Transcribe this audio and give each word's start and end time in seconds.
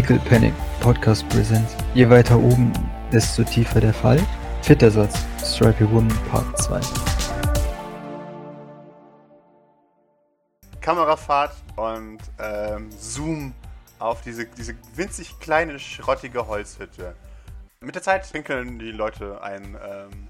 Pickle 0.00 0.18
Panic 0.20 0.54
Podcast 0.80 1.28
Presents. 1.28 1.76
Je 1.94 2.08
weiter 2.08 2.38
oben, 2.38 2.72
desto 3.12 3.44
tiefer 3.44 3.82
der 3.82 3.92
Fall. 3.92 4.18
Vierter 4.62 4.90
Satz, 4.90 5.26
Stripey 5.44 5.86
Woman 5.90 6.16
Part 6.30 6.56
2. 6.62 6.80
Kamerafahrt 10.80 11.54
und 11.76 12.18
ähm, 12.38 12.90
Zoom 12.98 13.52
auf 13.98 14.22
diese, 14.22 14.46
diese 14.46 14.74
winzig 14.94 15.38
kleine, 15.38 15.78
schrottige 15.78 16.46
Holzhütte. 16.46 17.14
Mit 17.80 17.94
der 17.94 18.02
Zeit 18.02 18.32
pinkeln 18.32 18.78
die 18.78 18.92
Leute 18.92 19.42
ein, 19.42 19.76
ähm, 19.86 20.28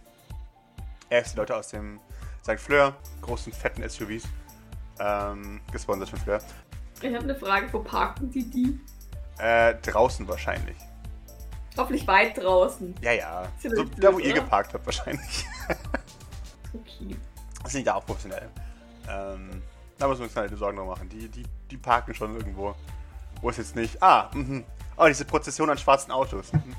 erst 1.11 1.35
die 1.35 1.37
Leute 1.37 1.55
aus 1.55 1.69
dem 1.69 2.01
St. 2.43 2.59
Fleur, 2.59 2.97
großen, 3.23 3.53
fetten 3.53 3.89
SUVs, 3.89 4.25
ähm, 4.99 5.61
gesponsert 5.71 6.09
von 6.09 6.19
Fleur. 6.19 6.41
Ich 7.01 7.15
habe 7.15 7.23
eine 7.23 7.37
Frage, 7.37 7.73
wo 7.73 7.79
parken 7.79 8.33
die 8.33 8.51
die? 8.51 8.81
Äh, 9.41 9.75
draußen 9.77 10.27
wahrscheinlich. 10.29 10.77
Hoffentlich 11.77 12.07
weit 12.07 12.37
draußen. 12.37 12.95
Ja, 13.01 13.13
ja. 13.13 13.49
Ist 13.63 13.75
So, 13.75 13.85
da, 13.85 14.13
wo 14.13 14.17
blöd, 14.17 14.27
ihr 14.27 14.33
oder? 14.33 14.43
geparkt 14.43 14.75
habt, 14.75 14.85
wahrscheinlich. 14.87 15.47
Okay. 16.75 17.17
Das 17.63 17.73
sind 17.73 17.87
ja 17.87 17.95
auch 17.95 18.05
professionell. 18.05 18.49
Ähm, 19.09 19.63
da 19.99 20.09
müssen 20.09 20.21
wir 20.21 20.25
uns 20.27 20.35
keine 20.35 20.57
Sorgen 20.57 20.77
drum 20.77 20.89
machen. 20.89 21.09
Die, 21.09 21.29
die, 21.29 21.45
die 21.71 21.77
parken 21.77 22.15
schon 22.15 22.37
irgendwo. 22.37 22.75
Wo 23.41 23.51
es 23.51 23.57
jetzt 23.57 23.75
nicht. 23.77 24.03
Ah, 24.03 24.31
mhm. 24.35 24.65
Oh, 24.97 25.07
diese 25.07 25.25
Prozession 25.25 25.71
an 25.71 25.79
schwarzen 25.79 26.11
Autos. 26.13 26.53
Mhm. 26.53 26.77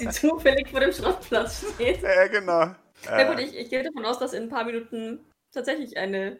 Die 0.00 0.08
zufällig 0.10 0.68
vor 0.70 0.80
dem 0.80 0.92
Schrottplatz 0.92 1.64
steht. 1.74 2.02
ja, 2.02 2.28
genau. 2.28 2.66
Na 3.04 3.18
Äh, 3.18 3.26
gut, 3.26 3.38
ich, 3.40 3.54
ich 3.56 3.68
gehe 3.70 3.82
davon 3.82 4.04
aus, 4.04 4.18
dass 4.18 4.32
in 4.32 4.44
ein 4.44 4.48
paar 4.48 4.64
Minuten 4.64 5.18
tatsächlich 5.52 5.96
eine. 5.96 6.38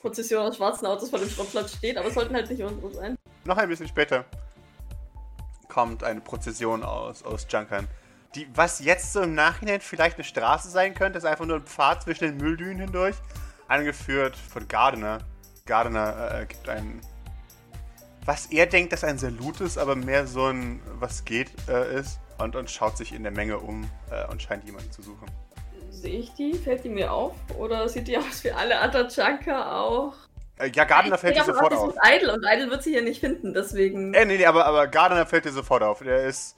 Prozession 0.00 0.46
aus 0.46 0.56
schwarzen 0.56 0.86
Autos 0.86 1.10
vor 1.10 1.18
dem 1.18 1.28
Schrottplatz 1.28 1.74
steht, 1.76 1.96
aber 1.96 2.08
es 2.08 2.14
sollten 2.14 2.34
halt 2.34 2.48
nicht 2.50 2.62
unsere 2.62 2.92
sein. 2.92 3.16
noch 3.44 3.56
ein 3.56 3.68
bisschen 3.68 3.88
später 3.88 4.24
kommt 5.74 6.04
eine 6.04 6.20
Prozession 6.20 6.84
aus, 6.84 7.24
aus 7.24 7.46
Junkern. 7.50 7.88
Die, 8.36 8.46
was 8.54 8.78
jetzt 8.78 9.12
so 9.12 9.22
im 9.22 9.34
Nachhinein 9.34 9.80
vielleicht 9.80 10.16
eine 10.16 10.24
Straße 10.24 10.68
sein 10.70 10.94
könnte, 10.94 11.18
ist 11.18 11.24
einfach 11.24 11.46
nur 11.46 11.56
ein 11.56 11.64
Pfad 11.64 12.04
zwischen 12.04 12.24
den 12.24 12.36
Mülldünen 12.36 12.78
hindurch. 12.78 13.16
Angeführt 13.66 14.36
von 14.36 14.68
Gardner. 14.68 15.18
Gardner 15.66 16.40
äh, 16.40 16.46
gibt 16.46 16.68
einen. 16.68 17.00
Was 18.24 18.46
er 18.46 18.66
denkt, 18.66 18.92
dass 18.92 19.02
ein 19.02 19.18
Salut 19.18 19.60
ist, 19.60 19.76
aber 19.76 19.96
mehr 19.96 20.26
so 20.26 20.46
ein 20.46 20.80
Was 21.00 21.24
geht 21.24 21.50
äh, 21.68 21.98
ist. 21.98 22.20
Und, 22.38 22.56
und 22.56 22.70
schaut 22.70 22.96
sich 22.96 23.12
in 23.12 23.22
der 23.22 23.32
Menge 23.32 23.58
um 23.58 23.88
äh, 24.10 24.26
und 24.30 24.42
scheint 24.42 24.64
jemanden 24.64 24.90
zu 24.90 25.02
suchen. 25.02 25.26
Sehe 25.94 26.18
ich 26.18 26.34
die? 26.34 26.54
Fällt 26.54 26.84
die 26.84 26.88
mir 26.88 27.12
auf? 27.12 27.34
Oder 27.56 27.88
sieht 27.88 28.08
die 28.08 28.18
aus 28.18 28.42
wie 28.44 28.50
alle 28.50 28.78
anderen 28.78 29.08
Junker 29.08 29.80
auch? 29.80 30.14
Äh, 30.58 30.70
ja, 30.74 30.84
Gardner 30.84 31.14
Ich 31.14 31.20
fällt 31.20 31.36
dir 31.36 31.44
sofort 31.44 31.72
auf. 31.72 31.94
Idle 32.04 32.32
und 32.32 32.44
Idle 32.44 32.70
wird 32.70 32.82
sie 32.82 32.90
hier 32.90 33.02
nicht 33.02 33.20
finden, 33.20 33.54
deswegen. 33.54 34.12
Äh, 34.12 34.24
nee, 34.24 34.36
nee, 34.36 34.46
aber, 34.46 34.66
aber 34.66 34.86
Gardner 34.88 35.24
fällt 35.24 35.44
dir 35.44 35.52
sofort 35.52 35.82
auf. 35.82 36.00
Der 36.00 36.24
ist, 36.24 36.56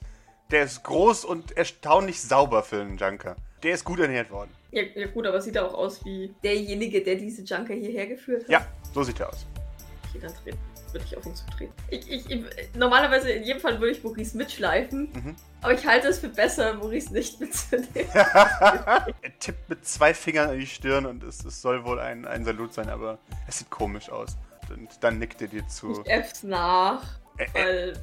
der 0.51 0.63
ist 0.63 0.83
groß 0.83 1.25
und 1.25 1.55
erstaunlich 1.55 2.21
sauber 2.21 2.63
für 2.63 2.81
einen 2.81 2.97
Junker. 2.97 3.35
Der 3.63 3.73
ist 3.73 3.85
gut 3.85 3.99
ernährt 3.99 4.29
worden. 4.31 4.51
Ja, 4.71 4.83
ja 4.95 5.07
gut, 5.07 5.25
aber 5.25 5.41
sieht 5.41 5.55
er 5.55 5.65
auch 5.65 5.73
aus 5.73 6.03
wie 6.03 6.33
derjenige, 6.43 7.01
der 7.01 7.15
diese 7.15 7.43
Junker 7.43 7.73
hierher 7.73 8.07
geführt 8.07 8.43
hat. 8.43 8.49
Ja, 8.49 8.67
so 8.93 9.03
sieht 9.03 9.19
er 9.19 9.29
aus. 9.29 9.45
Okay, 10.09 10.19
dann 10.21 10.33
treten. 10.43 10.59
Würde 10.97 11.05
ich 11.11 11.17
auf 11.17 11.25
ihn 11.27 11.35
zutreten. 11.35 11.73
Ich, 11.89 12.09
ich, 12.09 12.29
ich, 12.31 12.43
normalerweise, 12.73 13.29
in 13.29 13.43
jedem 13.43 13.61
Fall 13.61 13.79
würde 13.79 13.91
ich 13.95 14.03
Maurice 14.03 14.35
mitschleifen, 14.35 15.11
Mhm. 15.13 15.35
aber 15.61 15.73
ich 15.73 15.85
halte 15.85 16.07
es 16.07 16.17
für 16.17 16.29
besser, 16.29 16.73
Maurice 16.73 17.13
nicht 17.13 17.39
mitzunehmen. 17.39 17.87
er 18.13 19.05
tippt 19.39 19.69
mit 19.69 19.87
zwei 19.87 20.15
Fingern 20.15 20.49
an 20.49 20.57
die 20.59 20.65
Stirn 20.65 21.05
und 21.05 21.23
es, 21.23 21.45
es 21.45 21.61
soll 21.61 21.85
wohl 21.85 21.99
ein, 21.99 22.25
ein 22.25 22.43
Salut 22.45 22.73
sein, 22.73 22.89
aber 22.89 23.19
es 23.47 23.59
sieht 23.59 23.69
komisch 23.69 24.09
aus. 24.09 24.35
Und 24.71 24.89
dann 25.01 25.19
nickt 25.19 25.39
er 25.39 25.47
dir 25.49 25.67
zu. 25.67 26.01
Ich 26.03 26.11
F's 26.11 26.41
nach, 26.41 27.03
Ä- 27.37 27.47
weil 27.53 27.93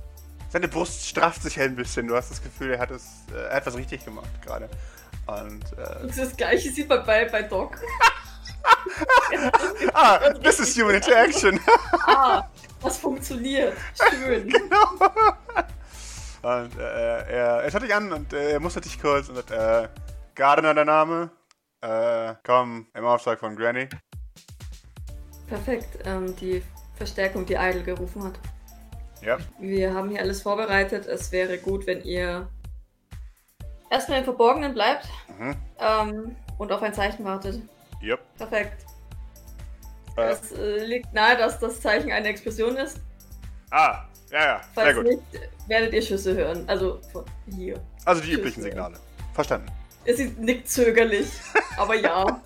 Seine 0.50 0.68
Brust 0.68 1.04
strafft 1.08 1.42
sich 1.42 1.58
ein 1.60 1.74
bisschen. 1.74 2.06
Du 2.06 2.14
hast 2.14 2.30
das 2.30 2.40
Gefühl, 2.40 2.74
er 2.74 2.78
hat, 2.78 2.92
es, 2.92 3.24
äh, 3.34 3.48
er 3.48 3.56
hat 3.56 3.66
was 3.66 3.76
richtig 3.76 4.04
gemacht 4.04 4.28
gerade. 4.46 4.68
Und, 5.26 5.64
äh, 5.76 6.06
das 6.16 6.36
gleiche 6.36 6.70
sieht 6.70 6.88
man 6.88 7.04
bei, 7.04 7.24
bei 7.24 7.42
Doc. 7.42 7.76
ah, 9.94 10.18
this 10.42 10.58
is 10.60 10.74
human 10.76 10.94
interaction. 10.94 11.58
Ah, 12.06 12.44
das 12.84 12.98
funktioniert. 12.98 13.74
Schön. 14.10 14.52
und 16.42 16.78
äh, 16.78 16.82
er, 16.82 17.62
er 17.64 17.70
schaut 17.70 17.82
dich 17.82 17.94
an 17.94 18.12
und 18.12 18.32
äh, 18.32 18.52
er 18.52 18.60
mustert 18.60 18.84
dich 18.84 19.00
kurz 19.00 19.28
und 19.28 19.36
sagt, 19.36 19.50
äh, 19.50 19.88
Gardner 20.34 20.74
der 20.74 20.84
Name. 20.84 21.30
Äh, 21.80 22.34
komm, 22.44 22.86
im 22.94 23.04
Auftrag 23.04 23.38
von 23.40 23.56
Granny. 23.56 23.88
Perfekt, 25.48 25.98
ähm, 26.06 26.34
die 26.36 26.62
Verstärkung, 26.96 27.44
die 27.44 27.54
Idle 27.54 27.82
gerufen 27.82 28.24
hat. 28.24 28.34
Ja. 29.20 29.38
Wir 29.58 29.92
haben 29.94 30.10
hier 30.10 30.20
alles 30.20 30.42
vorbereitet. 30.42 31.06
Es 31.06 31.32
wäre 31.32 31.58
gut, 31.58 31.86
wenn 31.86 32.02
ihr 32.02 32.48
erstmal 33.90 34.18
im 34.18 34.24
Verborgenen 34.24 34.74
bleibt 34.74 35.08
Mhm. 35.38 35.56
ähm, 35.78 36.36
und 36.58 36.70
auf 36.72 36.82
ein 36.82 36.94
Zeichen 36.94 37.24
wartet. 37.24 37.60
Yep. 38.02 38.20
Perfekt. 38.38 38.84
Äh, 40.16 40.22
Es 40.30 40.52
äh, 40.52 40.84
liegt 40.84 41.12
nahe, 41.12 41.36
dass 41.36 41.58
das 41.58 41.80
Zeichen 41.80 42.12
eine 42.12 42.28
Explosion 42.28 42.76
ist. 42.76 43.00
ah, 43.70 44.04
ja, 44.30 44.40
ja, 44.44 44.60
sehr 44.60 44.68
Falls 44.74 44.96
gut. 44.96 45.04
nicht, 45.06 45.22
werdet 45.68 45.92
ihr 45.92 46.02
Schüsse 46.02 46.34
hören. 46.34 46.64
Also 46.68 47.00
von 47.12 47.24
hier. 47.54 47.80
Also 48.04 48.20
die 48.22 48.32
üblichen 48.32 48.54
Schüsse. 48.62 48.68
Signale. 48.70 48.96
Verstanden. 49.32 49.68
Es 50.04 50.18
ist 50.18 50.38
nickt 50.38 50.68
zögerlich, 50.68 51.28
aber 51.76 51.94
ja. 51.94 52.42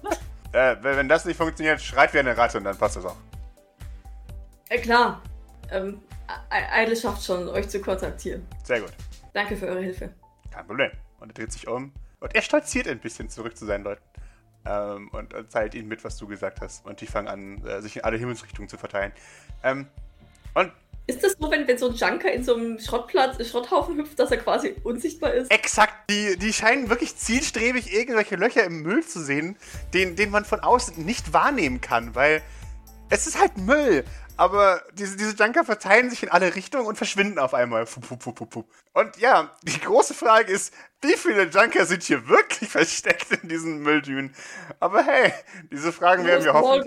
Äh, 0.52 0.76
wenn 0.80 1.08
das 1.08 1.24
nicht 1.24 1.36
funktioniert, 1.36 1.80
schreit 1.80 2.12
wie 2.14 2.18
eine 2.20 2.36
Ratte 2.36 2.58
und 2.58 2.64
dann 2.64 2.76
passt 2.76 2.96
das 2.96 3.04
auch. 3.06 3.16
Äh, 4.68 4.78
klar. 4.78 5.22
Ähm, 5.70 6.00
I- 6.52 6.82
Idle 6.84 6.96
schafft 6.96 7.24
schon, 7.24 7.48
euch 7.48 7.68
zu 7.68 7.80
kontaktieren. 7.80 8.46
Sehr 8.64 8.80
gut. 8.80 8.92
Danke 9.32 9.56
für 9.56 9.66
eure 9.66 9.80
Hilfe. 9.80 10.10
Kein 10.50 10.66
Problem. 10.66 10.90
Und 11.20 11.30
er 11.30 11.34
dreht 11.34 11.52
sich 11.52 11.66
um. 11.68 11.92
Und 12.20 12.34
er 12.34 12.42
stolziert 12.42 12.86
ein 12.88 12.98
bisschen 12.98 13.28
zurück 13.30 13.56
zu 13.56 13.64
seinen 13.66 13.84
Leuten. 13.84 14.02
Ähm, 14.64 15.08
und, 15.12 15.34
und 15.34 15.50
teilt 15.50 15.74
ihnen 15.74 15.88
mit, 15.88 16.04
was 16.04 16.16
du 16.16 16.26
gesagt 16.26 16.60
hast. 16.60 16.84
Und 16.84 17.00
die 17.00 17.06
fangen 17.06 17.28
an, 17.28 17.64
äh, 17.66 17.80
sich 17.80 17.96
in 17.96 18.04
alle 18.04 18.16
Himmelsrichtungen 18.16 18.68
zu 18.68 18.76
verteilen. 18.76 19.12
Ähm, 19.62 19.86
und 20.54 20.72
Ist 21.06 21.24
das 21.24 21.36
so, 21.38 21.50
wenn, 21.50 21.66
wenn 21.66 21.78
so 21.78 21.88
ein 21.88 21.94
Junker 21.94 22.30
in 22.32 22.44
so 22.44 22.54
einem 22.54 22.78
Schrottplatz, 22.78 23.46
Schrotthaufen 23.48 23.96
hüpft, 23.96 24.18
dass 24.18 24.30
er 24.30 24.38
quasi 24.38 24.74
unsichtbar 24.82 25.32
ist? 25.32 25.50
exakt, 25.50 26.10
die, 26.10 26.36
die 26.36 26.52
scheinen 26.52 26.90
wirklich 26.90 27.16
zielstrebig 27.16 27.92
irgendwelche 27.94 28.36
Löcher 28.36 28.64
im 28.64 28.82
Müll 28.82 29.04
zu 29.04 29.20
sehen, 29.20 29.56
den, 29.94 30.16
den 30.16 30.30
man 30.30 30.44
von 30.44 30.60
außen 30.60 31.04
nicht 31.04 31.32
wahrnehmen 31.32 31.80
kann, 31.80 32.14
weil 32.14 32.42
es 33.10 33.26
ist 33.26 33.40
halt 33.40 33.56
Müll. 33.56 34.04
Aber 34.38 34.82
diese, 34.94 35.16
diese 35.16 35.34
Junker 35.34 35.64
verteilen 35.64 36.10
sich 36.10 36.22
in 36.22 36.28
alle 36.28 36.54
Richtungen 36.54 36.86
und 36.86 36.96
verschwinden 36.96 37.40
auf 37.40 37.54
einmal. 37.54 37.86
Und 38.92 39.16
ja, 39.18 39.50
die 39.64 39.80
große 39.80 40.14
Frage 40.14 40.52
ist, 40.52 40.72
wie 41.02 41.14
viele 41.14 41.48
Junker 41.48 41.84
sind 41.86 42.04
hier 42.04 42.28
wirklich 42.28 42.68
versteckt 42.70 43.32
in 43.42 43.48
diesen 43.48 43.82
Mülldünen? 43.82 44.32
Aber 44.78 45.02
hey, 45.02 45.32
diese 45.72 45.90
Fragen 45.90 46.24
werden 46.24 46.44
wir 46.44 46.54
hoffen. 46.54 46.84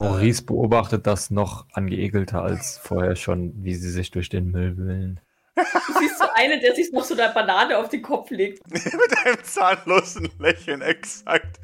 Maurice 0.00 0.42
beobachtet 0.42 1.06
das 1.06 1.30
noch 1.30 1.64
angeekelter 1.72 2.42
als 2.42 2.76
vorher 2.78 3.14
schon, 3.14 3.52
wie 3.62 3.76
sie 3.76 3.90
sich 3.90 4.10
durch 4.10 4.28
den 4.28 4.50
Müll 4.50 4.76
wühlen. 4.76 5.20
Du 5.54 5.98
siehst 6.00 6.18
so 6.18 6.26
einen, 6.34 6.60
der 6.60 6.74
sich 6.74 6.90
noch 6.90 7.04
so 7.04 7.14
eine 7.14 7.32
Banane 7.32 7.78
auf 7.78 7.88
den 7.88 8.02
Kopf 8.02 8.30
legt. 8.30 8.60
Mit 8.72 9.16
einem 9.24 9.44
zahnlosen 9.44 10.28
Lächeln, 10.40 10.82
exakt. 10.82 11.60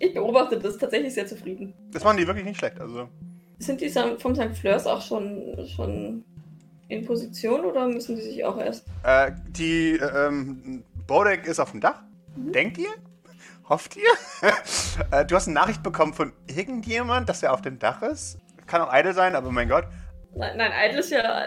Ich 0.00 0.12
beobachte 0.12 0.58
das 0.58 0.78
tatsächlich 0.78 1.14
sehr 1.14 1.26
zufrieden. 1.26 1.72
Das 1.92 2.02
machen 2.02 2.16
die 2.16 2.26
wirklich 2.26 2.44
nicht 2.44 2.58
schlecht. 2.58 2.80
Also, 2.80 3.08
Sind 3.64 3.80
die 3.80 3.88
vom 3.88 4.34
St. 4.34 4.56
Fleurs 4.56 4.86
auch 4.86 5.00
schon, 5.00 5.66
schon 5.74 6.24
in 6.88 7.06
Position 7.06 7.64
oder 7.64 7.88
müssen 7.88 8.16
die 8.16 8.22
sich 8.22 8.44
auch 8.44 8.58
erst? 8.58 8.86
Äh, 9.02 9.32
die 9.48 9.92
äh, 9.92 10.26
ähm, 10.26 10.84
Bodek 11.06 11.46
ist 11.46 11.58
auf 11.58 11.70
dem 11.70 11.80
Dach. 11.80 12.02
Denkt 12.36 12.78
ihr? 12.78 12.90
Hofft 13.68 13.96
ihr? 13.96 14.02
äh, 15.10 15.24
du 15.24 15.34
hast 15.34 15.46
eine 15.46 15.54
Nachricht 15.54 15.82
bekommen 15.82 16.12
von 16.12 16.32
irgendjemand, 16.46 17.28
dass 17.28 17.42
er 17.42 17.52
auf 17.52 17.62
dem 17.62 17.78
Dach 17.78 18.02
ist. 18.02 18.38
Kann 18.66 18.82
auch 18.82 18.92
Idle 18.92 19.14
sein, 19.14 19.34
aber 19.34 19.50
mein 19.50 19.68
Gott, 19.68 19.84
Nein, 20.36 20.56
nein 20.56 20.72
Idle 20.88 21.00
ist 21.00 21.10
ja. 21.10 21.46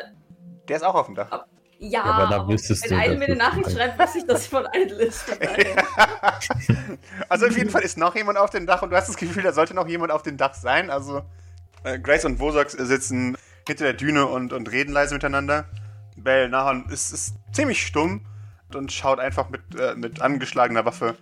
der 0.68 0.75
ist 0.75 0.83
auch 0.83 0.95
auf 0.95 1.07
dem 1.07 1.15
Dach. 1.15 1.45
Ja, 1.80 2.03
aber 2.03 2.36
da 2.36 2.47
wüsstest 2.47 2.89
wenn 2.89 2.97
du, 2.97 3.03
Idle 3.03 3.09
dass 3.09 3.19
mir 3.19 3.25
eine 3.25 3.38
das 3.38 3.47
Nachricht 3.47 3.71
schreibt, 3.77 4.00
weiß 4.00 4.15
ich, 4.15 4.25
dass 4.25 4.44
sie 4.44 4.50
von 4.50 4.68
Idle 4.74 4.97
ist. 4.97 5.25
Also 7.30 7.47
auf 7.47 7.57
jeden 7.57 7.69
Fall 7.69 7.81
ist 7.81 7.97
noch 7.97 8.15
jemand 8.15 8.38
auf 8.38 8.50
dem 8.50 8.65
Dach 8.65 8.81
und 8.81 8.89
du 8.89 8.95
hast 8.95 9.09
das 9.09 9.18
Gefühl, 9.18 9.44
da 9.44 9.51
sollte 9.51 9.74
noch 9.74 9.88
jemand 9.88 10.12
auf 10.12 10.24
dem 10.24 10.38
Dach 10.38 10.53
sein. 10.53 10.89
Also 10.89 11.24
Grace 12.01 12.25
und 12.25 12.39
Vosox 12.39 12.74
sitzen 12.74 13.38
hinter 13.68 13.86
der 13.86 13.94
Düne 13.94 14.25
und, 14.25 14.54
und 14.54 14.72
reden 14.72 14.92
leise 14.92 15.13
miteinander. 15.13 15.66
Bell 16.16 16.50
Nahon 16.50 16.86
ist, 16.89 17.12
ist 17.12 17.36
ziemlich 17.51 17.86
stumm 17.86 18.22
und 18.74 18.92
schaut 18.92 19.19
einfach 19.19 19.50
mit, 19.50 19.62
äh, 19.80 19.95
mit 19.95 20.22
angeschlagener 20.22 20.86
Waffe 20.86 21.16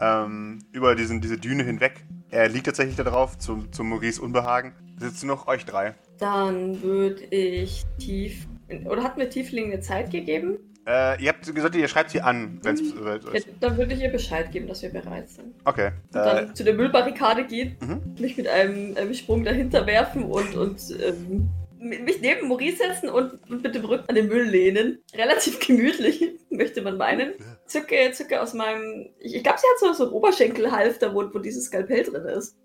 ähm, 0.00 0.60
über 0.72 0.94
diesen, 0.94 1.20
diese 1.20 1.38
Düne 1.38 1.62
hinweg. 1.62 2.04
Er 2.30 2.48
liegt 2.48 2.66
tatsächlich 2.66 2.96
da 2.96 3.04
drauf, 3.04 3.38
zu, 3.38 3.64
zu 3.70 3.84
Maurice 3.84 4.20
Unbehagen. 4.22 4.72
Sitzen 4.98 5.26
noch 5.26 5.46
euch 5.46 5.64
drei. 5.64 5.94
Dann 6.18 6.82
würde 6.82 7.24
ich 7.24 7.84
tief. 7.98 8.46
Oder 8.84 9.02
hat 9.02 9.16
mir 9.16 9.28
Tiefling 9.28 9.72
eine 9.72 9.80
Zeit 9.80 10.10
gegeben? 10.10 10.58
Äh, 10.90 11.22
ihr 11.22 11.28
habt 11.28 11.54
gesagt, 11.54 11.76
ihr 11.76 11.86
schreibt 11.86 12.10
sie 12.10 12.20
an, 12.20 12.58
wenn 12.62 12.74
es 12.74 12.80
Ja, 12.80 13.40
dann 13.60 13.76
würde 13.76 13.94
ich 13.94 14.00
ihr 14.00 14.10
Bescheid 14.10 14.50
geben, 14.50 14.66
dass 14.66 14.82
wir 14.82 14.90
bereit 14.90 15.28
sind. 15.28 15.54
Okay. 15.64 15.92
Und 16.12 16.18
Äh, 16.18 16.24
dann 16.24 16.54
zu 16.56 16.64
der 16.64 16.74
Müllbarrikade 16.74 17.44
gehen, 17.44 17.76
Mhm. 17.80 18.16
mich 18.18 18.36
mit 18.36 18.48
einem, 18.48 18.96
einem 18.96 19.14
Sprung 19.14 19.44
dahinter 19.44 19.86
werfen 19.86 20.24
und, 20.24 20.56
und 20.56 20.80
ähm, 21.00 21.48
mich 21.78 22.20
neben 22.20 22.48
Maurice 22.48 22.78
setzen 22.78 23.08
und, 23.08 23.34
und 23.48 23.62
mit 23.62 23.74
dem 23.74 23.84
Rücken 23.84 24.08
an 24.08 24.14
den 24.16 24.26
Müll 24.28 24.42
lehnen. 24.48 24.98
Relativ 25.14 25.60
gemütlich, 25.60 26.28
möchte 26.50 26.82
man 26.82 26.96
meinen. 26.96 27.34
Zücke, 27.66 28.10
zücke 28.12 28.42
aus 28.42 28.52
meinem. 28.52 29.10
Ich, 29.20 29.36
ich 29.36 29.42
glaube, 29.44 29.58
sie 29.60 29.66
hat 29.66 29.78
so, 29.78 29.92
so 29.92 30.04
einen 30.04 30.12
Oberschenkelhalfter, 30.12 31.14
wo, 31.14 31.22
wo 31.32 31.38
dieses 31.38 31.66
Skalpell 31.66 32.02
drin 32.02 32.24
ist. 32.24 32.56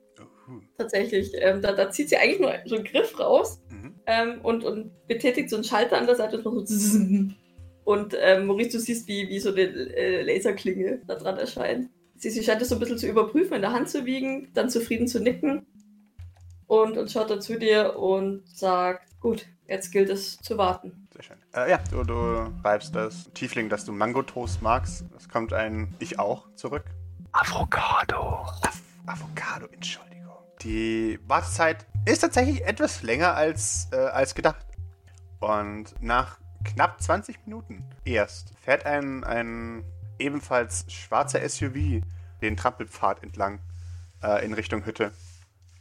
Uh, 0.47 0.61
Tatsächlich. 0.77 1.31
Ähm, 1.35 1.61
da, 1.61 1.73
da 1.73 1.89
zieht 1.91 2.09
sie 2.09 2.17
eigentlich 2.17 2.39
nur 2.39 2.53
so 2.65 2.75
einen 2.75 2.85
Griff 2.85 3.19
raus 3.19 3.61
mhm. 3.69 3.95
ähm, 4.07 4.41
und, 4.41 4.63
und 4.63 4.91
betätigt 5.07 5.49
so 5.49 5.57
einen 5.57 5.63
Schalter 5.63 5.97
an 5.97 6.07
der 6.07 6.15
Seite 6.15 6.37
und 6.41 6.55
macht 6.55 6.67
so. 6.67 6.99
Und 7.85 8.15
ähm, 8.19 8.47
Maurice, 8.47 8.71
du 8.71 8.79
siehst, 8.79 9.07
wie, 9.07 9.29
wie 9.29 9.39
so 9.39 9.51
eine 9.51 9.61
äh, 9.61 10.23
Laserklinge 10.23 11.01
da 11.07 11.15
dran 11.15 11.37
erscheint. 11.37 11.89
Sie, 12.17 12.31
sie 12.31 12.43
scheint 12.43 12.61
es 12.61 12.69
so 12.69 12.75
ein 12.75 12.79
bisschen 12.79 12.97
zu 12.97 13.07
überprüfen, 13.07 13.53
in 13.53 13.61
der 13.61 13.73
Hand 13.73 13.89
zu 13.89 14.05
wiegen, 14.05 14.49
dann 14.55 14.71
zufrieden 14.71 15.07
zu 15.07 15.19
nicken 15.19 15.67
und, 16.65 16.97
und 16.97 17.11
schaut 17.11 17.29
dann 17.29 17.41
zu 17.41 17.59
dir 17.59 17.95
und 17.97 18.43
sagt: 18.47 19.19
Gut, 19.19 19.45
jetzt 19.67 19.91
gilt 19.91 20.09
es 20.09 20.37
zu 20.37 20.57
warten. 20.57 21.07
Sehr 21.13 21.23
schön. 21.23 21.37
Äh, 21.53 21.69
ja, 21.69 21.79
du, 21.91 22.03
du 22.03 22.51
schreibst 22.61 22.95
das 22.95 23.29
Tiefling, 23.35 23.69
dass 23.69 23.85
du 23.85 23.91
Mango-Toast 23.91 24.63
magst. 24.63 25.05
Es 25.15 25.29
kommt 25.29 25.53
ein 25.53 25.93
Ich 25.99 26.17
auch 26.17 26.47
zurück. 26.55 26.85
Avocado. 27.33 28.17
Av 28.17 28.81
Avocado, 29.05 29.67
Entschuldigung. 29.71 30.33
Die 30.63 31.19
Wartezeit 31.27 31.85
ist 32.05 32.19
tatsächlich 32.21 32.65
etwas 32.65 33.03
länger 33.03 33.35
als, 33.35 33.89
äh, 33.91 33.97
als 33.97 34.33
gedacht. 34.33 34.65
Und 35.39 35.93
nach 36.01 36.39
knapp 36.65 37.01
20 37.01 37.45
Minuten 37.45 37.83
erst 38.03 38.53
fährt 38.59 38.85
ein, 38.85 39.23
ein 39.23 39.83
ebenfalls 40.19 40.85
schwarzer 40.91 41.47
SUV 41.47 42.01
den 42.41 42.57
Trampelpfad 42.57 43.23
entlang 43.23 43.59
äh, 44.23 44.45
in 44.45 44.53
Richtung 44.53 44.85
Hütte. 44.85 45.11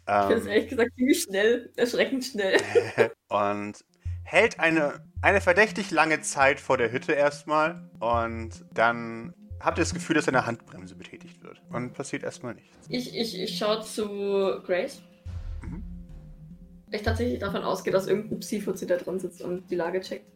Ich 0.06 0.12
finde 0.12 0.34
es 0.34 0.44
Ähm, 0.44 0.50
ehrlich 0.50 0.68
gesagt 0.68 0.90
ziemlich 0.96 1.22
schnell, 1.22 1.72
erschreckend 1.76 2.24
schnell. 2.24 2.60
und 3.28 3.84
hält 4.22 4.60
eine, 4.60 5.04
eine 5.22 5.40
verdächtig 5.40 5.90
lange 5.90 6.20
Zeit 6.20 6.60
vor 6.60 6.76
der 6.76 6.92
Hütte 6.92 7.12
erstmal. 7.12 7.88
Und 8.00 8.64
dann 8.72 9.34
habt 9.60 9.78
ihr 9.78 9.82
das 9.82 9.94
Gefühl, 9.94 10.16
dass 10.16 10.28
eine 10.28 10.46
Handbremse 10.46 10.94
betätigt 10.94 11.42
wird. 11.42 11.62
Und 11.70 11.94
passiert 11.94 12.22
erstmal 12.22 12.54
nichts. 12.54 12.76
Ich, 12.88 13.16
ich, 13.16 13.38
ich 13.40 13.56
schaue 13.56 13.80
zu 13.82 14.60
Grace. 14.64 15.02
Mhm. 15.62 15.82
Ich 16.90 17.02
tatsächlich 17.02 17.38
davon 17.38 17.62
ausgehe, 17.62 17.92
dass 17.92 18.06
irgendein 18.06 18.40
Psi-Fuzzi 18.40 18.86
da 18.86 18.96
drin 18.96 19.18
sitzt 19.18 19.42
und 19.42 19.70
die 19.70 19.74
Lage 19.74 20.00
checkt. 20.00 20.30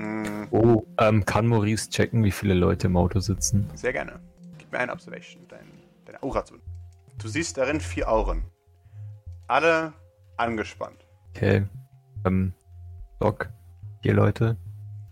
Mm, 0.00 0.46
Oh, 0.50 0.82
ähm, 0.98 1.24
kann 1.24 1.46
Maurice 1.46 1.90
checken, 1.90 2.24
wie 2.24 2.30
viele 2.30 2.54
Leute 2.54 2.86
im 2.86 2.96
Auto 2.96 3.20
sitzen? 3.20 3.68
sehr 3.74 3.92
gerne. 3.92 4.18
Gib 4.58 4.72
mir 4.72 4.78
eine 4.78 4.92
Observation, 4.92 5.42
dein, 5.48 5.66
deine 6.06 6.22
Aura 6.22 6.44
zu. 6.44 6.54
Du 7.18 7.28
siehst 7.28 7.56
darin 7.58 7.80
vier 7.80 8.08
Auren. 8.10 8.42
Alle 9.46 9.92
angespannt. 10.36 11.06
Okay. 11.34 11.64
Ähm, 12.24 12.52
Doc, 13.20 13.50
vier 14.02 14.14
Leute, 14.14 14.56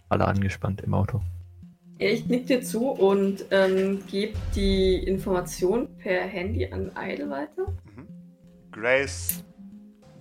alle 0.09 0.27
angespannt 0.27 0.81
im 0.81 0.95
Auto. 0.95 1.21
Ich 1.99 2.27
nick 2.27 2.47
dir 2.47 2.63
zu 2.63 2.91
und 2.91 3.45
ähm, 3.51 4.01
gebe 4.07 4.39
die 4.55 4.95
Information 5.05 5.89
per 5.99 6.23
Handy 6.23 6.71
an 6.73 6.93
Idle 6.97 7.29
weiter. 7.31 7.67
Mhm. 7.97 8.09
Grace. 8.71 9.45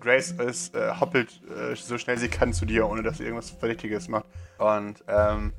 Grace 0.07 0.31
ist, 0.31 0.73
äh, 0.73 0.93
hoppelt 0.97 1.41
äh, 1.49 1.75
so 1.75 1.97
schnell 1.97 2.17
sie 2.17 2.29
kann 2.29 2.53
zu 2.53 2.65
dir, 2.65 2.87
ohne 2.87 3.03
dass 3.03 3.17
sie 3.17 3.23
irgendwas 3.23 3.49
Verdächtiges 3.49 4.07
macht. 4.07 4.25
Und, 4.57 5.03
ähm, 5.09 5.51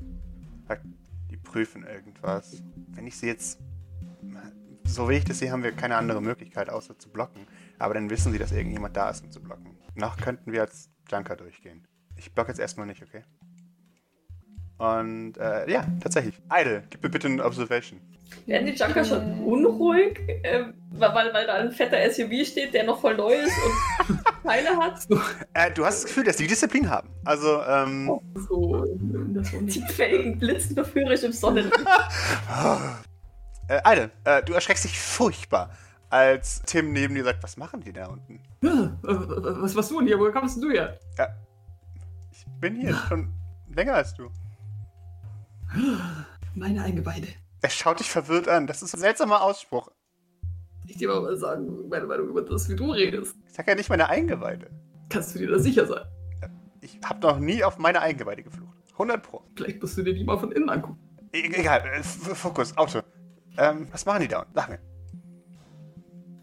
die 1.29 1.37
prüfen 1.37 1.83
irgendwas. 1.83 2.63
Wenn 2.87 3.05
ich 3.05 3.15
sie 3.15 3.27
jetzt. 3.27 3.59
So 4.85 5.07
wie 5.07 5.17
ich 5.17 5.23
das 5.23 5.37
sehe, 5.37 5.51
haben 5.51 5.61
wir 5.61 5.71
keine 5.71 5.97
andere 5.97 6.19
Möglichkeit, 6.19 6.71
außer 6.71 6.97
zu 6.97 7.11
blocken. 7.11 7.45
Aber 7.77 7.93
dann 7.93 8.09
wissen 8.09 8.31
sie, 8.31 8.39
dass 8.39 8.51
irgendjemand 8.51 8.97
da 8.97 9.11
ist, 9.11 9.23
um 9.23 9.29
zu 9.29 9.39
blocken. 9.39 9.77
Noch 9.93 10.17
könnten 10.17 10.51
wir 10.51 10.61
als 10.61 10.89
Junker 11.11 11.35
durchgehen. 11.35 11.87
Ich 12.15 12.33
block 12.33 12.47
jetzt 12.47 12.59
erstmal 12.59 12.87
nicht, 12.87 13.03
okay? 13.03 13.23
Und, 14.79 15.37
äh, 15.37 15.69
ja, 15.69 15.85
tatsächlich. 16.01 16.35
Idle, 16.51 16.83
gib 16.89 17.03
mir 17.03 17.09
bitte 17.09 17.27
eine 17.27 17.43
Observation. 17.43 17.99
Werden 18.45 18.67
die 18.67 18.73
Junker 18.73 19.03
schon 19.03 19.43
unruhig, 19.43 20.19
ähm, 20.43 20.73
weil, 20.91 21.33
weil 21.33 21.45
da 21.45 21.55
ein 21.55 21.71
fetter 21.71 21.97
SUV 22.09 22.47
steht, 22.47 22.73
der 22.73 22.85
noch 22.85 23.01
voll 23.01 23.15
neu 23.15 23.33
ist 23.33 23.51
und 24.07 24.19
Teile 24.43 24.69
hat? 24.77 25.05
Äh, 25.53 25.71
du 25.71 25.85
hast 25.85 26.03
das 26.03 26.05
Gefühl, 26.05 26.23
dass 26.23 26.37
sie 26.37 26.47
Disziplin 26.47 26.89
haben. 26.89 27.09
Also, 27.25 27.61
ähm. 27.63 28.19
So, 28.35 28.85
der 28.97 29.43
Sonne. 29.43 29.65
Die 29.67 29.81
Felgen 29.81 30.39
blitzen 30.39 30.75
verführerisch 30.75 31.23
im 31.23 31.33
Sonnenlicht. 31.33 31.85
Äh, 33.67 33.81
Eide, 33.83 34.09
äh, 34.23 34.41
du 34.41 34.53
erschreckst 34.53 34.85
dich 34.85 34.99
furchtbar, 34.99 35.71
als 36.09 36.61
Tim 36.63 36.91
neben 36.93 37.13
dir 37.15 37.23
sagt, 37.23 37.43
was 37.43 37.57
machen 37.57 37.81
die 37.81 37.93
da 37.93 38.07
unten? 38.07 38.39
Ja, 38.61 38.85
äh, 38.85 38.91
was 39.03 39.75
warst 39.75 39.91
du 39.91 39.99
denn 39.99 40.07
hier? 40.07 40.17
Woher 40.17 40.31
kommst 40.31 40.55
denn 40.55 40.69
du 40.69 40.71
her? 40.71 40.97
Ich 42.31 42.45
bin 42.59 42.75
hier 42.75 42.95
schon 43.07 43.31
länger 43.75 43.95
als 43.95 44.13
du. 44.15 44.31
Meine 46.55 46.83
Eingeweide. 46.83 47.27
Er 47.61 47.69
schaut 47.69 47.99
dich 47.99 48.09
verwirrt 48.09 48.47
an. 48.47 48.67
Das 48.67 48.81
ist 48.81 48.93
ein 48.93 48.99
seltsamer 48.99 49.41
Ausspruch. 49.41 49.89
Ich 50.87 50.97
dir 50.97 51.09
mal 51.09 51.37
sagen, 51.37 51.87
meine 51.89 52.05
Meinung 52.05 52.29
über 52.29 52.41
das, 52.41 52.67
wie 52.69 52.75
du 52.75 52.91
redest. 52.91 53.35
Ich 53.47 53.53
sag 53.53 53.67
ja 53.67 53.75
nicht 53.75 53.89
meine 53.89 54.09
Eingeweide. 54.09 54.69
Kannst 55.09 55.35
du 55.35 55.39
dir 55.39 55.49
da 55.51 55.59
sicher 55.59 55.85
sein? 55.85 56.05
Ich 56.81 56.99
hab 57.05 57.21
noch 57.21 57.37
nie 57.39 57.63
auf 57.63 57.77
meine 57.77 58.01
Eingeweide 58.01 58.41
geflucht. 58.43 58.75
100 58.93 59.21
Pro. 59.21 59.43
Vielleicht 59.55 59.81
musst 59.81 59.97
du 59.97 60.03
dir 60.03 60.13
die 60.13 60.23
mal 60.23 60.37
von 60.39 60.51
innen 60.51 60.69
angucken. 60.69 60.97
E 61.33 61.41
egal, 61.41 61.81
äh, 61.85 61.99
F- 61.99 62.37
Fokus, 62.37 62.75
Auto. 62.77 63.01
Ähm, 63.57 63.87
was 63.91 64.05
machen 64.05 64.21
die 64.21 64.27
da? 64.27 64.45
Sag 64.53 64.69
mir. 64.69 64.79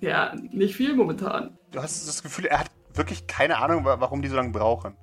Ja, 0.00 0.34
nicht 0.52 0.76
viel 0.76 0.94
momentan. 0.94 1.58
Du 1.72 1.80
hast 1.82 2.06
das 2.06 2.22
Gefühl, 2.22 2.46
er 2.46 2.60
hat 2.60 2.70
wirklich 2.94 3.26
keine 3.26 3.58
Ahnung, 3.58 3.84
wa- 3.84 3.98
warum 3.98 4.22
die 4.22 4.28
so 4.28 4.36
lange 4.36 4.50
brauchen. 4.50 4.94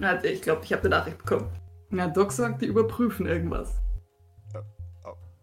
Also, 0.00 0.26
ich 0.28 0.40
glaube, 0.42 0.62
ich 0.64 0.72
habe 0.72 0.82
eine 0.82 0.90
Nachricht 0.90 1.18
bekommen. 1.18 1.50
Ja, 1.92 2.08
Doc 2.08 2.32
sagt, 2.32 2.62
die 2.62 2.66
überprüfen 2.66 3.26
irgendwas. 3.26 3.80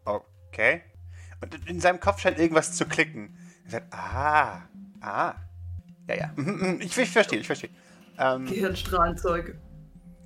Okay. 0.05 0.81
Und 1.41 1.55
in 1.69 1.79
seinem 1.79 1.99
Kopf 1.99 2.19
scheint 2.19 2.37
irgendwas 2.39 2.73
zu 2.73 2.85
klicken. 2.85 3.37
Er 3.65 3.71
sagt, 3.71 3.93
ah, 3.93 4.61
ah. 5.01 5.33
Ja, 6.07 6.15
ja. 6.15 6.31
Mhm, 6.35 6.57
mhm, 6.75 6.81
Ich, 6.81 6.97
ich 6.97 7.09
verstehe, 7.11 7.39
ich 7.39 7.45
verstehe. 7.47 7.69
Ähm, 8.17 8.45
Gehirnstrahlenzeuge. 8.47 9.57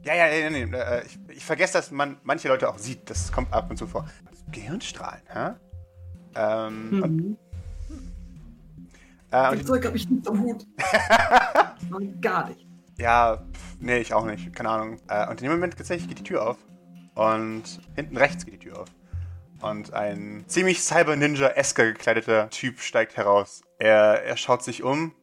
ja, 0.03 0.15
ja, 0.15 0.27
ja, 0.27 0.49
nee, 0.49 0.65
nee, 0.65 0.75
äh, 0.77 1.05
ich, 1.05 1.19
ich 1.29 1.45
vergesse, 1.45 1.73
dass 1.73 1.91
man 1.91 2.17
manche 2.23 2.47
Leute 2.47 2.69
auch 2.69 2.77
sieht. 2.79 3.09
Das 3.09 3.31
kommt 3.31 3.51
ab 3.53 3.69
und 3.69 3.77
zu 3.77 3.85
vor. 3.85 4.07
Gehirnstrahlen, 4.51 5.21
hä? 5.27 5.49
Ähm, 6.35 7.03
und, 7.03 7.15
Mhm. 7.17 7.37
äh, 9.29 9.49
und 9.51 9.59
Das 9.59 9.65
Zeug 9.67 9.85
habe 9.85 9.97
ich 9.97 10.09
nicht 10.09 10.27
am 10.27 10.41
Hut. 10.41 10.65
Gar 12.21 12.49
nicht. 12.49 12.65
Ja, 12.97 13.43
nee, 13.83 13.97
ich 13.97 14.13
auch 14.13 14.25
nicht. 14.25 14.53
Keine 14.55 14.69
Ahnung. 14.69 14.99
Äh, 15.07 15.27
und 15.27 15.41
in 15.41 15.47
dem 15.47 15.51
Moment 15.51 15.77
tatsächlich 15.77 16.07
geht 16.07 16.19
die 16.19 16.23
Tür 16.23 16.47
auf. 16.47 16.57
Und 17.15 17.79
hinten 17.95 18.17
rechts 18.17 18.45
geht 18.45 18.55
die 18.55 18.69
Tür 18.69 18.79
auf. 18.81 18.89
Und 19.61 19.93
ein 19.93 20.43
ziemlich 20.47 20.81
Cyber-Ninja-esker 20.81 21.85
gekleideter 21.85 22.49
Typ 22.49 22.79
steigt 22.79 23.15
heraus. 23.15 23.61
Er, 23.79 24.23
er 24.23 24.35
schaut 24.35 24.63
sich 24.63 24.83
um, 24.83 25.13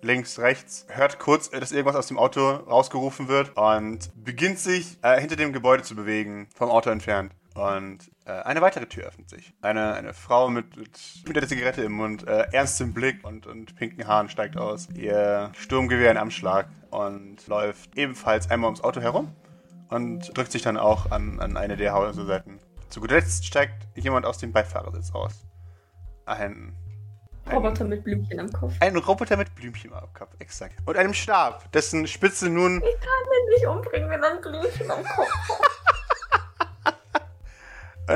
links, 0.00 0.38
rechts, 0.38 0.86
hört 0.88 1.18
kurz, 1.18 1.50
dass 1.50 1.72
irgendwas 1.72 1.96
aus 1.96 2.06
dem 2.06 2.18
Auto 2.18 2.48
rausgerufen 2.48 3.28
wird 3.28 3.56
und 3.56 4.10
beginnt 4.14 4.58
sich 4.58 4.98
äh, 5.02 5.20
hinter 5.20 5.36
dem 5.36 5.52
Gebäude 5.52 5.82
zu 5.82 5.94
bewegen, 5.94 6.48
vom 6.54 6.70
Auto 6.70 6.88
entfernt. 6.90 7.34
Und 7.54 8.10
äh, 8.26 8.30
eine 8.30 8.60
weitere 8.60 8.86
Tür 8.86 9.06
öffnet 9.06 9.28
sich. 9.28 9.52
Eine, 9.60 9.94
eine 9.94 10.14
Frau 10.14 10.48
mit, 10.48 10.76
mit, 10.76 10.98
mit 11.26 11.36
der 11.36 11.48
Zigarette 11.48 11.82
im 11.82 11.92
Mund, 11.92 12.26
äh, 12.26 12.46
ernstem 12.52 12.94
Blick 12.94 13.24
und, 13.24 13.46
und 13.46 13.74
pinken 13.76 14.06
Haaren 14.06 14.28
steigt 14.28 14.56
aus. 14.56 14.88
Ihr 14.94 15.50
Sturmgewehr 15.56 16.12
in 16.12 16.16
Anschlag 16.16 16.68
und 16.90 17.46
läuft 17.48 17.96
ebenfalls 17.96 18.50
einmal 18.50 18.68
ums 18.68 18.82
Auto 18.82 19.00
herum 19.00 19.34
und 19.88 20.36
drückt 20.36 20.52
sich 20.52 20.62
dann 20.62 20.76
auch 20.76 21.10
an, 21.10 21.40
an 21.40 21.56
eine 21.56 21.76
der 21.76 21.92
Hausseiten. 21.92 22.60
Zu 22.88 23.00
guter 23.00 23.16
Letzt 23.16 23.44
steigt 23.44 23.86
jemand 23.96 24.26
aus 24.26 24.38
dem 24.38 24.52
Beifahrersitz 24.52 25.12
aus. 25.12 25.44
Ein, 26.26 26.76
ein, 27.46 27.52
Roboter 27.52 27.84
mit 27.84 28.04
Blümchen 28.04 28.38
am 28.38 28.52
Kopf. 28.52 28.74
ein 28.80 28.96
Roboter 28.96 29.36
mit 29.36 29.52
Blümchen 29.56 29.92
am 29.92 30.12
Kopf, 30.12 30.30
exakt. 30.38 30.74
Und 30.86 30.96
einem 30.96 31.14
Stab, 31.14 31.70
dessen 31.72 32.06
Spitze 32.06 32.48
nun 32.48 32.76
Ich 32.76 33.00
kann 33.00 33.10
den 33.32 33.54
nicht 33.54 33.66
umbringen, 33.66 34.10
wenn 34.10 34.22
ein 34.22 34.40
Blümchen 34.40 34.90
am 34.90 35.02
Kopf. 35.04 35.28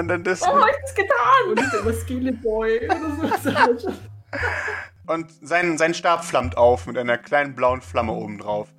Und 0.00 0.08
dann 0.08 0.24
dessen, 0.24 0.46
Warum 0.46 0.62
hab 0.62 0.70
ich 0.70 0.80
das 0.82 0.94
getan? 0.94 1.48
Und 1.48 1.60
nicht 1.60 1.74
immer 1.74 1.92
Skilly 1.92 2.32
Boy 2.32 2.86
oder 2.86 3.78
so. 3.78 3.92
Und 5.06 5.30
sein, 5.46 5.76
sein 5.78 5.94
Stab 5.94 6.24
flammt 6.24 6.56
auf 6.56 6.86
mit 6.86 6.96
einer 6.96 7.18
kleinen 7.18 7.54
blauen 7.54 7.82
Flamme 7.82 8.12
oben 8.12 8.38
drauf. 8.38 8.72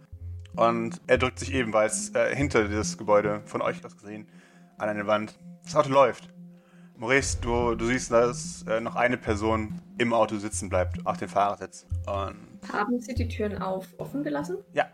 Und 0.55 1.01
er 1.07 1.17
drückt 1.17 1.39
sich 1.39 1.53
ebenfalls 1.53 2.13
äh, 2.15 2.35
hinter 2.35 2.67
das 2.67 2.97
Gebäude, 2.97 3.41
von 3.45 3.61
euch 3.61 3.83
aus 3.85 3.95
gesehen, 3.97 4.27
an 4.77 4.89
eine 4.89 5.05
Wand. 5.05 5.37
Das 5.63 5.75
Auto 5.75 5.89
läuft. 5.89 6.29
Maurice, 6.97 7.37
du, 7.41 7.75
du 7.75 7.85
siehst, 7.85 8.11
dass 8.11 8.63
äh, 8.67 8.79
noch 8.79 8.95
eine 8.95 9.17
Person 9.17 9.81
im 9.97 10.13
Auto 10.13 10.37
sitzen 10.37 10.69
bleibt, 10.69 11.05
auf 11.05 11.17
dem 11.17 11.27
Fahrersitz. 11.27 11.85
Und 12.07 12.71
Haben 12.71 12.99
Sie 13.01 13.13
die 13.13 13.27
Türen 13.27 13.61
auf 13.61 13.85
offen 13.97 14.23
gelassen? 14.23 14.57
Ja. 14.73 14.85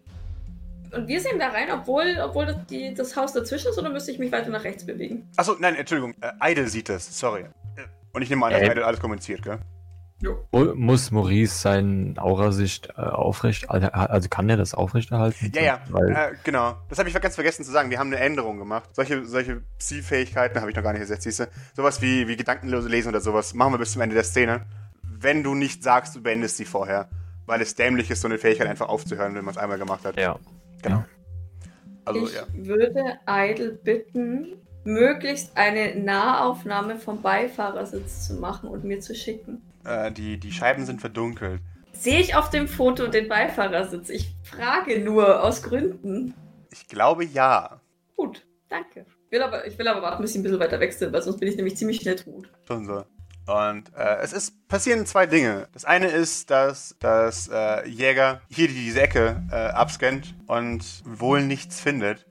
Und 0.95 1.07
wir 1.07 1.19
sehen 1.21 1.39
da 1.39 1.49
rein, 1.49 1.69
obwohl, 1.71 2.17
obwohl 2.23 2.45
das, 2.47 2.55
die, 2.69 2.93
das 2.93 3.15
Haus 3.15 3.33
dazwischen 3.33 3.69
ist, 3.69 3.77
oder 3.77 3.89
müsste 3.89 4.11
ich 4.11 4.19
mich 4.19 4.31
weiter 4.31 4.49
nach 4.49 4.63
rechts 4.63 4.85
bewegen? 4.85 5.29
Achso, 5.37 5.55
nein, 5.59 5.75
Entschuldigung, 5.75 6.13
äh, 6.21 6.51
Idle 6.51 6.67
sieht 6.67 6.89
das, 6.89 7.17
sorry. 7.17 7.41
Äh, 7.77 7.83
Und 8.13 8.21
ich 8.21 8.29
nehme 8.29 8.45
an, 8.45 8.51
dass 8.51 8.61
Äh. 8.61 8.71
Idle 8.71 8.85
alles 8.85 8.99
kommuniziert, 8.99 9.41
gell? 9.43 9.59
Mu- 10.51 10.75
Muss 10.75 11.09
Maurice 11.09 11.57
seinen 11.57 12.19
Aurasicht 12.19 12.89
äh, 12.89 13.01
aufrecht, 13.01 13.67
also 13.71 14.29
kann 14.29 14.47
er 14.49 14.57
das 14.57 14.75
aufrechterhalten? 14.75 15.51
Ja, 15.55 15.61
ja, 15.63 15.81
Weil, 15.89 16.11
äh, 16.11 16.31
genau. 16.43 16.75
Das 16.89 16.99
habe 16.99 17.09
ich 17.09 17.19
ganz 17.19 17.33
vergessen 17.33 17.63
zu 17.65 17.71
sagen. 17.71 17.89
Wir 17.89 17.97
haben 17.97 18.09
eine 18.13 18.19
Änderung 18.19 18.59
gemacht. 18.59 18.89
Solche, 18.95 19.25
solche 19.25 19.63
Psi-Fähigkeiten 19.79 20.59
habe 20.61 20.69
ich 20.69 20.75
noch 20.75 20.83
gar 20.83 20.91
nicht 20.93 21.01
gesetzt, 21.01 21.23
siehst 21.23 21.39
du? 21.39 21.47
Sowas 21.75 22.03
wie, 22.03 22.27
wie 22.27 22.35
gedankenlose 22.35 22.87
Lesen 22.87 23.09
oder 23.09 23.19
sowas 23.19 23.55
machen 23.55 23.73
wir 23.73 23.79
bis 23.79 23.93
zum 23.93 24.01
Ende 24.03 24.13
der 24.13 24.23
Szene. 24.23 24.65
Wenn 25.01 25.41
du 25.41 25.55
nicht 25.55 25.81
sagst, 25.81 26.15
du 26.15 26.21
beendest 26.21 26.57
sie 26.57 26.65
vorher. 26.65 27.09
Weil 27.47 27.59
es 27.61 27.73
dämlich 27.73 28.11
ist, 28.11 28.21
so 28.21 28.27
eine 28.27 28.37
Fähigkeit 28.37 28.67
einfach 28.67 28.89
aufzuhören, 28.89 29.33
wenn 29.33 29.43
man 29.43 29.55
es 29.55 29.57
einmal 29.57 29.79
gemacht 29.79 30.05
hat. 30.05 30.19
ja. 30.19 30.37
Genau. 30.81 31.03
Also, 32.05 32.25
ich 32.25 32.33
ja. 32.33 32.45
würde 32.53 33.19
Idle 33.27 33.71
bitten, 33.71 34.57
möglichst 34.83 35.55
eine 35.55 35.95
Nahaufnahme 35.95 36.97
vom 36.97 37.21
Beifahrersitz 37.21 38.27
zu 38.27 38.35
machen 38.35 38.69
und 38.69 38.83
mir 38.83 38.99
zu 38.99 39.13
schicken. 39.13 39.61
Äh, 39.85 40.11
die, 40.11 40.39
die 40.39 40.51
Scheiben 40.51 40.85
sind 40.85 41.01
verdunkelt. 41.01 41.61
Sehe 41.93 42.19
ich 42.19 42.35
auf 42.35 42.49
dem 42.49 42.67
Foto 42.67 43.07
den 43.07 43.27
Beifahrersitz? 43.27 44.09
Ich 44.09 44.33
frage 44.43 44.99
nur 44.99 45.43
aus 45.43 45.61
Gründen. 45.61 46.33
Ich 46.71 46.87
glaube 46.87 47.25
ja. 47.25 47.81
Gut, 48.15 48.45
danke. 48.69 49.05
Ich 49.25 49.31
will 49.31 49.41
aber, 49.43 49.67
ich 49.67 49.77
will 49.77 49.87
aber 49.87 50.01
warten, 50.01 50.21
bis 50.21 50.31
ich 50.31 50.39
ein 50.39 50.43
bisschen 50.43 50.59
weiter 50.59 50.79
weg 50.79 50.93
sind, 50.93 51.13
weil 51.13 51.21
sonst 51.21 51.39
bin 51.39 51.47
ich 51.47 51.55
nämlich 51.55 51.77
ziemlich 51.77 52.01
schnell 52.01 52.15
tot. 52.15 52.49
Schon 52.65 52.85
so. 52.85 53.03
Und 53.51 53.93
äh, 53.95 54.17
es 54.21 54.31
ist, 54.31 54.65
passieren 54.69 55.05
zwei 55.05 55.25
Dinge. 55.25 55.67
Das 55.73 55.83
eine 55.83 56.07
ist, 56.07 56.49
dass, 56.51 56.95
dass 56.99 57.49
äh, 57.51 57.85
Jäger 57.85 58.39
hier 58.47 58.69
diese 58.69 59.01
Ecke 59.01 59.43
äh, 59.51 59.55
abscannt 59.55 60.35
und 60.47 60.81
wohl 61.05 61.43
nichts 61.43 61.81
findet. 61.81 62.25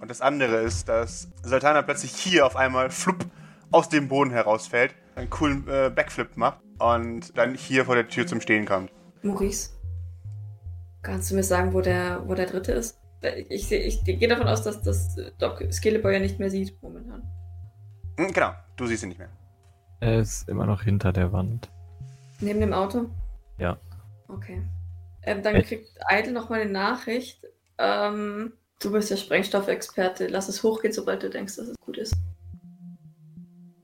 Und 0.00 0.10
das 0.10 0.22
andere 0.22 0.56
ist, 0.62 0.88
dass 0.88 1.28
Sultana 1.42 1.82
plötzlich 1.82 2.12
hier 2.12 2.46
auf 2.46 2.56
einmal 2.56 2.88
flupp 2.90 3.26
aus 3.70 3.90
dem 3.90 4.08
Boden 4.08 4.30
herausfällt, 4.30 4.94
einen 5.14 5.28
coolen 5.28 5.68
äh, 5.68 5.90
Backflip 5.94 6.36
macht 6.38 6.60
und 6.78 7.36
dann 7.36 7.54
hier 7.54 7.84
vor 7.84 7.94
der 7.94 8.08
Tür 8.08 8.26
zum 8.26 8.40
Stehen 8.40 8.64
kommt. 8.64 8.90
Maurice, 9.22 9.70
kannst 11.02 11.30
du 11.30 11.34
mir 11.34 11.44
sagen, 11.44 11.74
wo 11.74 11.82
der, 11.82 12.26
wo 12.26 12.34
der 12.34 12.46
dritte 12.46 12.72
ist? 12.72 12.98
Ich, 13.50 13.68
seh- 13.68 13.76
ich, 13.76 14.02
gehe 14.04 14.26
davon 14.26 14.48
aus, 14.48 14.62
dass 14.62 14.82
das 14.82 15.16
Doc 15.38 15.62
Skilleboy 15.70 16.14
ja 16.14 16.18
nicht 16.18 16.38
mehr 16.38 16.50
sieht 16.50 16.82
momentan. 16.82 17.22
Hm, 18.18 18.32
genau, 18.32 18.52
du 18.76 18.86
siehst 18.86 19.02
ihn 19.02 19.10
nicht 19.10 19.18
mehr. 19.18 19.30
Er 20.02 20.18
ist 20.18 20.48
immer 20.48 20.66
noch 20.66 20.82
hinter 20.82 21.12
der 21.12 21.32
Wand. 21.32 21.70
Neben 22.40 22.58
dem 22.58 22.72
Auto? 22.72 23.08
Ja. 23.58 23.78
Okay. 24.26 24.60
Ähm, 25.22 25.44
dann 25.44 25.54
Äh. 25.54 25.62
kriegt 25.62 25.90
Idle 26.10 26.32
noch 26.32 26.48
mal 26.50 26.60
eine 26.60 26.72
Nachricht. 26.72 27.40
Ähm, 27.78 28.52
du 28.80 28.90
bist 28.90 29.10
ja 29.12 29.16
Sprengstoffexperte. 29.16 30.26
Lass 30.26 30.48
es 30.48 30.64
hochgehen, 30.64 30.92
sobald 30.92 31.22
du 31.22 31.30
denkst, 31.30 31.54
dass 31.54 31.68
es 31.68 31.76
gut 31.78 31.98
ist. 31.98 32.16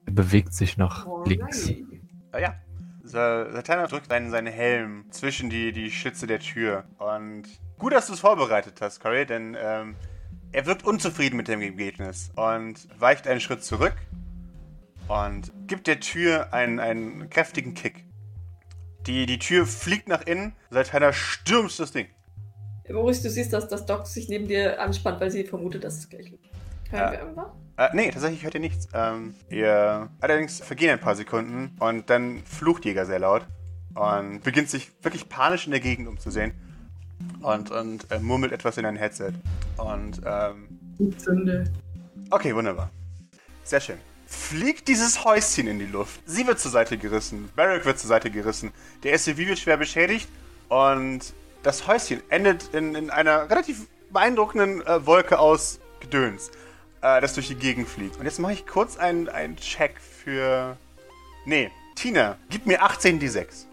Er 0.07 0.13
bewegt 0.13 0.53
sich 0.55 0.77
nach 0.77 1.07
links. 1.25 1.71
Ah 2.33 2.39
ja. 2.41 2.55
Sa- 3.05 3.53
Satana 3.53 3.87
drückt 3.87 4.09
seinen, 4.09 4.33
seinen 4.33 4.53
Helm 4.53 5.05
zwischen 5.13 5.49
die, 5.51 5.71
die 5.71 5.93
Schlitze 5.93 6.27
der 6.27 6.41
Tür. 6.41 6.83
Und 6.99 7.45
gut, 7.79 7.93
dass 7.93 8.09
du 8.09 8.15
es 8.15 8.21
vorbereitet 8.21 8.81
hast, 8.81 8.99
Corey, 8.99 9.25
denn 9.25 9.57
ähm, 9.57 9.95
er 10.51 10.67
wirkt 10.67 10.85
unzufrieden 10.85 11.37
mit 11.37 11.47
dem 11.47 11.63
Ergebnis 11.63 12.33
und 12.35 12.89
weicht 13.01 13.29
einen 13.29 13.39
Schritt 13.41 13.63
zurück 13.63 13.95
und 15.09 15.53
gibt 15.67 15.87
der 15.87 16.01
Tür 16.01 16.53
einen, 16.53 16.81
einen 16.81 17.31
kräftigen 17.31 17.75
Kick. 17.75 18.05
Die, 19.07 19.27
die 19.27 19.39
Tür 19.39 19.67
fliegt 19.67 20.09
nach 20.09 20.23
innen, 20.23 20.55
Satana 20.71 21.13
stürmt 21.13 21.79
das 21.79 21.93
Ding. 21.93 22.07
Maurice, 22.91 23.23
du 23.23 23.31
siehst, 23.31 23.53
dass 23.53 23.69
das 23.69 23.85
Doc 23.85 24.07
sich 24.07 24.29
neben 24.29 24.49
dir 24.49 24.81
anspannt, 24.81 25.21
weil 25.21 25.31
sie 25.31 25.45
vermutet, 25.45 25.85
dass 25.85 25.99
es 25.99 26.09
gleich 26.09 26.31
liegt. 26.31 26.47
Hören 26.91 27.03
Ja. 27.03 27.13
wir 27.13 27.19
irgendwas? 27.21 27.47
Äh, 27.77 27.89
nee, 27.95 28.11
tatsächlich 28.11 28.43
hört 28.45 28.55
ihr 28.55 28.61
nichts. 28.61 28.89
Ähm, 28.95 29.35
ihr, 29.51 30.09
allerdings 30.21 30.61
vergehen 30.61 30.91
ein 30.91 31.01
paar 31.01 31.15
Sekunden 31.15 31.77
und 31.81 32.09
dann 32.11 32.43
flucht 32.45 32.85
Jäger 32.87 33.05
sehr 33.07 33.19
laut 33.19 33.47
und 33.95 34.43
beginnt 34.43 34.71
sich 34.71 34.91
wirklich 35.03 35.29
panisch 35.29 35.67
in 35.67 35.73
der 35.73 35.81
Gegend 35.81 36.09
umzusehen 36.09 36.53
und, 37.43 37.71
und 37.71 38.11
äh, 38.11 38.19
murmelt 38.21 38.53
etwas 38.53 38.79
in 38.79 38.87
ein 38.87 38.97
Headset. 38.97 39.33
Und, 39.77 40.23
ähm, 40.25 40.69
Die 40.99 41.17
Zünde. 41.17 41.65
okay, 42.31 42.55
wunderbar. 42.55 42.91
Sehr 43.65 43.81
schön. 43.81 43.99
Fliegt 44.31 44.89
dieses 44.89 45.25
Häuschen 45.25 45.67
in 45.69 45.79
die 45.79 45.87
Luft. 45.87 46.21
Sie 46.27 46.47
wird 46.47 46.61
zur 46.61 46.71
Seite 46.71 46.99
gerissen. 46.99 47.49
Barrack 47.57 47.87
wird 47.87 47.99
zur 47.99 48.09
Seite 48.09 48.31
gerissen. 48.31 48.73
Der 49.03 49.19
SUV 49.19 49.39
wird 49.39 49.59
schwer 49.59 49.79
beschädigt 49.79 50.29
und 50.69 51.21
das 51.63 51.87
Häuschen 51.87 52.23
endet 52.29 52.75
in, 52.75 52.95
in 52.95 53.09
einer 53.09 53.49
relativ 53.49 53.87
beeindruckenden 54.11 54.87
äh, 54.87 55.07
Wolke 55.07 55.39
aus 55.39 55.81
Gedöns, 56.01 56.51
äh, 57.01 57.23
das 57.23 57.33
durch 57.33 57.49
die 57.49 57.55
Gegend 57.55 57.89
fliegt. 57.89 58.19
Und 58.19 58.27
jetzt 58.27 58.39
mache 58.39 58.53
ich 58.53 58.67
kurz 58.67 58.99
einen, 58.99 59.31
einen 59.31 59.57
Check 59.57 59.99
für. 59.99 60.77
Nee, 61.47 61.71
Tina, 61.95 62.37
gib 62.51 62.67
mir 62.67 62.83
18 62.83 63.19
D6. 63.19 63.65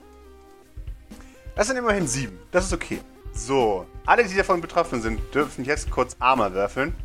Das 1.58 1.68
sind 1.68 1.76
immerhin 1.76 2.08
7. 2.08 2.40
Das 2.52 2.66
ist 2.66 2.74
okay. 2.74 3.02
So, 3.34 3.86
alle, 4.06 4.24
die 4.24 4.38
davon 4.38 4.62
betroffen 4.62 5.02
sind, 5.02 5.20
dürfen 5.36 5.66
jetzt 5.66 5.92
kurz 5.92 6.16
Armor 6.20 6.54
würfeln. 6.54 6.96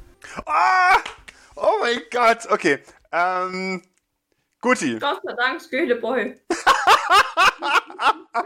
Ah! 0.46 0.98
Oh 1.56 1.72
mein 1.80 2.00
Gott, 2.12 2.46
okay. 2.48 2.78
Ähm. 3.12 3.82
Guti. 4.60 4.98
Gott 4.98 5.20
sei 5.24 5.32
Dank, 5.34 5.60
Skilleboy. 5.60 6.38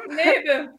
Lebe! 0.09 0.75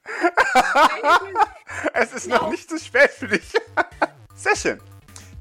Es 1.94 2.14
ist 2.14 2.28
noch 2.28 2.44
Ja. 2.44 2.50
nicht 2.50 2.70
zu 2.70 2.80
spät 2.80 3.12
für 3.12 3.28
dich. 3.28 3.54
Sehr 4.36 4.56
schön. 4.56 4.82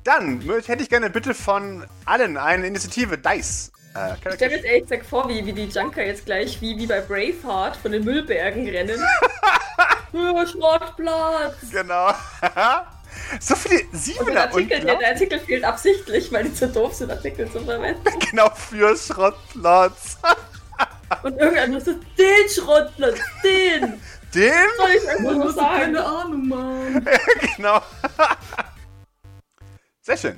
Dann 0.03 0.41
hätte 0.41 0.83
ich 0.83 0.89
gerne 0.89 1.11
bitte 1.11 1.33
von 1.35 1.87
allen 2.05 2.37
eine 2.37 2.67
Initiative 2.67 3.17
Dice. 3.19 3.73
Äh, 3.95 4.15
Ich 4.15 4.19
stelle 4.35 4.51
mir 4.51 4.57
jetzt 4.57 4.65
ehrlich 4.65 4.83
gesagt 4.83 5.07
vor, 5.07 5.29
wie, 5.29 5.45
wie 5.47 5.53
die 5.53 5.67
Junker 5.67 6.05
jetzt 6.05 6.27
gleich 6.27 6.61
wie, 6.61 6.77
wie 6.77 6.87
bei 6.87 7.01
Braveheart 7.01 7.77
von 7.77 7.93
den 7.93 8.05
Müllbergen 8.05 8.69
rennen. 8.69 9.01
Schrottplatz! 10.47 11.57
genau. 11.71 12.13
So 13.41 13.55
viele 13.57 13.81
Und 13.83 13.93
der 13.93 13.99
Siebener 13.99 14.31
und 14.31 14.37
Artikel, 14.39 14.81
der, 14.81 14.97
der 14.97 15.09
Artikel 15.09 15.39
fehlt 15.41 15.65
absichtlich, 15.65 16.33
weil 16.33 16.45
die 16.45 16.55
zu 16.55 16.69
doof 16.69 16.95
sind, 16.95 17.11
Artikel 17.11 17.51
zu 17.51 17.61
verwenden. 17.61 18.03
genau 18.31 18.51
für 18.51 18.97
Schrottplatz. 18.97 20.19
Und 21.23 21.39
irgendwann 21.39 21.81
so, 21.81 21.93
den 21.93 22.49
Schrottplatz, 22.49 23.19
den! 23.43 24.01
Den? 24.35 24.53
Soll 24.77 24.91
ich 24.97 25.09
einfach 25.09 25.33
nur 25.33 25.45
muss 25.45 25.55
sagen? 25.55 25.81
keine 25.81 26.05
Ahnung, 26.05 26.49
Mann. 26.49 27.07
genau. 27.57 27.81
Sehr 30.01 30.17
schön. 30.17 30.37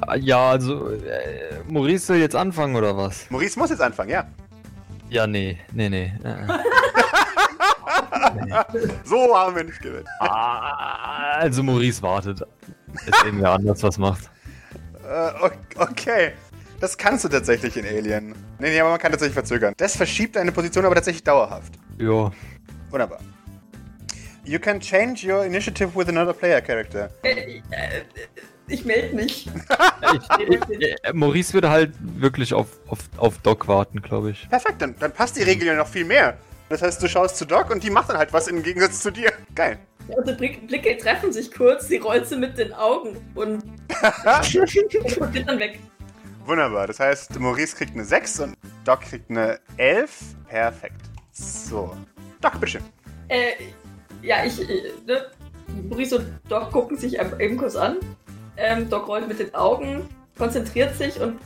Ah, 0.00 0.16
Ja, 0.16 0.50
also, 0.50 0.90
äh, 0.90 1.60
Maurice 1.68 2.06
soll 2.06 2.16
jetzt 2.16 2.34
anfangen 2.34 2.74
oder 2.74 2.96
was? 2.96 3.30
Maurice 3.30 3.58
muss 3.58 3.70
jetzt 3.70 3.80
anfangen, 3.82 4.10
ja. 4.10 4.26
Ja, 5.08 5.26
nee, 5.26 5.58
nee, 5.72 5.88
nee. 5.88 6.12
Äh, 6.24 6.36
So 9.04 9.36
haben 9.36 9.56
wir 9.56 9.64
nicht 9.64 9.80
gewinnt. 9.80 10.06
ah, 10.20 11.38
also, 11.38 11.62
Maurice 11.62 12.02
wartet. 12.02 12.42
Ist 13.06 13.24
irgendwer 13.24 13.52
anders 13.52 13.82
was 13.82 13.98
macht. 13.98 14.30
Äh, 15.08 15.50
okay. 15.76 16.32
Das 16.80 16.96
kannst 16.96 17.24
du 17.24 17.28
tatsächlich 17.28 17.76
in 17.76 17.84
Alien. 17.84 18.34
Nee, 18.58 18.70
nee, 18.70 18.80
aber 18.80 18.90
man 18.90 18.98
kann 18.98 19.10
tatsächlich 19.10 19.34
verzögern. 19.34 19.74
Das 19.76 19.96
verschiebt 19.96 20.36
deine 20.36 20.52
Position 20.52 20.84
aber 20.84 20.94
tatsächlich 20.94 21.24
dauerhaft. 21.24 21.74
Ja. 21.98 22.30
Wunderbar. 22.90 23.18
You 24.44 24.58
can 24.58 24.80
change 24.80 25.26
your 25.26 25.44
initiative 25.44 25.94
with 25.94 26.08
another 26.08 26.32
player 26.32 26.60
character. 26.60 27.10
Äh, 27.22 27.60
äh, 27.70 28.02
ich 28.68 28.84
melde 28.84 29.14
mich. 29.14 29.48
Ich, 30.48 30.70
ich, 30.70 30.80
äh, 31.02 31.12
Maurice 31.12 31.52
würde 31.52 31.68
halt 31.68 31.92
wirklich 32.00 32.54
auf, 32.54 32.68
auf, 32.86 33.00
auf 33.18 33.38
Doc 33.38 33.68
warten, 33.68 34.00
glaube 34.00 34.30
ich. 34.30 34.48
Perfekt, 34.48 34.80
dann, 34.80 34.94
dann 34.98 35.12
passt 35.12 35.36
die 35.36 35.42
Regel 35.42 35.66
ja 35.66 35.74
noch 35.74 35.88
viel 35.88 36.04
mehr. 36.06 36.38
Das 36.68 36.82
heißt, 36.82 37.02
du 37.02 37.08
schaust 37.08 37.36
zu 37.36 37.44
Doc 37.46 37.70
und 37.70 37.82
die 37.82 37.90
macht 37.90 38.10
dann 38.10 38.18
halt 38.18 38.32
was 38.32 38.48
im 38.48 38.62
Gegensatz 38.62 39.00
zu 39.00 39.10
dir. 39.10 39.32
Geil. 39.54 39.78
Unsere 40.08 40.36
Blick- 40.36 40.66
Blicke 40.66 40.96
treffen 40.96 41.32
sich 41.32 41.50
kurz, 41.52 41.88
sie 41.88 41.98
rollt 41.98 42.26
sie 42.26 42.36
mit 42.36 42.56
den 42.56 42.72
Augen 42.72 43.16
und, 43.34 43.62
und 43.62 45.32
geht 45.32 45.48
dann 45.48 45.58
weg. 45.58 45.78
Wunderbar. 46.46 46.86
Das 46.86 46.98
heißt, 46.98 47.38
Maurice 47.38 47.76
kriegt 47.76 47.92
eine 47.94 48.04
6 48.04 48.40
und 48.40 48.56
Doc 48.84 49.02
kriegt 49.02 49.30
eine 49.30 49.60
11. 49.76 50.10
Perfekt. 50.48 51.00
So. 51.32 51.94
Doc, 52.40 52.54
bitteschön. 52.54 52.82
Äh, 53.28 53.52
ja, 54.22 54.44
ich, 54.44 54.58
äh, 54.62 54.92
ne, 55.06 55.26
Maurice 55.88 56.16
und 56.16 56.40
Doc 56.48 56.72
gucken 56.72 56.96
sich 56.96 57.18
eben 57.18 57.38
eben 57.38 57.56
kurz 57.58 57.76
an. 57.76 57.98
Ähm, 58.56 58.88
Doc 58.88 59.08
rollt 59.08 59.28
mit 59.28 59.38
den 59.38 59.54
Augen, 59.54 60.08
konzentriert 60.38 60.96
sich 60.96 61.20
und 61.20 61.38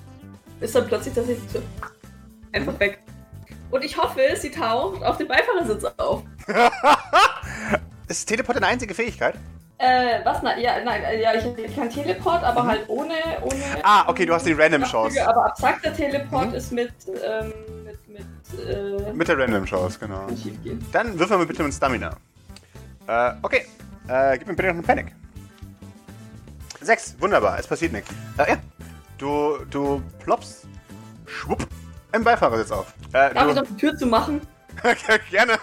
ist 0.60 0.74
dann 0.74 0.86
plötzlich 0.86 1.14
tatsächlich 1.14 1.50
so 1.50 1.60
einfach 2.52 2.78
weg. 2.78 3.01
Und 3.72 3.82
ich 3.84 3.96
hoffe, 3.96 4.20
sie 4.36 4.50
taucht 4.50 5.02
auf 5.02 5.16
dem 5.16 5.26
Beifahrersitz 5.28 5.84
auf. 5.96 6.22
Ist 8.08 8.26
Teleport 8.26 8.58
eine 8.58 8.66
einzige 8.66 8.94
Fähigkeit? 8.94 9.34
Äh, 9.78 10.20
was? 10.24 10.42
Na, 10.42 10.56
ja, 10.58 10.74
nein, 10.84 11.02
äh, 11.02 11.20
ja, 11.22 11.32
ich 11.34 11.74
kann 11.74 11.88
Teleport, 11.90 12.44
aber 12.44 12.66
halt 12.66 12.84
ohne, 12.88 13.14
ohne. 13.40 13.54
Mhm. 13.56 13.80
Ah, 13.82 14.04
okay, 14.08 14.26
du 14.26 14.34
hast 14.34 14.46
die 14.46 14.52
Random 14.52 14.82
Abzüge, 14.82 15.08
Chance. 15.14 15.26
Aber 15.26 15.46
abstrakter 15.46 15.92
Teleport 15.92 16.50
Mhm. 16.50 16.54
ist 16.54 16.70
mit, 16.70 16.92
ähm, 17.24 17.52
mit, 17.84 18.08
mit, 18.08 18.68
äh, 18.68 19.12
Mit 19.12 19.26
der 19.26 19.38
Random 19.38 19.64
Chance, 19.64 19.98
genau. 19.98 20.26
Dann 20.92 21.18
würfeln 21.18 21.40
wir 21.40 21.46
bitte 21.46 21.62
mit 21.64 21.72
Stamina. 21.72 22.14
Äh, 23.08 23.32
okay. 23.42 23.66
Äh, 24.06 24.38
gib 24.38 24.48
mir 24.48 24.54
bitte 24.54 24.68
noch 24.68 24.74
einen 24.74 24.84
Panic. 24.84 25.06
Sechs, 26.82 27.16
wunderbar, 27.18 27.58
es 27.58 27.66
passiert 27.66 27.92
nichts. 27.92 28.10
Äh, 28.36 28.50
ja. 28.50 28.56
Du, 29.16 29.56
du 29.70 30.02
ploppst, 30.22 30.66
schwupp, 31.26 31.66
im 32.12 32.24
Beifahrersitz 32.24 32.70
auf. 32.70 32.92
Äh, 33.12 33.34
Darf 33.34 33.48
ich 33.48 33.54
noch 33.54 33.66
die 33.66 33.76
Tür 33.76 33.96
zu 33.96 34.06
machen? 34.06 34.40
Gerne. 35.30 35.58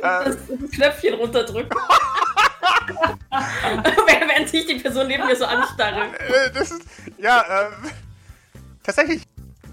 das, 0.00 0.36
das 0.60 0.70
Knöpfchen 0.70 1.14
runterdrücken. 1.14 1.70
Während 3.30 4.48
sich 4.48 4.66
die 4.66 4.74
Person 4.76 5.06
neben 5.06 5.26
mir 5.26 5.36
so 5.36 5.44
anstarre. 5.44 6.06
Äh, 6.18 6.50
das 6.52 6.70
ist, 6.70 6.82
ja, 7.18 7.40
äh, 7.40 7.70
tatsächlich, 8.82 9.22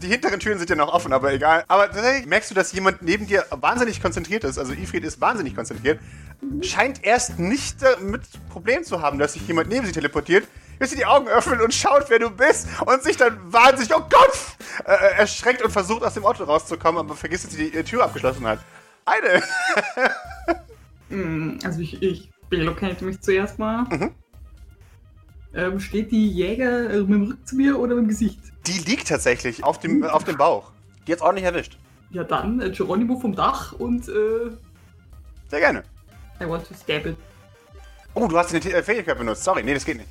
die 0.02 0.08
hinteren 0.08 0.40
Türen 0.40 0.60
sind 0.60 0.70
ja 0.70 0.76
noch 0.76 0.94
offen, 0.94 1.12
aber 1.14 1.34
egal. 1.34 1.64
Aber 1.68 1.92
tatsächlich 1.92 2.28
merkst 2.28 2.52
du, 2.52 2.56
dass 2.56 2.72
jemand 2.74 3.02
neben 3.02 3.26
dir 3.28 3.46
wahnsinnig 3.50 4.02
konzentriert 4.02 4.44
ist. 4.44 4.60
Also 4.60 4.74
Ifrit 4.74 5.04
ist 5.04 5.20
wahnsinnig 5.20 5.56
konzentriert. 5.56 6.00
Scheint 6.62 7.04
erst 7.04 7.40
nicht 7.40 7.82
damit 7.82 8.22
Problem 8.50 8.84
zu 8.84 9.02
haben, 9.02 9.18
dass 9.18 9.34
sich 9.34 9.48
jemand 9.48 9.70
neben 9.70 9.88
sie 9.88 9.92
teleportiert, 9.92 10.48
bis 10.80 10.92
sie 10.92 10.96
die 10.98 11.06
Augen 11.06 11.28
öffnet 11.28 11.62
und 11.62 11.74
schaut, 11.74 12.10
wer 12.10 12.20
du 12.20 12.30
bist 12.30 12.68
und 12.86 13.04
sich 13.04 13.18
dann 13.18 13.38
wahnsinnig, 13.52 13.94
oh 13.96 14.02
Gott, 14.10 14.40
äh, 14.86 15.18
erschreckt 15.20 15.62
und 15.62 15.72
versucht 15.72 16.04
aus 16.04 16.14
dem 16.14 16.26
Auto 16.26 16.44
rauszukommen, 16.44 17.00
aber 17.00 17.16
vergisst, 17.16 17.46
dass 17.46 17.54
sie 17.54 17.72
die 17.72 17.84
Tür 17.84 18.04
abgeschlossen 18.04 18.46
hat. 18.48 18.60
Eine. 19.06 19.42
Mm, 21.10 21.60
Also 21.64 21.80
ich, 21.80 22.02
ich 22.04 22.30
relocate 22.52 23.06
mich 23.06 23.22
zuerst 23.22 23.58
mal. 23.60 23.84
Mhm. 23.84 24.12
Ähm, 25.54 25.80
steht 25.80 26.12
die 26.12 26.28
Jäger 26.30 26.90
äh, 26.90 26.98
mit 27.00 27.10
dem 27.10 27.24
Rücken 27.24 27.46
zu 27.46 27.56
mir 27.56 27.80
oder 27.80 27.96
mit 27.96 28.04
dem 28.04 28.08
Gesicht? 28.10 28.40
Die 28.68 28.80
liegt 28.80 29.08
tatsächlich 29.08 29.64
auf 29.64 29.80
dem, 29.80 30.04
auf 30.04 30.26
dem 30.26 30.36
Bauch. 30.38 30.72
Die 31.08 31.14
hat's 31.14 31.22
ordentlich 31.22 31.46
erwischt. 31.46 31.78
Ja 32.12 32.26
dann, 32.26 32.60
äh, 32.62 32.70
Geronimo 32.72 33.18
vom 33.20 33.34
Dach 33.36 33.72
und 33.72 34.10
äh, 34.10 34.52
Sehr 35.50 35.60
gerne. 35.60 35.84
I 36.42 36.46
want 36.48 36.68
to 36.68 36.74
stab 36.74 37.06
it. 37.06 37.16
Oh, 38.14 38.28
du 38.28 38.38
hast 38.38 38.54
eine 38.54 38.64
äh, 38.64 38.84
Fähigkeit 38.84 39.18
benutzt. 39.18 39.44
Sorry, 39.44 39.64
nee, 39.64 39.74
das 39.74 39.86
geht 39.86 39.98
nicht. 39.98 40.10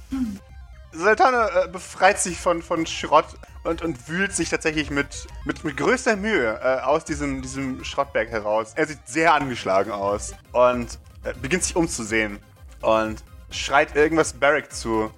Sultana 0.96 1.64
äh, 1.64 1.68
befreit 1.68 2.18
sich 2.18 2.38
von, 2.38 2.62
von 2.62 2.86
Schrott 2.86 3.26
und, 3.64 3.82
und 3.82 4.08
wühlt 4.08 4.32
sich 4.34 4.48
tatsächlich 4.48 4.90
mit, 4.90 5.26
mit, 5.44 5.62
mit 5.64 5.76
größter 5.76 6.16
Mühe 6.16 6.58
äh, 6.62 6.80
aus 6.80 7.04
diesem, 7.04 7.42
diesem 7.42 7.84
Schrottberg 7.84 8.30
heraus. 8.30 8.72
Er 8.74 8.86
sieht 8.86 9.06
sehr 9.06 9.34
angeschlagen 9.34 9.90
aus 9.92 10.34
und 10.52 10.98
äh, 11.24 11.34
beginnt 11.40 11.64
sich 11.64 11.76
umzusehen 11.76 12.38
und 12.80 13.22
schreit 13.50 13.94
irgendwas 13.94 14.32
Barrick 14.32 14.72
zu 14.72 15.10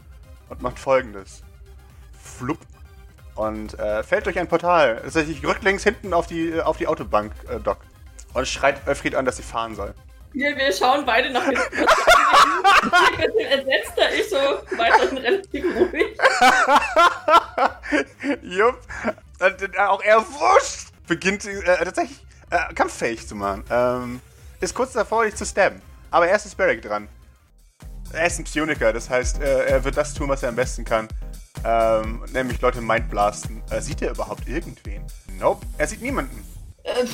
und 0.49 0.62
macht 0.62 0.78
folgendes. 0.78 1.42
Flupp. 2.23 2.58
Und 3.35 3.78
äh, 3.78 4.02
fällt 4.02 4.26
durch 4.26 4.37
ein 4.37 4.49
Portal, 4.49 5.00
tatsächlich 5.00 5.47
rücklings 5.47 5.85
hinten 5.85 6.12
auf 6.12 6.26
die, 6.26 6.61
auf 6.61 6.76
die 6.76 6.88
Autobank 6.88 7.32
äh, 7.49 7.61
dockt. 7.61 7.87
Und 8.35 8.49
schreit 8.49 8.85
Öfried 8.88 9.14
an, 9.14 9.25
dass 9.25 9.37
sie 9.37 9.44
fahren 9.44 9.76
soll. 9.76 9.94
Wir, 10.32 10.56
wir 10.56 10.73
schauen 10.73 11.04
beide 11.04 11.30
nach 11.30 11.44
hinten. 11.44 11.61
Bisschen 13.16 13.50
entsetzter, 13.50 14.14
ich 14.14 14.28
so 14.28 14.37
weiterhin 14.76 15.18
relativ 15.18 15.64
ruhig. 15.75 16.16
Jupp. 18.42 18.78
Äh, 19.40 19.78
auch 19.80 20.02
er 20.02 20.20
wusch, 20.20 20.87
beginnt 21.06 21.44
äh, 21.44 21.62
tatsächlich 21.62 22.18
äh, 22.50 22.75
kampffähig 22.75 23.26
zu 23.26 23.35
machen. 23.35 23.64
Ähm, 23.70 24.20
ist 24.61 24.75
kurz 24.75 24.92
davor, 24.92 25.25
dich 25.25 25.37
zu 25.37 25.47
stabben. 25.47 25.80
Aber 26.11 26.28
erst 26.28 26.47
ist 26.47 26.56
Barrick 26.56 26.82
dran. 26.82 27.08
Er 28.12 28.26
ist 28.26 28.38
ein 28.38 28.44
Psioniker, 28.44 28.92
das 28.92 29.11
heißt, 29.11 29.40
äh, 29.42 29.66
er 29.66 29.85
wird 29.85 29.97
das 29.97 30.14
tun, 30.14 30.28
was 30.28 30.42
er 30.42 30.49
am 30.49 30.56
besten 30.56 30.85
kann. 30.85 31.08
Ähm, 31.64 32.25
nämlich 32.32 32.61
Leute 32.61 32.80
mindblasten. 32.80 33.62
Äh, 33.70 33.80
sieht 33.80 34.02
er 34.02 34.12
überhaupt 34.12 34.49
irgendwen? 34.49 35.04
Nope. 35.38 35.66
Er 35.76 35.87
sieht 35.87 36.02
niemanden. 36.02 36.44
Äh, 36.88 37.07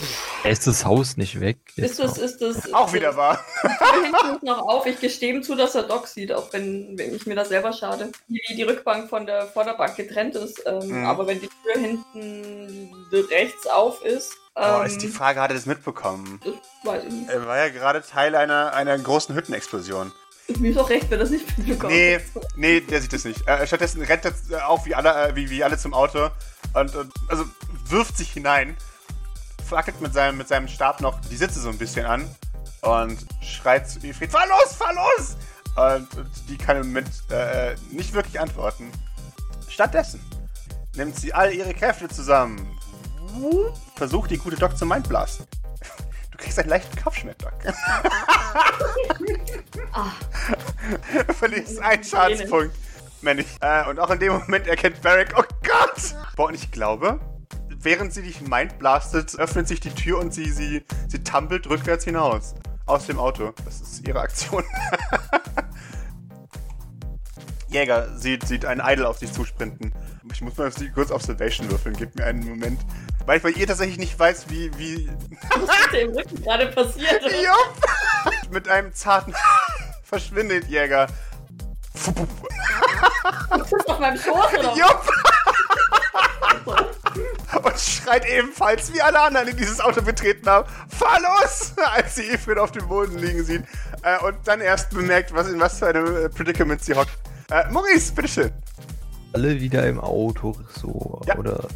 Er 0.45 0.51
ist 0.51 0.67
das 0.67 0.85
Haus 0.85 1.17
nicht 1.17 1.41
weg. 1.41 1.59
ist 1.77 1.99
das, 1.99 2.19
ist 2.19 2.39
das. 2.41 2.73
Auch 2.73 2.93
wieder 2.93 3.17
wahr. 3.17 3.45
Tür 3.63 4.03
hinten 4.05 4.35
ist 4.37 4.43
noch 4.43 4.59
auf. 4.63 4.87
Ich 4.87 5.01
gestehe 5.01 5.35
ihm 5.35 5.43
zu, 5.43 5.55
dass 5.55 5.75
er 5.75 5.83
Doc 5.85 6.07
sieht, 6.07 6.33
auch 6.33 6.53
wenn, 6.53 6.97
wenn 6.99 7.15
ich 7.15 7.27
mir 7.27 7.35
das 7.35 7.49
selber 7.49 7.73
schade. 7.73 8.13
Wie 8.29 8.41
die 8.57 8.63
Rückbank 8.63 9.09
von 9.09 9.27
der 9.27 9.47
Vorderbank 9.47 9.97
getrennt 9.97 10.35
ist. 10.37 10.63
Ähm, 10.67 10.85
Mhm. 11.01 11.07
Aber 11.07 11.27
wenn 11.27 11.41
die 11.41 11.49
Tür 11.49 11.81
hinten 11.81 12.91
rechts 13.31 13.67
auf 13.67 14.05
ist. 14.05 14.33
Ähm, 14.57 14.65
Oh, 14.81 14.83
ist 14.83 15.03
die 15.03 15.09
Frage, 15.09 15.41
hat 15.41 15.51
er 15.51 15.55
das 15.57 15.67
mitbekommen? 15.67 16.41
das 16.45 16.55
weiß 16.85 17.05
ich 17.05 17.13
nicht. 17.13 17.29
Er 17.31 17.47
war 17.47 17.59
ja 17.59 17.69
gerade 17.71 18.03
Teil 18.03 18.35
einer, 18.37 18.73
einer 18.75 18.97
großen 18.99 19.35
Hüttenexplosion. 19.35 20.13
Mir 20.59 20.71
ist 20.73 20.79
auch 20.79 20.91
recht, 20.91 21.11
wenn 21.11 21.19
das 21.21 21.31
nicht 21.31 21.57
mitbekommt. 21.59 21.93
Nee, 21.93 22.21
nee, 22.55 22.81
der 22.81 23.01
sieht 23.01 23.13
das 23.15 23.25
nicht. 23.25 23.49
Äh, 23.49 23.67
stattdessen 23.67 24.03
rennt 24.03 24.25
er 24.27 24.33
äh, 24.51 24.61
auch 24.63 24.85
wie 24.85 24.95
alle, 24.95 25.29
äh, 25.31 25.35
wie, 25.37 25.49
wie 25.51 25.65
alle 25.65 25.79
zum 25.79 25.95
Auto 25.95 26.29
und, 26.75 26.95
und 26.95 27.13
also 27.29 27.45
wirft 27.89 28.17
sich 28.19 28.31
hinein, 28.31 28.77
fackelt 29.75 30.01
mit 30.01 30.15
seinem, 30.15 30.39
mit 30.39 30.47
seinem 30.47 30.69
Stab 30.69 31.01
noch 31.01 31.21
die 31.21 31.37
Sitze 31.37 31.61
so 31.61 31.69
ein 31.69 31.79
bisschen 31.79 32.07
an 32.07 32.29
und 32.83 33.19
schreit 33.43 33.89
zu 33.89 33.99
Ifrit, 34.07 34.31
fahr 34.31 34.47
los, 34.47 34.75
fahr 34.75 34.95
los! 34.95 35.37
Und, 35.77 36.17
und 36.17 36.31
die 36.49 36.57
kann 36.57 36.77
im 36.77 36.87
Moment 36.87 37.09
äh, 37.31 37.75
nicht 37.91 38.13
wirklich 38.15 38.39
antworten. 38.39 38.93
Stattdessen 39.69 40.21
nimmt 40.95 41.19
sie 41.19 41.35
all 41.35 41.53
ihre 41.53 41.75
Kräfte 41.75 42.09
zusammen, 42.09 42.79
versucht 43.97 44.31
die 44.31 44.39
gute 44.39 44.57
Doc 44.57 44.77
zu 44.77 44.87
mindblasten. 44.87 45.47
Du 46.31 46.39
kriegst 46.39 46.59
einen 46.59 46.69
leichten 46.69 47.01
Kopfschmerz, 47.01 47.39
Doc. 47.39 47.53
Ah, 49.93 50.11
verlierst 51.33 51.79
einen 51.79 52.03
Schadenspunkt. 52.03 52.75
Männlich. 53.23 53.47
Äh, 53.61 53.89
und 53.89 54.01
auch 54.01 54.11
in 54.11 54.19
dem 54.19 54.33
Moment 54.33 54.67
erkennt 54.67 55.01
Barrick, 55.01 55.33
oh 55.37 55.45
Gott! 55.63 56.17
Boah, 56.35 56.49
und 56.49 56.55
ich 56.55 56.73
glaube, 56.73 57.21
während 57.85 58.13
sie 58.13 58.23
dich 58.23 58.41
mindblastet, 58.41 59.39
öffnet 59.39 59.69
sich 59.69 59.81
die 59.81 59.95
Tür 59.95 60.19
und 60.19 60.35
sie, 60.35 60.51
sie, 60.51 60.85
sie 61.09 61.23
tumbelt 61.23 61.69
rückwärts 61.69 62.05
hinaus. 62.05 62.55
Aus 62.87 63.07
dem 63.07 63.19
Auto. 63.19 63.53
Das 63.65 63.81
ist 63.81 64.07
ihre 64.07 64.21
Aktion. 64.21 64.65
Jäger 67.69 68.17
sieht, 68.17 68.47
sieht 68.47 68.65
einen 68.65 68.81
Idol 68.85 69.07
auf 69.07 69.19
sich 69.19 69.33
zusprinten. 69.33 69.93
Ich 70.33 70.41
muss 70.41 70.57
mal 70.57 70.71
kurz 70.95 71.11
Observation 71.11 71.71
würfeln. 71.71 71.97
Gib 71.97 72.15
mir 72.17 72.25
einen 72.25 72.47
Moment. 72.49 72.81
Weil 73.27 73.39
ich 73.39 73.43
bei 73.43 73.51
ihr 73.51 73.67
tatsächlich 73.67 73.99
nicht 73.99 74.19
weiß, 74.19 74.51
wie, 74.51 74.71
wie, 74.79 75.11
was 75.57 75.79
ist 75.79 75.93
dir 75.93 76.01
im 76.03 76.11
Rücken 76.11 76.43
gerade 76.43 76.67
passiert? 76.67 77.23
Jupp! 77.23 78.51
Mit 78.51 78.69
einem 78.69 78.93
zarten 78.93 79.35
verschwindet 80.05 80.69
Jäger. 80.69 81.07
Ist 81.95 82.13
das 83.73 83.87
auf 83.87 83.99
meinem 83.99 84.19
Schoß 84.19 84.59
oder 84.59 84.77
Jupp! 84.77 85.11
Und 87.63 87.79
schreit 87.79 88.27
ebenfalls, 88.27 88.93
wie 88.93 89.01
alle 89.01 89.21
anderen, 89.21 89.47
die 89.49 89.55
dieses 89.55 89.81
Auto 89.81 90.03
betreten 90.03 90.49
haben, 90.49 90.69
fahr 90.89 91.19
los! 91.21 91.75
Als 91.95 92.17
sie 92.17 92.23
Ifrit 92.31 92.59
auf 92.59 92.73
dem 92.73 92.87
Boden 92.89 93.19
liegen 93.19 93.45
sieht. 93.45 93.63
Äh, 94.03 94.19
und 94.25 94.37
dann 94.45 94.61
erst 94.61 94.91
bemerkt, 94.91 95.33
was, 95.35 95.49
in 95.49 95.61
was 95.61 95.79
für 95.79 95.87
einem 95.89 96.17
äh, 96.27 96.29
Predicament 96.29 96.83
sie 96.83 96.95
hockt. 96.95 97.17
Äh, 97.51 97.71
Maurice, 97.71 98.13
bitteschön. 98.13 98.53
Alle 99.33 99.61
wieder 99.61 99.87
im 99.87 100.01
Auto, 100.01 100.57
so. 100.81 101.21
Ja. 101.27 101.37
Oder 101.37 101.69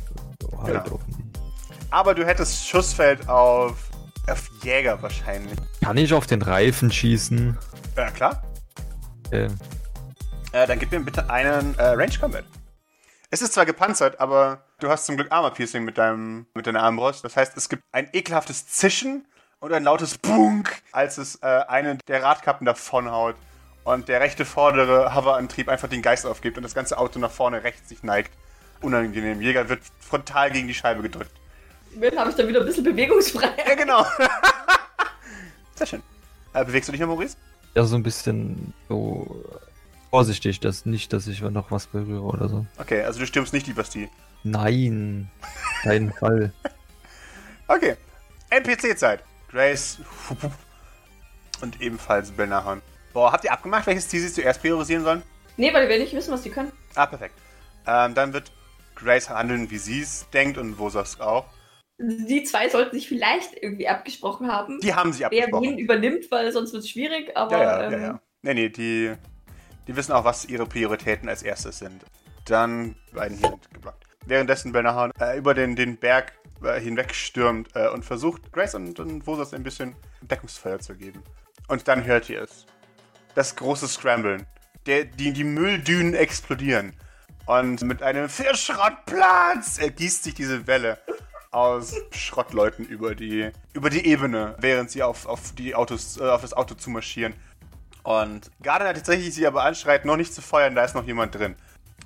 so 0.42 0.62
halt 0.62 0.85
Genau. 0.85 1.01
Aber 1.90 2.14
du 2.14 2.24
hättest 2.27 2.68
Schussfeld 2.68 3.29
auf, 3.29 3.77
auf 4.29 4.51
Jäger 4.62 5.01
wahrscheinlich. 5.03 5.57
Kann 5.83 5.96
ich 5.96 6.12
auf 6.12 6.27
den 6.27 6.42
Reifen 6.42 6.90
schießen? 6.92 7.57
Ja, 7.96 8.11
klar. 8.11 8.42
Äh, 9.31 9.48
Äh, 10.53 10.66
dann 10.66 10.79
gib 10.79 10.90
mir 10.92 11.01
bitte 11.01 11.29
einen 11.29 11.74
äh, 11.79 11.83
Range 11.88 12.12
Combat. 12.18 12.44
Es 13.30 13.42
ist 13.42 13.52
zwar 13.52 13.66
gepanzert, 13.66 14.20
aber 14.20 14.64
du 14.80 14.88
hast 14.88 15.04
zum 15.04 15.16
Glück 15.16 15.30
Armor 15.30 15.50
Piercing 15.50 15.84
mit, 15.84 15.98
deinem, 15.98 16.46
mit 16.54 16.66
deiner 16.66 16.82
Armbrust. 16.82 17.24
Das 17.24 17.36
heißt, 17.36 17.58
es 17.58 17.68
gibt 17.68 17.82
ein 17.92 18.08
ekelhaftes 18.14 18.66
Zischen 18.66 19.26
und 19.60 19.70
ein 19.74 19.84
lautes 19.84 20.16
Bunk, 20.16 20.80
als 20.92 21.18
es 21.18 21.36
äh, 21.42 21.46
einen 21.46 21.98
der 22.08 22.22
Radkappen 22.22 22.64
davonhaut 22.64 23.36
und 23.84 24.08
der 24.08 24.20
rechte 24.20 24.46
vordere 24.46 25.14
Hoverantrieb 25.14 25.68
einfach 25.68 25.88
den 25.88 26.00
Geist 26.00 26.24
aufgibt 26.24 26.56
und 26.56 26.62
das 26.62 26.74
ganze 26.74 26.96
Auto 26.96 27.18
nach 27.18 27.30
vorne 27.30 27.62
rechts 27.62 27.90
sich 27.90 28.02
neigt. 28.02 28.32
Unangenehm. 28.80 29.42
Jäger 29.42 29.68
wird 29.68 29.82
frontal 30.00 30.50
gegen 30.50 30.66
die 30.66 30.74
Scheibe 30.74 31.02
gedrückt. 31.02 31.32
Wenn 31.96 32.18
habe 32.18 32.30
ich 32.30 32.36
dann 32.36 32.48
wieder 32.48 32.60
ein 32.60 32.66
bisschen 32.66 32.84
Bewegungsfreiheit. 32.84 33.68
Ja, 33.68 33.74
genau. 33.74 34.06
Sehr 35.74 35.86
schön. 35.86 36.02
Äh, 36.54 36.64
bewegst 36.64 36.88
du 36.88 36.92
dich 36.92 37.00
noch, 37.00 37.08
Maurice? 37.08 37.36
ja, 37.74 37.84
so 37.84 37.96
ein 37.96 38.02
bisschen 38.02 38.72
so 38.88 39.44
vorsichtig, 40.10 40.60
dass 40.60 40.86
nicht, 40.86 41.12
dass 41.12 41.26
ich 41.26 41.40
noch 41.42 41.70
was 41.70 41.86
berühre 41.86 42.22
oder 42.22 42.48
so. 42.48 42.66
Okay, 42.78 43.02
also 43.02 43.20
du 43.20 43.26
stürmst 43.26 43.52
nicht 43.52 43.66
die 43.66 43.72
Bastille. 43.72 44.08
Nein, 44.44 45.30
keinen 45.82 46.12
Fall. 46.12 46.52
Okay. 47.70 47.96
NPC-Zeit. 48.48 49.22
Grace. 49.50 49.98
Und 51.60 51.80
ebenfalls 51.82 52.30
Belnahon. 52.30 52.80
Boah, 53.12 53.30
habt 53.30 53.44
ihr 53.44 53.52
abgemacht, 53.52 53.86
welches 53.86 54.08
Ziel 54.08 54.20
sie 54.20 54.32
zuerst 54.32 54.62
priorisieren 54.62 55.04
sollen? 55.04 55.22
Nee, 55.58 55.74
weil 55.74 55.86
wir 55.86 55.98
nicht 55.98 56.14
wissen, 56.14 56.32
was 56.32 56.42
die 56.42 56.50
können. 56.50 56.72
Ah, 56.94 57.04
perfekt. 57.04 57.34
Ähm, 57.86 58.14
dann 58.14 58.32
wird 58.32 58.50
Grace 58.94 59.28
handeln, 59.28 59.70
wie 59.70 59.76
sie 59.76 60.00
es 60.00 60.26
denkt 60.30 60.56
und 60.56 60.78
Vosos 60.78 61.20
auch. 61.20 61.44
Die 61.98 62.42
zwei 62.44 62.68
sollten 62.70 62.96
sich 62.96 63.08
vielleicht 63.08 63.54
irgendwie 63.60 63.88
abgesprochen 63.88 64.50
haben, 64.50 64.80
Die 64.80 64.94
haben 64.94 65.12
sie 65.12 65.20
wer 65.20 65.26
abgesprochen. 65.26 65.64
wen 65.64 65.78
übernimmt, 65.78 66.30
weil 66.30 66.50
sonst 66.52 66.72
wird 66.72 66.84
es 66.84 66.88
schwierig, 66.90 67.36
aber 67.36 67.52
Ja, 67.58 67.62
ja, 67.62 67.82
ähm, 67.86 67.92
ja, 67.92 67.98
ja. 67.98 68.20
Nee, 68.42 68.54
nee, 68.54 68.68
die, 68.70 69.14
die 69.88 69.96
wissen 69.96 70.12
auch, 70.12 70.24
was 70.24 70.44
ihre 70.44 70.66
Prioritäten 70.66 71.29
als 71.29 71.42
erstes 71.42 71.79
sind. 71.79 72.05
Dann 72.44 72.94
beiden 73.12 73.37
hier 73.38 73.59
geblockt. 73.72 74.05
Währenddessen 74.27 74.70
Belnahon 74.70 75.11
äh, 75.18 75.37
über 75.37 75.55
den, 75.55 75.74
den 75.74 75.96
Berg 75.96 76.35
äh, 76.62 76.79
hinwegstürmt 76.79 77.74
äh, 77.74 77.88
und 77.88 78.05
versucht, 78.05 78.53
Grace 78.53 78.74
und, 78.74 79.01
und 79.01 79.27
Vosos 79.27 79.55
ein 79.55 79.62
bisschen 79.62 79.96
Deckungsfeuer 80.20 80.79
zu 80.79 80.94
geben. 80.94 81.22
Und 81.66 81.88
dann 81.88 82.05
hört 82.05 82.29
ihr 82.29 82.42
es. 82.42 82.66
Das 83.35 83.57
große 83.57 83.88
Scramblen. 83.88 84.46
Der, 84.87 85.05
die, 85.05 85.33
die 85.33 85.44
Mülldünen 85.44 86.14
explodieren. 86.14 86.94
Und 87.46 87.83
mit 87.83 88.03
einem 88.03 88.29
Fischrottplatz 88.29 89.79
ergießt 89.79 90.24
sich 90.24 90.35
diese 90.35 90.66
Welle. 90.66 90.98
aus 91.51 91.94
Schrottleuten 92.11 92.85
über 92.85 93.14
die, 93.14 93.51
über 93.72 93.88
die 93.90 94.07
Ebene, 94.07 94.55
während 94.59 94.90
sie 94.90 95.03
auf, 95.03 95.27
auf, 95.27 95.53
die 95.55 95.74
Autos, 95.74 96.18
äh, 96.18 96.24
auf 96.24 96.42
das 96.42 96.53
Auto 96.53 96.74
zumarschieren. 96.74 97.35
Und 98.08 98.50
Gardner 98.62 98.94
tatsächlich 98.94 99.34
sie 99.34 99.46
aber 99.46 99.64
anschreit, 99.64 100.06
noch 100.06 100.16
nicht 100.16 100.32
zu 100.32 100.40
feuern, 100.40 100.74
da 100.74 100.82
ist 100.82 100.94
noch 100.94 101.04
jemand 101.04 101.34
drin. 101.34 101.56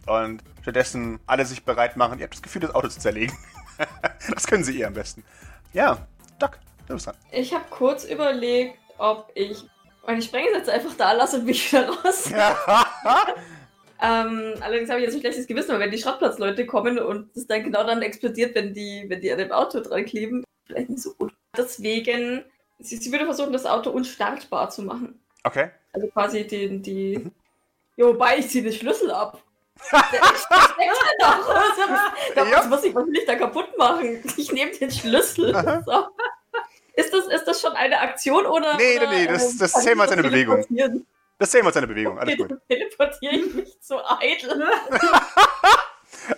Und 0.07 0.43
stattdessen 0.61 1.21
alle 1.29 1.47
sich 1.47 1.65
bereit 1.65 1.97
machen. 1.97 2.19
Ihr 2.19 2.25
habt 2.25 2.35
das 2.35 2.43
Gefühl, 2.43 2.63
das 2.63 2.75
Auto 2.75 2.89
zu 2.89 2.99
zerlegen. 2.99 3.33
das 4.35 4.49
können 4.49 4.65
sie 4.65 4.77
ihr 4.77 4.89
am 4.89 4.95
besten. 4.95 5.23
Ja, 5.73 6.05
Doc, 6.41 6.59
du 6.89 6.95
bist 6.95 7.07
dran. 7.07 7.15
Ich 7.31 7.55
habe 7.55 7.67
kurz 7.71 8.03
überlegt, 8.03 8.77
ob 8.99 9.31
ich 9.37 9.65
meine 10.05 10.21
Sprengsätze 10.21 10.73
einfach 10.73 10.93
da 10.99 11.13
lasse 11.13 11.39
und 11.39 11.45
mich 11.45 11.73
wieder 11.73 11.89
raus. 11.89 12.33
Ähm, 14.05 14.55
allerdings 14.61 14.91
habe 14.91 14.99
ich 14.99 15.07
jetzt 15.07 15.15
ein 15.15 15.21
schlechtes 15.21 15.47
Gewissen, 15.47 15.69
weil 15.69 15.79
wenn 15.79 15.93
die 15.93 15.99
Schrottplatzleute 15.99 16.67
kommen 16.67 16.99
und 16.99 17.37
es 17.37 17.47
dann 17.47 17.63
genau 17.63 17.85
dann 17.85 18.03
explodiert, 18.03 18.53
wenn 18.57 18.75
die, 18.75 19.05
wenn 19.07 19.21
die 19.21 19.31
an 19.31 19.39
dem 19.39 19.53
Auto 19.53 19.79
dran 19.79 20.05
kleben, 20.05 20.43
vielleicht 20.67 20.91
nicht 20.91 21.01
so 21.01 21.15
gut. 21.15 21.33
Deswegen, 21.57 22.45
sie, 22.81 22.97
sie 22.97 23.13
würde 23.13 23.27
versuchen, 23.27 23.53
das 23.53 23.65
Auto 23.65 23.91
unstartbar 23.91 24.71
zu 24.71 24.83
machen. 24.83 25.23
Okay. 25.45 25.71
Also 25.93 26.09
quasi 26.09 26.47
den, 26.47 26.83
die. 26.83 27.19
Mhm. 27.19 27.33
Ja, 27.97 28.07
wobei 28.07 28.39
ich 28.39 28.49
ziehe 28.49 28.65
den 28.65 28.73
Schlüssel 28.73 29.11
ab. 29.11 29.43
Der 29.91 29.99
steckt 29.99 30.51
halt 30.51 31.21
noch. 31.21 32.35
Da 32.35 32.45
Ja. 32.47 32.59
was, 32.59 32.67
muss 32.69 32.85
ich, 32.85 32.95
was 32.95 33.07
will 33.07 33.17
ich 33.17 33.27
da 33.27 33.35
kaputt 33.35 33.77
machen? 33.77 34.23
Ich 34.37 34.53
nehme 34.53 34.71
den 34.73 34.91
Schlüssel. 34.91 35.53
So. 35.85 36.07
Ist, 36.95 37.13
das, 37.13 37.27
ist 37.27 37.45
das 37.45 37.61
schon 37.61 37.73
eine 37.73 37.99
Aktion 38.01 38.47
oder? 38.47 38.77
Nee, 38.77 38.99
nee, 38.99 39.07
nee, 39.07 39.27
das- 39.27 39.53
ähm, 39.53 39.59
das 39.59 39.73
zählen 39.73 39.97
wir 39.99 40.03
als 40.03 40.13
eine 40.13 40.23
Bewegung. 40.23 40.65
Das 41.39 41.51
sehen 41.51 41.65
wir 41.65 41.75
in 41.75 41.81
der 41.81 41.87
Bewegung. 41.87 42.19
Alles 42.19 42.35
Okay, 42.35 42.43
gut. 42.43 42.51
dann 42.51 42.61
teleportiere 42.69 43.35
ich 43.35 43.55
mich 43.55 43.81
zu 43.81 43.97
Idle. 44.21 44.71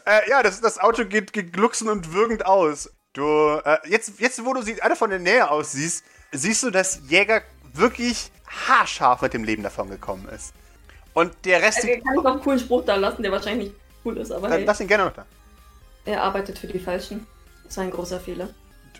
Äh, 0.06 0.30
ja, 0.30 0.42
das, 0.42 0.60
das 0.60 0.78
Auto 0.78 1.04
geht, 1.04 1.32
geht 1.32 1.52
glucksen 1.52 1.88
und 1.88 2.12
würgend 2.14 2.46
aus. 2.46 2.90
Du, 3.12 3.60
äh, 3.64 3.76
jetzt, 3.86 4.18
jetzt, 4.18 4.42
wo 4.44 4.54
du 4.54 4.62
sie 4.62 4.80
alle 4.80 4.96
von 4.96 5.10
der 5.10 5.18
Nähe 5.18 5.50
aus 5.50 5.72
siehst, 5.72 6.04
siehst 6.32 6.62
du, 6.62 6.70
dass 6.70 7.00
Jäger 7.08 7.42
wirklich 7.74 8.30
haarscharf 8.66 9.22
mit 9.22 9.34
dem 9.34 9.44
Leben 9.44 9.62
davon 9.62 9.90
gekommen 9.90 10.28
ist. 10.28 10.52
Und 11.12 11.32
der 11.44 11.62
Rest, 11.62 11.78
Also, 11.78 11.88
kann 11.88 11.98
ich 12.16 12.22
noch 12.22 12.32
einen 12.32 12.40
coolen 12.40 12.58
Spruch 12.58 12.84
da 12.84 12.96
lassen, 12.96 13.22
der 13.22 13.32
wahrscheinlich 13.32 13.68
nicht 13.68 13.80
cool 14.04 14.16
ist, 14.18 14.30
aber 14.32 14.50
hey, 14.50 14.64
lass 14.64 14.80
ihn 14.80 14.88
gerne 14.88 15.04
noch 15.04 15.12
da. 15.12 15.24
er 16.04 16.22
arbeitet 16.22 16.58
für 16.58 16.66
die 16.66 16.78
Falschen. 16.78 17.26
Das 17.64 17.76
war 17.76 17.84
ein 17.84 17.90
großer 17.90 18.20
Fehler. 18.20 18.50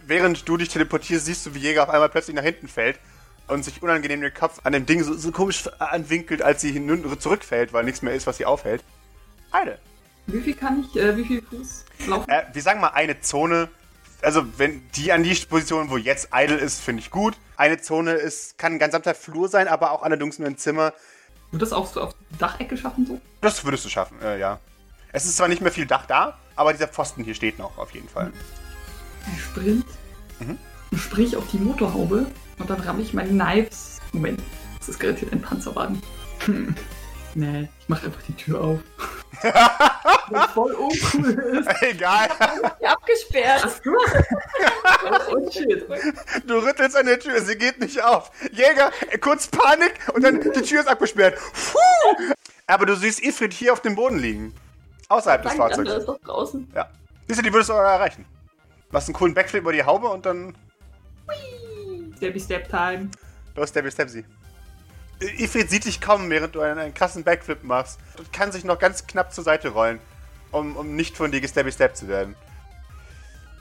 Während 0.07 0.49
du 0.49 0.57
dich 0.57 0.69
teleportierst, 0.69 1.27
siehst 1.27 1.47
du, 1.47 1.55
wie 1.55 1.59
Jäger 1.59 1.83
auf 1.83 1.91
einmal 1.91 2.09
plötzlich 2.09 2.37
nach 2.37 2.43
hinten 2.43 2.69
fällt 2.69 2.99
und 3.49 3.65
sich 3.65 3.83
unangenehm 3.83 4.21
den 4.21 4.33
Kopf 4.33 4.61
an 4.65 4.73
dem 4.73 4.87
Ding 4.87 5.03
so, 5.03 5.15
so 5.15 5.33
komisch 5.33 5.69
anwinkelt, 5.79 6.43
als 6.43 6.61
sie 6.61 6.73
hin 6.73 7.19
zurückfällt, 7.19 7.73
weil 7.73 7.85
nichts 7.85 8.03
mehr 8.03 8.15
ist, 8.15 8.27
was 8.27 8.37
sie 8.39 8.47
aufhält. 8.47 8.83
Eine. 9.51 9.79
Wie 10.27 10.41
viel 10.41 10.55
kann 10.55 10.85
ich, 10.85 11.01
äh, 11.01 11.17
wie 11.17 11.25
viel 11.25 11.43
Fuß 11.43 11.85
laufen? 12.07 12.31
Äh, 12.31 12.45
wir 12.53 12.63
sagen 12.63 12.81
mal 12.81 12.89
eine 12.89 13.21
Zone. 13.21 13.69
Also, 14.25 14.45
wenn 14.57 14.83
die 14.93 15.13
an 15.13 15.23
die 15.23 15.35
Position, 15.35 15.91
wo 15.91 15.97
jetzt 15.97 16.31
Idle 16.33 16.57
ist, 16.57 16.81
finde 16.81 17.01
ich 17.01 17.11
gut. 17.11 17.35
Eine 17.57 17.81
Zone 17.81 18.13
ist, 18.13 18.57
kann 18.57 18.73
ein 18.73 18.79
gesamter 18.79 19.15
Flur 19.15 19.49
sein, 19.49 19.69
aber 19.69 19.93
auch 19.93 20.03
allerdings 20.03 20.39
nur 20.39 20.49
ein 20.49 20.57
Zimmer. 20.57 20.93
Wird 21.51 21.63
das 21.63 21.73
auch 21.73 21.87
so 21.87 22.01
auf 22.01 22.15
Dachecke 22.39 22.77
schaffen 22.77 23.07
so? 23.07 23.21
Das 23.41 23.65
würdest 23.65 23.85
du 23.85 23.89
schaffen, 23.89 24.21
äh, 24.23 24.39
ja. 24.39 24.61
Es 25.13 25.27
ist 25.27 25.37
zwar 25.37 25.49
nicht 25.49 25.61
mehr 25.61 25.71
viel 25.71 25.87
Dach 25.87 26.07
da, 26.07 26.39
aber 26.57 26.73
dieser 26.73 26.89
Pfosten 26.89 27.23
hier 27.23 27.35
steht 27.35 27.59
noch, 27.59 27.79
auf 27.79 27.93
jeden 27.93 28.09
Fall. 28.09 28.33
Ein 29.27 29.39
Sprint. 29.39 29.87
Mhm. 30.41 30.59
Sprich 30.99 31.37
auf 31.37 31.45
die 31.53 31.59
Motorhaube 31.59 32.27
und 32.59 32.71
dann 32.71 32.81
ramme 32.81 33.03
ich 33.03 33.15
meine 33.15 33.29
Knives. 33.29 34.01
Moment, 34.13 34.41
das 34.79 34.89
ist 34.89 34.99
garantiert 34.99 35.33
ein 35.33 35.43
Panzerwagen. 35.43 36.03
Hm. 36.47 36.75
Nee, 37.35 37.69
ich 37.81 37.89
mache 37.89 38.07
einfach 38.07 38.23
die 38.23 38.35
Tür 38.35 38.61
auf. 38.61 38.79
Was 40.31 40.51
voll 40.53 40.73
uncool 40.73 41.31
ist. 41.31 41.83
Egal. 41.83 42.29
Ja, 42.81 42.93
abgesperrt. 42.93 43.83
Oh 45.31 45.51
shit. 45.51 45.85
Du 46.47 46.55
rüttelst 46.59 46.97
an 46.97 47.07
der 47.07 47.19
Tür, 47.19 47.41
sie 47.43 47.57
geht 47.57 47.81
nicht 47.81 48.03
auf. 48.03 48.31
Jäger, 48.53 48.91
kurz 49.21 49.49
Panik 49.49 49.95
und 50.15 50.23
dann 50.23 50.41
die 50.41 50.63
Tür 50.63 50.81
ist 50.81 50.89
abgesperrt. 50.89 51.37
Puh. 51.37 52.33
Aber 52.67 52.87
du 52.87 52.95
siehst 52.97 53.23
Ifrit 53.23 53.53
hier 53.53 53.73
auf 53.73 53.81
dem 53.81 53.97
Boden 53.97 54.19
liegen. 54.19 54.55
Außerhalb 55.09 55.43
des 55.43 55.57
Danke, 55.57 55.69
der 55.69 55.77
Fahrzeugs. 55.77 55.99
ist 56.01 56.09
doch 56.09 56.21
draußen. 56.21 56.73
Ja. 56.75 56.89
Siehst 57.27 57.41
du, 57.41 57.43
die 57.43 57.53
würdest 57.53 57.69
du 57.71 57.75
aber 57.75 57.89
erreichen. 57.89 58.25
Machst 58.91 59.09
einen 59.09 59.15
coolen 59.15 59.35
Backflip 59.35 59.63
über 59.63 59.73
die 59.73 59.85
Haube 59.85 60.09
und 60.09 60.25
dann 60.25 60.57
Stepby 62.17 62.41
Step 62.41 62.69
Time. 62.69 63.11
Los, 63.57 63.73
Debbie 63.73 63.91
Step 63.91 64.09
sie. 64.09 64.25
Ifrit 65.27 65.71
sieht 65.71 65.85
dich 65.85 66.01
kommen, 66.01 66.31
während 66.31 66.55
du 66.55 66.61
einen, 66.61 66.79
einen 66.79 66.95
krassen 66.95 67.25
Backflip 67.25 67.65
machst 67.65 67.99
und 68.19 68.33
kann 68.33 68.53
sich 68.53 68.65
noch 68.65 68.79
ganz 68.79 69.07
knapp 69.07 69.33
zur 69.33 69.45
Seite 69.45 69.69
rollen, 69.71 70.01
um, 70.51 70.77
um 70.77 70.97
nicht 70.97 71.17
von 71.17 71.31
dir 71.31 71.41
gestabby 71.41 71.73
step 71.73 71.97
zu 71.97 72.09
werden. 72.09 72.35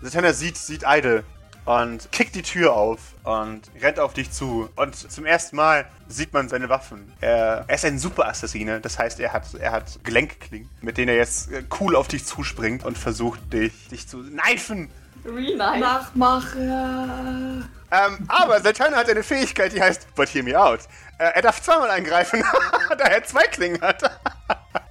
Zatanna 0.03 0.33
sieht, 0.33 0.57
sieht 0.57 0.83
Idle 0.85 1.23
und 1.65 2.11
kickt 2.11 2.35
die 2.35 2.41
Tür 2.41 2.73
auf 2.73 2.99
und 3.23 3.61
rennt 3.81 3.99
auf 3.99 4.13
dich 4.13 4.31
zu. 4.31 4.69
Und 4.75 4.95
zum 4.95 5.25
ersten 5.25 5.55
Mal 5.55 5.85
sieht 6.07 6.33
man 6.33 6.49
seine 6.49 6.69
Waffen. 6.69 7.13
Er, 7.21 7.65
er 7.67 7.75
ist 7.75 7.85
ein 7.85 7.99
Super-Assassine, 7.99 8.81
das 8.81 8.99
heißt, 8.99 9.19
er 9.19 9.31
hat, 9.31 9.53
er 9.53 9.71
hat 9.71 9.99
Gelenkklingen, 10.03 10.69
mit 10.81 10.97
denen 10.97 11.09
er 11.09 11.15
jetzt 11.15 11.49
cool 11.79 11.95
auf 11.95 12.07
dich 12.07 12.25
zuspringt 12.25 12.83
und 12.83 12.97
versucht, 12.97 13.53
dich, 13.53 13.87
dich 13.89 14.07
zu 14.07 14.23
kneifen. 14.23 14.89
Re-Night. 15.25 15.79
Nachmacher. 15.79 17.69
Ähm, 17.91 18.17
aber 18.27 18.63
Zatanna 18.63 18.97
hat 18.97 19.09
eine 19.09 19.23
Fähigkeit, 19.23 19.73
die 19.73 19.81
heißt 19.81 20.15
But 20.15 20.33
Hear 20.33 20.43
Me 20.43 20.59
Out. 20.59 20.81
Äh, 21.19 21.25
er 21.35 21.41
darf 21.43 21.61
zweimal 21.61 21.91
angreifen, 21.91 22.43
da 22.97 23.05
er 23.05 23.23
zwei 23.23 23.43
Klingen 23.43 23.79
hat. 23.81 24.01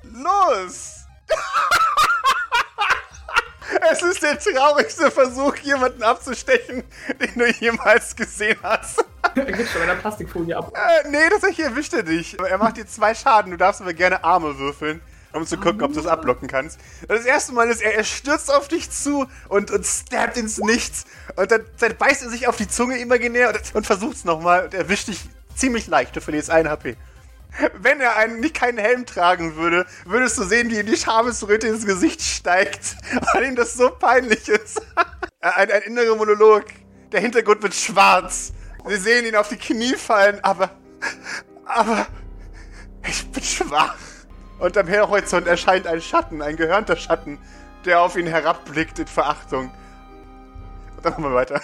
Los! 0.03 1.05
es 3.91 4.03
ist 4.03 4.23
der 4.23 4.39
traurigste 4.39 5.11
Versuch, 5.11 5.57
jemanden 5.57 6.03
abzustechen, 6.03 6.85
den 7.21 7.35
du 7.35 7.51
jemals 7.53 8.15
gesehen 8.15 8.59
hast. 8.63 9.05
Er 9.35 9.45
geht 9.45 9.69
schon 9.69 9.81
mit 9.81 9.91
der 9.91 9.97
Plastikfolie 9.97 10.57
ab. 10.57 10.73
Äh, 10.75 11.09
nee, 11.09 11.29
tatsächlich 11.31 11.67
erwischt 11.67 11.95
er 11.95 12.03
dich. 12.03 12.39
Er 12.39 12.59
macht 12.59 12.77
dir 12.77 12.87
zwei 12.87 13.15
Schaden. 13.15 13.51
Du 13.51 13.57
darfst 13.57 13.81
aber 13.81 13.95
gerne 13.95 14.23
Arme 14.23 14.59
würfeln, 14.59 15.01
um 15.33 15.47
zu 15.47 15.57
gucken, 15.57 15.83
ob 15.83 15.93
du 15.93 16.01
es 16.01 16.07
abblocken 16.07 16.49
kannst. 16.49 16.79
Das 17.09 17.25
erste 17.25 17.53
Mal 17.53 17.69
ist 17.69 17.83
er, 17.83 17.95
er 17.95 18.05
stürzt 18.05 18.53
auf 18.53 18.69
dich 18.69 18.91
zu 18.91 19.27
und, 19.49 19.71
und 19.71 19.87
stabbt 19.87 20.37
ins 20.37 20.59
Nichts. 20.59 21.05
Und 21.37 21.51
dann, 21.51 21.65
dann 21.79 21.97
beißt 21.97 22.23
er 22.23 22.31
sich 22.31 22.47
auf 22.49 22.57
die 22.57 22.69
Zunge 22.69 22.99
imaginär 22.99 23.49
und, 23.49 23.75
und 23.75 23.87
versucht 23.87 24.17
es 24.17 24.25
nochmal 24.25 24.67
und 24.67 24.75
erwischt 24.75 25.09
dich 25.09 25.21
ziemlich 25.55 25.87
leicht. 25.87 26.15
Du 26.17 26.21
verlierst 26.21 26.51
einen 26.51 26.69
HP. 26.69 26.97
Wenn 27.75 28.01
er 28.01 28.17
einen, 28.17 28.41
nicht 28.41 28.55
keinen 28.55 28.79
Helm 28.79 29.05
tragen 29.05 29.57
würde, 29.57 29.87
würdest 30.07 30.39
du 30.39 30.45
sehen, 30.45 30.71
wie 30.71 30.81
ihm 30.81 30.87
die 30.87 30.97
Schamesröte 30.97 31.67
ins 31.67 31.85
Gesicht 31.85 32.23
steigt, 32.23 32.97
weil 33.35 33.45
ihm 33.45 33.57
das 33.57 33.75
so 33.75 33.91
peinlich 33.91 34.49
ist. 34.49 34.81
ein, 35.41 35.71
ein 35.71 35.83
innerer 35.83 36.17
Monolog. 36.17 36.65
Der 37.13 37.21
Hintergrund 37.21 37.63
wird 37.63 37.75
schwarz. 37.75 38.53
Wir 38.87 38.99
sehen 38.99 39.27
ihn 39.27 39.37
auf 39.37 39.49
die 39.49 39.57
Knie 39.57 39.95
fallen, 39.97 40.43
aber. 40.43 40.71
Aber. 41.67 42.07
Ich 43.07 43.31
bin 43.31 43.43
schwach. 43.43 43.97
Und 44.63 44.79
am 44.79 44.89
Horizont 44.89 45.49
erscheint 45.49 45.89
ein 45.89 46.01
Schatten, 46.01 46.41
ein 46.41 46.55
gehörnter 46.55 46.95
Schatten, 46.95 47.41
der 47.85 48.01
auf 48.01 48.17
ihn 48.17 48.29
herabblickt 48.29 48.97
in 49.01 49.09
Verachtung. 49.09 49.73
Und 50.95 51.05
dann 51.05 51.15
machen 51.15 51.25
wir 51.25 51.35
weiter. 51.35 51.61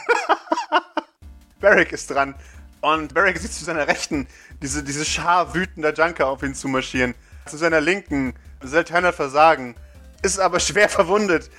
Barrick 1.60 1.92
ist 1.92 2.10
dran. 2.10 2.34
Und 2.80 3.14
Barrick 3.14 3.38
sieht 3.38 3.52
zu 3.52 3.64
seiner 3.64 3.86
Rechten 3.86 4.26
diese, 4.60 4.82
diese 4.82 5.04
Schar 5.04 5.54
wütender 5.54 5.94
Junker 5.94 6.26
auf 6.26 6.42
ihn 6.42 6.56
zu 6.56 6.66
marschieren. 6.66 7.14
Zu 7.46 7.56
seiner 7.56 7.80
Linken 7.80 8.34
Seltana 8.62 9.12
Versagen. 9.12 9.76
Ist 10.22 10.40
aber 10.40 10.58
schwer 10.58 10.88
verwundet. 10.88 11.52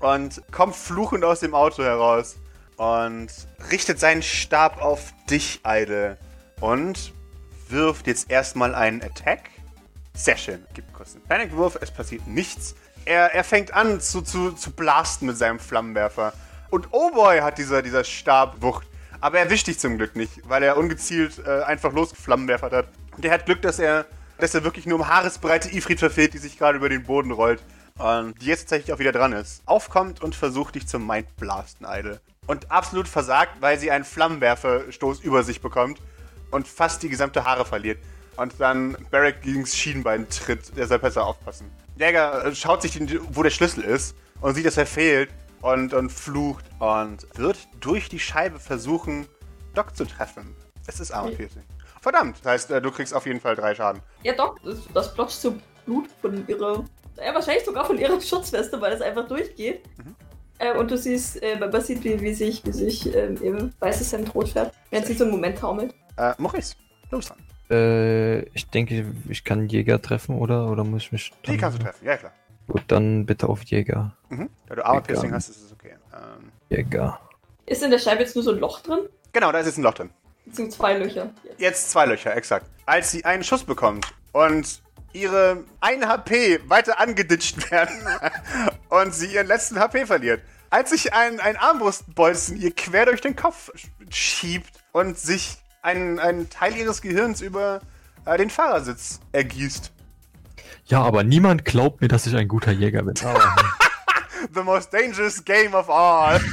Und 0.00 0.42
kommt 0.50 0.74
fluchend 0.74 1.22
aus 1.22 1.38
dem 1.38 1.54
Auto 1.54 1.84
heraus. 1.84 2.34
Und 2.78 3.28
richtet 3.70 4.00
seinen 4.00 4.22
Stab 4.22 4.82
auf 4.82 5.14
dich, 5.30 5.60
Eide. 5.62 6.18
Und 6.60 7.12
wirft 7.68 8.08
jetzt 8.08 8.28
erstmal 8.28 8.74
einen 8.74 9.04
Attack. 9.04 9.50
Sehr 10.16 10.36
schön. 10.36 10.64
Gibt 10.72 10.92
kurz 10.92 11.14
einen 11.14 11.24
Panikwurf, 11.24 11.76
es 11.80 11.90
passiert 11.90 12.26
nichts. 12.26 12.76
Er, 13.04 13.34
er 13.34 13.44
fängt 13.44 13.74
an 13.74 14.00
zu, 14.00 14.22
zu, 14.22 14.52
zu 14.52 14.70
blasten 14.70 15.26
mit 15.26 15.36
seinem 15.36 15.58
Flammenwerfer. 15.58 16.32
Und 16.70 16.88
oh 16.92 17.10
boy, 17.10 17.40
hat 17.40 17.58
dieser, 17.58 17.82
dieser 17.82 18.04
Stab 18.04 18.62
Wucht. 18.62 18.86
Aber 19.20 19.38
er 19.38 19.44
erwischt 19.44 19.66
dich 19.66 19.78
zum 19.78 19.96
Glück 19.98 20.16
nicht, 20.16 20.48
weil 20.48 20.62
er 20.62 20.76
ungezielt 20.76 21.42
äh, 21.44 21.62
einfach 21.62 21.92
losgeflammenwerfert 21.92 22.72
hat. 22.72 22.86
Und 23.16 23.24
er 23.24 23.32
hat 23.32 23.46
Glück, 23.46 23.60
dass 23.62 23.78
er, 23.78 24.06
dass 24.38 24.54
er 24.54 24.64
wirklich 24.64 24.86
nur 24.86 25.00
um 25.00 25.08
Haaresbreite 25.08 25.74
Ifrit 25.74 25.98
verfehlt, 25.98 26.34
die 26.34 26.38
sich 26.38 26.58
gerade 26.58 26.78
über 26.78 26.88
den 26.88 27.02
Boden 27.02 27.32
rollt. 27.32 27.62
Und 27.98 28.40
die 28.40 28.46
jetzt 28.46 28.62
tatsächlich 28.62 28.92
auch 28.92 28.98
wieder 28.98 29.12
dran 29.12 29.32
ist. 29.32 29.62
Aufkommt 29.66 30.22
und 30.22 30.34
versucht 30.34 30.74
dich 30.74 30.86
zum 30.86 31.06
Mindblasten, 31.06 31.86
Idle. 31.88 32.20
Und 32.46 32.70
absolut 32.70 33.08
versagt, 33.08 33.60
weil 33.60 33.78
sie 33.78 33.90
einen 33.90 34.04
Flammenwerferstoß 34.04 35.20
über 35.20 35.42
sich 35.42 35.60
bekommt 35.60 36.00
und 36.50 36.68
fast 36.68 37.02
die 37.02 37.08
gesamte 37.08 37.44
Haare 37.44 37.64
verliert. 37.64 37.98
Und 38.36 38.54
dann 38.58 38.96
Barrack 39.10 39.42
gegens 39.42 39.76
Schienbein 39.76 40.28
tritt, 40.28 40.76
der 40.76 40.86
soll 40.86 40.98
besser 40.98 41.24
aufpassen. 41.26 41.70
Jäger 41.96 42.44
äh, 42.44 42.54
schaut 42.54 42.82
sich, 42.82 42.92
den, 42.92 43.20
wo 43.30 43.42
der 43.42 43.50
Schlüssel 43.50 43.84
ist 43.84 44.16
und 44.40 44.54
sieht, 44.54 44.66
dass 44.66 44.76
er 44.76 44.86
fehlt 44.86 45.30
und, 45.62 45.94
und 45.94 46.10
flucht 46.10 46.64
und 46.80 47.26
wird 47.38 47.58
durch 47.80 48.08
die 48.08 48.18
Scheibe 48.18 48.58
versuchen, 48.58 49.26
Doc 49.74 49.96
zu 49.96 50.04
treffen. 50.04 50.54
Es 50.86 51.00
ist 51.00 51.12
Armor 51.12 51.32
Piercing. 51.32 51.62
Verdammt, 52.00 52.38
das 52.42 52.52
heißt, 52.52 52.70
äh, 52.72 52.82
du 52.82 52.90
kriegst 52.90 53.14
auf 53.14 53.24
jeden 53.24 53.40
Fall 53.40 53.56
drei 53.56 53.74
Schaden. 53.74 54.02
Ja, 54.22 54.34
doch, 54.34 54.58
das, 54.58 54.80
das 54.92 55.14
plotscht 55.14 55.40
so 55.40 55.56
Blut 55.86 56.08
von 56.20 56.46
ihrer. 56.46 56.84
Ja, 57.16 57.32
wahrscheinlich 57.34 57.64
sogar 57.64 57.84
von 57.84 57.96
ihrer 57.96 58.20
Schutzweste, 58.20 58.80
weil 58.80 58.92
es 58.92 59.00
einfach 59.00 59.26
durchgeht. 59.26 59.84
Äh, 60.58 60.76
und 60.76 60.90
du 60.90 60.98
siehst, 60.98 61.42
äh, 61.42 61.58
man 61.58 61.80
sieht, 61.80 62.04
wie, 62.04 62.20
wie 62.20 62.34
sich, 62.34 62.64
wie 62.66 62.72
sich 62.72 63.14
ähm, 63.14 63.38
ihr 63.40 63.70
weißes 63.80 64.12
Hemd 64.12 64.34
rot 64.34 64.50
färbt, 64.50 64.74
während 64.90 65.06
sie 65.06 65.14
so 65.14 65.24
einen 65.24 65.32
Moment 65.32 65.58
taumelt. 65.58 65.94
Äh, 66.16 66.34
Maurice, 66.38 66.74
du 67.10 67.16
bist 67.16 67.30
dran. 67.30 67.38
Äh, 67.70 68.40
ich 68.50 68.68
denke, 68.70 69.06
ich 69.28 69.44
kann 69.44 69.68
Jäger 69.68 70.00
treffen, 70.02 70.36
oder? 70.36 70.68
Oder 70.70 70.84
muss 70.84 71.02
ich 71.02 71.12
mich. 71.12 71.32
Die 71.46 71.56
kannst 71.56 71.78
du 71.78 71.82
treffen, 71.82 72.04
ja 72.06 72.16
klar. 72.16 72.32
Gut, 72.66 72.82
dann 72.88 73.26
bitte 73.26 73.48
auf 73.48 73.62
Jäger. 73.64 74.16
Mhm. 74.28 74.48
Da 74.66 74.74
du 74.74 74.84
Armor-Piercing 74.86 75.32
hast, 75.32 75.48
ist 75.50 75.62
es 75.64 75.72
okay. 75.72 75.94
Ähm, 76.14 76.50
Jäger. 76.70 77.20
Ist 77.66 77.82
in 77.82 77.90
der 77.90 77.98
Scheibe 77.98 78.22
jetzt 78.22 78.34
nur 78.34 78.44
so 78.44 78.52
ein 78.52 78.58
Loch 78.58 78.80
drin? 78.80 79.00
genau, 79.32 79.50
da 79.52 79.58
ist 79.58 79.66
jetzt 79.66 79.78
ein 79.78 79.82
Loch 79.82 79.94
drin. 79.94 80.10
Das 80.46 80.56
sind 80.56 80.72
zwei 80.72 80.94
Löcher. 80.98 81.30
Jetzt 81.58 81.90
zwei 81.90 82.04
Löcher, 82.06 82.36
exakt. 82.36 82.66
Als 82.86 83.10
sie 83.10 83.24
einen 83.24 83.42
Schuss 83.44 83.64
bekommt 83.64 84.06
und 84.32 84.82
ihre 85.12 85.64
1 85.80 86.06
HP 86.06 86.60
weiter 86.68 87.00
angeditscht 87.00 87.70
werden 87.70 87.96
und 88.90 89.14
sie 89.14 89.26
ihren 89.34 89.46
letzten 89.46 89.78
HP 89.78 90.06
verliert. 90.06 90.42
Als 90.70 90.90
sich 90.90 91.14
ein, 91.14 91.40
ein 91.40 91.56
Armbrustbolzen 91.56 92.56
ihr 92.60 92.74
quer 92.74 93.06
durch 93.06 93.20
den 93.20 93.36
Kopf 93.36 93.70
sch- 93.74 93.88
schiebt 94.12 94.70
und 94.92 95.18
sich 95.18 95.56
ein, 95.84 96.18
ein 96.18 96.48
Teil 96.50 96.76
ihres 96.76 97.02
Gehirns 97.02 97.40
über 97.40 97.80
äh, 98.24 98.36
den 98.38 98.50
Fahrersitz 98.50 99.20
ergießt. 99.32 99.92
Ja, 100.86 101.02
aber 101.02 101.22
niemand 101.24 101.64
glaubt 101.64 102.00
mir, 102.00 102.08
dass 102.08 102.26
ich 102.26 102.34
ein 102.34 102.48
guter 102.48 102.72
Jäger 102.72 103.02
bin. 103.02 103.14
Aber, 103.24 103.40
The 104.54 104.62
most 104.62 104.92
dangerous 104.92 105.44
game 105.44 105.74
of 105.74 105.88
all. 105.90 106.40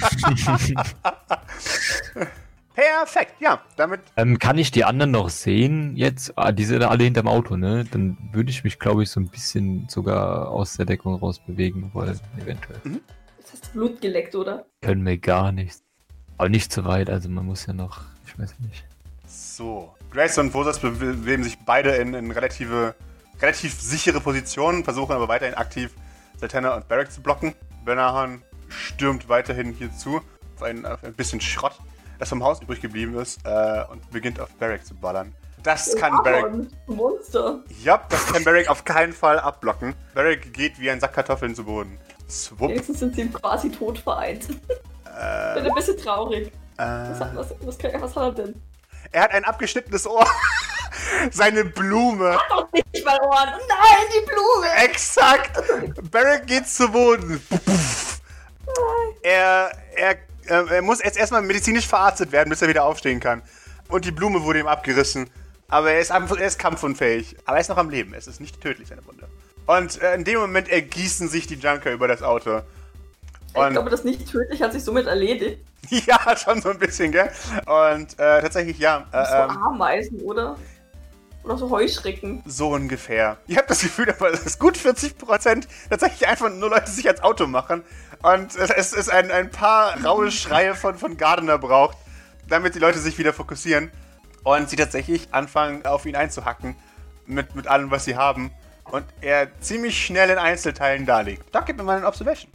Perfekt, 2.74 3.34
ja. 3.41 3.62
Damit 3.76 4.02
ähm, 4.15 4.39
kann 4.39 4.58
ich 4.58 4.72
die 4.72 4.86
anderen 4.86 5.12
noch 5.12 5.30
sehen 5.30 5.96
jetzt? 5.98 6.32
Ah, 6.38 6.52
die 6.52 6.63
sind 6.63 6.84
alle 6.84 7.04
hinterm 7.04 7.28
Auto, 7.28 7.58
ne? 7.58 7.86
Dann 7.91 8.17
würde 8.32 8.50
ich 8.50 8.63
mich, 8.63 8.80
glaube 8.80 9.04
ich, 9.04 9.10
so 9.10 9.20
ein 9.20 9.28
bisschen 9.28 9.88
sogar 9.89 10.50
aus 10.50 10.78
der 10.78 10.86
Deckung 10.86 11.15
rausbewegen 11.15 11.94
wollen, 11.94 12.20
eventuell. 12.41 12.80
Jetzt 13.38 13.54
hast 13.54 13.67
du 13.67 13.72
Blut 13.74 14.02
geleckt, 14.02 14.36
oder? 14.36 14.65
Können 14.82 15.06
wir 15.06 15.17
gar 15.17 15.52
nichts. 15.52 15.84
Aber 16.38 16.48
nicht 16.50 16.72
zu 16.72 16.86
weit, 16.86 17.10
also 17.10 17.30
man 17.30 17.46
muss 17.46 17.65
ja 17.65 17.74
noch, 17.74 18.02
ich 18.26 18.39
weiß 18.39 18.56
nicht. 18.60 18.86
So. 19.62 19.93
Grace 20.10 20.39
und 20.39 20.54
Vosas 20.56 20.80
bewegen 20.80 21.43
sich 21.43 21.60
beide 21.63 21.91
in, 21.91 22.15
in 22.15 22.32
relative, 22.32 22.95
relativ 23.39 23.80
sichere 23.80 24.19
Positionen, 24.19 24.84
versuchen 24.84 25.13
aber 25.15 25.28
weiterhin 25.28 25.54
aktiv 25.54 25.91
Sultana 26.39 26.76
und 26.76 26.88
Barrack 26.88 27.12
zu 27.12 27.21
blocken. 27.21 27.54
Benahan 27.86 28.41
stürmt 28.69 29.30
weiterhin 29.30 29.71
hier 29.74 29.93
zu, 29.95 30.17
auf 30.56 30.63
ein, 30.63 30.84
auf 30.84 31.04
ein 31.04 31.13
bisschen 31.13 31.39
Schrott, 31.41 31.74
das 32.17 32.30
vom 32.30 32.43
Haus 32.43 32.60
übrig 32.60 32.82
geblieben 32.82 33.15
ist, 33.19 33.39
äh, 33.45 33.84
und 33.91 34.10
beginnt 34.10 34.39
auf 34.39 34.50
Barrack 34.56 34.84
zu 34.84 34.95
ballern. 34.95 35.32
Das 35.62 35.95
kann 35.95 36.12
Barrack. 36.24 36.45
Ahorn, 36.45 36.67
Monster. 36.88 37.60
Ja, 37.84 38.02
das 38.10 38.26
kann 38.34 38.43
Barrack 38.43 38.67
auf 38.67 38.84
keinen 38.84 39.13
Fall 39.13 39.39
abblocken. 39.39 39.93
Barrack 40.15 40.52
geht 40.54 40.80
wie 40.80 40.89
ein 40.89 41.00
Sack 41.00 41.13
Kartoffeln 41.13 41.54
zu 41.54 41.63
Boden. 41.65 42.00
Swupp. 42.28 42.71
Wenigstens 42.71 43.00
sind 43.00 43.15
sie 43.15 43.28
quasi 43.30 43.69
tot 43.69 44.00
vereint. 44.00 44.50
Äh, 45.06 45.54
Bin 45.54 45.67
ein 45.67 45.76
bisschen 45.76 45.97
traurig. 45.97 46.52
Was, 46.78 47.19
hat, 47.19 47.34
äh, 47.34 47.36
was, 47.36 47.54
was, 47.62 47.78
kann- 47.78 48.02
was 48.02 48.15
hat 48.15 48.24
er 48.39 48.45
denn? 48.45 48.62
Er 49.12 49.24
hat 49.24 49.32
ein 49.32 49.45
abgeschnittenes 49.45 50.08
Ohr. 50.08 50.26
Seine 51.32 51.65
Blume. 51.65 52.38
Doch 52.50 52.71
nicht 52.71 53.06
mal 53.06 53.19
Ohren. 53.21 53.50
Nein, 53.67 54.08
die 54.13 54.26
Blume. 54.26 54.67
Exakt! 54.84 56.12
Barrack 56.12 56.47
geht 56.47 56.67
zu 56.67 56.89
Boden. 56.89 57.41
Er, 59.24 59.71
er, 59.95 60.17
er 60.47 60.82
muss 60.82 61.04
jetzt 61.04 61.17
erstmal 61.17 61.41
medizinisch 61.41 61.88
verarztet 61.88 62.32
werden, 62.32 62.50
bis 62.50 62.62
er 62.62 62.67
wieder 62.67 62.86
aufstehen 62.86 63.19
kann. 63.19 63.41
Und 63.89 64.06
die 64.06 64.12
Blume 64.12 64.43
wurde 64.43 64.60
ihm 64.60 64.67
abgerissen. 64.67 65.30
Aber 65.67 65.91
er 65.91 66.00
ist, 66.00 66.12
er 66.12 66.39
ist 66.39 66.60
kampfunfähig. 66.60 67.38
Aber 67.45 67.58
er 67.58 67.62
ist 67.62 67.69
noch 67.69 67.78
am 67.78 67.89
Leben. 67.89 68.13
Es 68.13 68.28
ist 68.28 68.39
nicht 68.39 68.62
tödlich, 68.62 68.88
seine 68.89 69.06
Wunde. 69.06 69.28
Und 69.67 70.02
äh, 70.02 70.15
in 70.15 70.24
dem 70.24 70.39
Moment 70.39 70.69
ergießen 70.69 71.30
sich 71.30 71.47
die 71.47 71.56
Junker 71.56 71.91
über 71.91 72.08
das 72.08 72.21
Auto. 72.21 72.62
Ich 73.54 73.56
Und 73.56 73.74
glaube, 73.74 73.89
das 73.89 74.04
nicht 74.04 74.30
tödlich 74.30 74.62
hat 74.62 74.74
sich 74.74 74.84
somit 74.84 75.08
erledigt. 75.08 75.60
ja, 75.89 76.38
schon 76.38 76.62
so 76.62 76.70
ein 76.70 76.80
bisschen, 76.80 77.12
gell? 77.12 77.32
Und 77.65 78.13
äh, 78.20 78.41
tatsächlich, 78.41 78.78
ja. 78.78 79.06
so 79.12 79.17
Äh, 79.17 79.44
ähm, 79.44 79.58
Ameisen, 79.58 80.22
oder? 80.22 80.58
Oder 81.44 81.58
so 81.58 81.70
Heuschrecken. 81.72 82.44
so 82.46 82.70
ungefähr. 82.70 83.38
Ich 83.48 83.58
habe 83.58 83.67
das 83.67 83.82
Gefühl, 83.82 84.06
dass 84.06 84.46
es 84.46 84.60
gut 84.60 84.78
40% 84.78 85.65
tatsächlich 85.89 86.28
einfach 86.28 86.52
nur 86.52 86.70
Leute 86.70 86.91
sich 86.91 87.08
als 87.08 87.24
Auto 87.24 87.48
machen. 87.48 87.84
Und 88.22 88.56
es, 88.56 88.94
ist 88.94 89.10
ein, 89.10 89.32
ein 89.32 89.50
paar 89.50 90.04
raue 90.06 90.30
Schreie 90.32 90.76
von, 90.76 91.00
von 91.00 91.17
Gardner 91.17 91.58
braucht, 91.58 91.98
damit 92.48 92.76
die 92.76 92.80
Leute 92.80 93.00
sich 93.00 93.17
wieder 93.17 93.34
fokussieren. 93.34 93.91
Und 94.44 94.70
sie 94.70 94.76
tatsächlich 94.76 95.30
anfangen, 95.32 95.86
auf 95.86 96.06
ihn 96.06 96.15
einzuhacken. 96.15 96.76
Mit, 97.26 97.56
mit 97.56 97.67
allem, 97.67 97.89
was 97.89 98.06
sie 98.06 98.15
haben. 98.15 98.52
Und 98.91 99.06
er 99.22 99.48
ziemlich 99.62 100.04
schnell 100.04 100.30
in 100.30 100.38
Einzelteilen 100.38 101.06
darlegt. 101.06 101.44
Da 101.52 101.62
gibt 101.62 101.80
mir 101.80 101.86
mal 101.86 101.98
eine 101.98 102.08
Observation. 102.08 102.52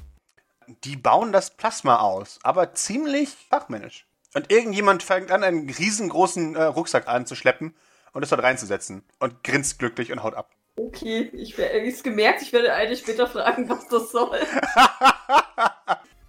Die 0.84 0.96
bauen 0.96 1.32
das 1.32 1.50
Plasma 1.50 2.00
aus, 2.00 2.38
aber 2.42 2.74
ziemlich 2.74 3.30
fachmännisch. 3.48 4.06
Und 4.34 4.50
irgendjemand 4.50 5.02
fängt 5.02 5.30
an, 5.30 5.42
einen 5.42 5.70
riesengroßen 5.70 6.56
äh, 6.56 6.62
Rucksack 6.64 7.08
anzuschleppen 7.08 7.74
und 8.12 8.22
es 8.22 8.30
dort 8.30 8.42
reinzusetzen. 8.42 9.02
Und 9.18 9.42
grinst 9.44 9.78
glücklich 9.78 10.12
und 10.12 10.22
haut 10.22 10.34
ab. 10.34 10.50
Okay, 10.76 11.30
ich 11.32 11.56
werde 11.56 11.80
es 11.86 12.02
gemerkt, 12.02 12.42
ich 12.42 12.52
werde 12.52 12.74
eine 12.74 12.96
später 12.96 13.26
fragen, 13.26 13.68
was 13.68 13.88
das 13.88 14.10
soll. 14.10 14.38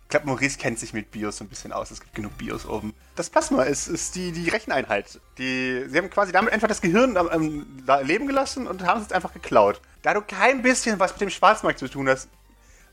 Ich 0.08 0.10
glaube, 0.10 0.28
Maurice 0.28 0.58
kennt 0.58 0.80
sich 0.80 0.94
mit 0.94 1.12
BIOS 1.12 1.36
so 1.36 1.44
ein 1.44 1.50
bisschen 1.50 1.74
aus. 1.74 1.92
Es 1.92 2.00
gibt 2.00 2.16
genug 2.16 2.38
BIOS 2.38 2.66
oben. 2.66 2.94
Das 3.18 3.30
Plasma 3.30 3.64
ist, 3.64 3.90
ist 3.90 4.16
die, 4.16 4.32
die 4.32 4.48
Recheneinheit. 4.48 5.20
Die, 5.38 5.84
sie 5.90 5.98
haben 5.98 6.10
quasi 6.10 6.32
damit 6.32 6.54
einfach 6.54 6.70
das 6.70 6.80
Gehirn 6.80 7.18
am, 7.18 7.28
am 7.28 7.68
leben 8.06 8.26
gelassen 8.26 8.68
und 8.68 8.86
haben 8.86 9.02
es 9.02 9.08
jetzt 9.08 9.14
einfach 9.14 9.34
geklaut. 9.34 9.82
Da 10.04 10.14
du 10.14 10.22
kein 10.22 10.62
bisschen 10.62 10.98
was 10.98 11.12
mit 11.12 11.20
dem 11.20 11.30
Schwarzmarkt 11.30 11.80
zu 11.80 11.90
tun 11.90 12.08
hast, 12.08 12.30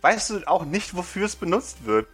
weißt 0.04 0.30
du 0.30 0.46
auch 0.46 0.66
nicht, 0.66 0.94
wofür 0.94 1.24
es 1.24 1.34
benutzt 1.34 1.86
wird. 1.86 2.06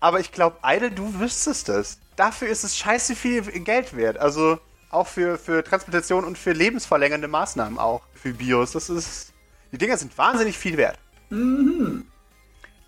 Aber 0.00 0.18
ich 0.18 0.32
glaube, 0.32 0.58
Idle, 0.64 0.90
du 0.90 1.20
wüsstest 1.20 1.68
es. 1.68 1.98
Dafür 2.16 2.48
ist 2.48 2.64
es 2.64 2.76
scheiße 2.76 3.14
viel 3.14 3.42
Geld 3.42 3.96
wert. 3.96 4.18
Also 4.18 4.58
auch 4.90 5.06
für, 5.06 5.38
für 5.38 5.62
Transplantation 5.62 6.24
und 6.24 6.36
für 6.36 6.52
lebensverlängernde 6.52 7.28
Maßnahmen 7.28 7.78
auch. 7.78 8.02
Für 8.14 8.34
BIOS. 8.34 8.72
Das 8.72 8.90
ist. 8.90 9.32
Die 9.70 9.78
Dinger 9.78 9.96
sind 9.96 10.16
wahnsinnig 10.18 10.58
viel 10.58 10.76
wert. 10.76 10.98
Mhm. 11.30 12.06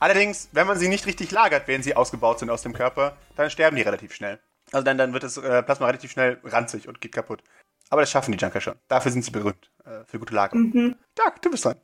Allerdings, 0.01 0.49
wenn 0.53 0.67
man 0.67 0.79
sie 0.79 0.89
nicht 0.89 1.07
richtig 1.07 1.31
lagert, 1.31 1.67
während 1.67 1.85
sie 1.85 1.95
ausgebaut 1.95 2.41
sind 2.41 2.51
aus 2.51 2.63
dem 2.63 2.73
Körper, 2.73 3.17
dann 3.37 3.51
sterben 3.51 3.77
die 3.77 3.83
relativ 3.83 4.13
schnell. 4.13 4.41
Also 4.73 4.85
dann, 4.85 4.99
dann 4.99 5.13
wird 5.13 5.23
das 5.23 5.37
äh, 5.37 5.63
Plasma 5.63 5.87
relativ 5.87 6.11
schnell 6.11 6.41
ranzig 6.45 6.89
und 6.89 7.01
geht 7.01 7.13
kaputt. 7.13 7.43
Aber 7.91 8.03
das 8.03 8.11
schaffen 8.11 8.33
die 8.33 8.39
Junker 8.39 8.61
schon. 8.61 8.75
Dafür 8.89 9.13
sind 9.13 9.25
sie 9.25 9.31
berühmt. 9.31 9.71
Äh, 9.85 10.05
für 10.07 10.19
gute 10.19 10.35
Lagerung. 10.35 10.71
Mhm. 10.71 10.97
Doug, 11.15 11.41
du 11.43 11.51
bist 11.51 11.65
dran. 11.65 11.77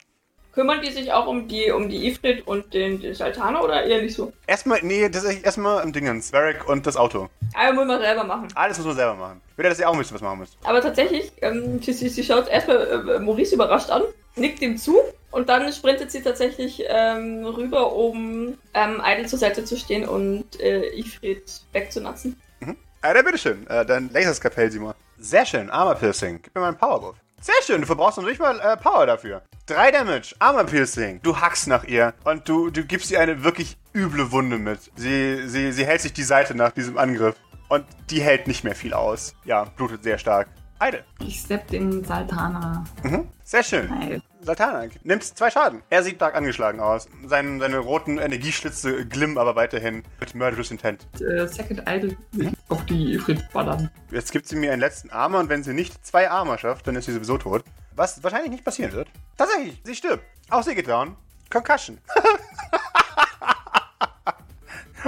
Kümmern 0.55 0.81
die 0.81 0.91
sich 0.91 1.11
auch 1.11 1.27
um 1.27 1.49
die, 1.49 1.69
um 1.69 1.89
die 1.89 2.07
Ifrit 2.07 2.47
und 2.47 2.73
den, 2.73 3.01
den 3.01 3.13
Saltaner 3.13 3.61
oder 3.61 3.83
eher 3.83 4.01
nicht 4.01 4.15
so? 4.15 4.31
Erstmal, 4.47 4.79
nee, 4.83 5.09
das 5.09 5.25
ist 5.25 5.43
erstmal 5.43 5.83
im 5.83 5.91
Dingens. 5.91 6.31
Varric 6.31 6.67
und 6.67 6.87
das 6.87 6.95
Auto. 6.95 7.27
Aber 7.53 7.73
muss 7.73 7.85
man 7.85 7.99
selber 7.99 8.23
machen. 8.23 8.47
Alles 8.55 8.77
muss 8.77 8.87
man 8.87 8.95
selber 8.95 9.15
machen. 9.15 9.41
Wieder, 9.57 9.67
dass 9.67 9.79
ihr 9.79 9.89
auch 9.89 9.93
ein 9.93 9.99
bisschen 9.99 10.15
was 10.15 10.21
machen 10.21 10.39
müsst. 10.39 10.57
Aber 10.63 10.79
tatsächlich, 10.79 11.33
ähm, 11.41 11.81
sie, 11.81 11.91
sie, 11.91 12.07
sie 12.07 12.23
schaut 12.23 12.47
erstmal 12.47 12.87
äh, 12.87 13.19
Maurice 13.19 13.55
überrascht 13.55 13.89
an, 13.89 14.03
nickt 14.37 14.61
ihm 14.61 14.77
zu 14.77 14.97
und 15.31 15.49
dann 15.49 15.71
sprintet 15.73 16.11
sie 16.11 16.21
tatsächlich 16.21 16.81
ähm, 16.87 17.45
rüber, 17.45 17.93
um 17.93 18.57
ähm, 18.73 19.01
Idle 19.05 19.25
zur 19.25 19.39
Seite 19.39 19.65
zu 19.65 19.75
stehen 19.75 20.07
und 20.07 20.57
äh, 20.61 20.97
Ifrit 20.97 21.61
wegzunatzen. 21.73 22.39
Äh, 22.61 23.13
dann 23.13 23.25
bitteschön. 23.25 23.67
Äh, 23.67 23.85
dann 23.85 24.09
Laserskapell 24.11 24.71
sie 24.71 24.79
mal. 24.79 24.95
Sehr 25.17 25.45
schön. 25.45 25.69
Armor 25.69 25.95
Piercing. 25.95 26.39
Gib 26.41 26.55
mir 26.55 26.61
mal 26.61 26.69
einen 26.69 26.77
Powerwurf. 26.77 27.17
Sehr 27.45 27.61
schön. 27.63 27.81
Du 27.81 27.85
verbrauchst 27.85 28.17
nicht 28.17 28.39
mal 28.39 28.59
äh, 28.59 28.75
Power 28.75 29.05
dafür. 29.05 29.43
Drei 29.67 29.91
Damage. 29.91 30.33
Armor 30.39 30.63
Piercing. 30.63 31.21
Du 31.21 31.39
hackst 31.39 31.67
nach 31.67 31.83
ihr 31.83 32.15
und 32.23 32.49
du, 32.49 32.71
du 32.71 32.83
gibst 32.83 33.11
ihr 33.11 33.19
eine 33.19 33.43
wirklich 33.43 33.77
üble 33.93 34.31
Wunde 34.31 34.57
mit. 34.57 34.79
Sie, 34.95 35.47
sie, 35.47 35.71
sie 35.71 35.85
hält 35.85 36.01
sich 36.01 36.11
die 36.11 36.23
Seite 36.23 36.55
nach 36.55 36.71
diesem 36.71 36.97
Angriff. 36.97 37.35
Und 37.69 37.85
die 38.09 38.19
hält 38.19 38.47
nicht 38.47 38.63
mehr 38.63 38.73
viel 38.73 38.95
aus. 38.95 39.35
Ja, 39.43 39.65
blutet 39.65 40.01
sehr 40.01 40.17
stark. 40.17 40.47
Eide. 40.77 41.03
Ich 41.19 41.39
stepp 41.39 41.67
den 41.67 42.03
Saltana. 42.03 42.83
Mhm. 43.03 43.29
Sehr 43.43 43.63
schön. 43.63 43.87
Nein. 43.87 44.21
Sultana, 44.41 44.87
nimmst 45.03 45.37
zwei 45.37 45.49
Schaden. 45.49 45.81
Er 45.89 46.03
sieht 46.03 46.17
stark 46.17 46.35
angeschlagen 46.35 46.79
aus. 46.79 47.07
Sein, 47.25 47.59
seine 47.59 47.79
roten 47.79 48.17
Energieschlitze 48.17 49.05
glimmen 49.05 49.37
aber 49.37 49.55
weiterhin 49.55 50.03
mit 50.19 50.35
Murderous 50.35 50.71
Intent. 50.71 51.07
Äh, 51.19 51.47
Second 51.47 51.83
Idol 51.87 52.17
will 52.33 52.49
ich 52.49 52.53
auf 52.69 52.85
die 52.85 53.13
Ifrit 53.13 53.51
ballern. 53.53 53.89
Jetzt 54.11 54.31
gibt 54.31 54.47
sie 54.47 54.55
mir 54.55 54.71
einen 54.71 54.81
letzten 54.81 55.09
Armor 55.09 55.39
und 55.39 55.49
wenn 55.49 55.63
sie 55.63 55.73
nicht 55.73 56.05
zwei 56.05 56.29
Armor 56.29 56.57
schafft, 56.57 56.87
dann 56.87 56.95
ist 56.95 57.05
sie 57.05 57.13
sowieso 57.13 57.37
tot. 57.37 57.63
Was 57.95 58.21
wahrscheinlich 58.23 58.51
nicht 58.51 58.65
passieren 58.65 58.91
wird. 58.91 59.07
Tatsächlich, 59.37 59.79
sie 59.83 59.95
stirbt. 59.95 60.23
Auch 60.49 60.63
sie 60.63 60.75
geht 60.75 60.87
down. 60.87 61.15
Concussion. 61.49 61.99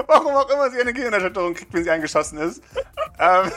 Warum 0.08 0.36
auch 0.36 0.50
immer 0.50 0.72
sie 0.72 0.80
eine 0.80 0.94
Gehirnerschütterung 0.94 1.54
kriegt, 1.54 1.74
wenn 1.74 1.84
sie 1.84 1.92
eingeschossen 1.92 2.38
ist. 2.38 2.64
Ähm, 3.20 3.52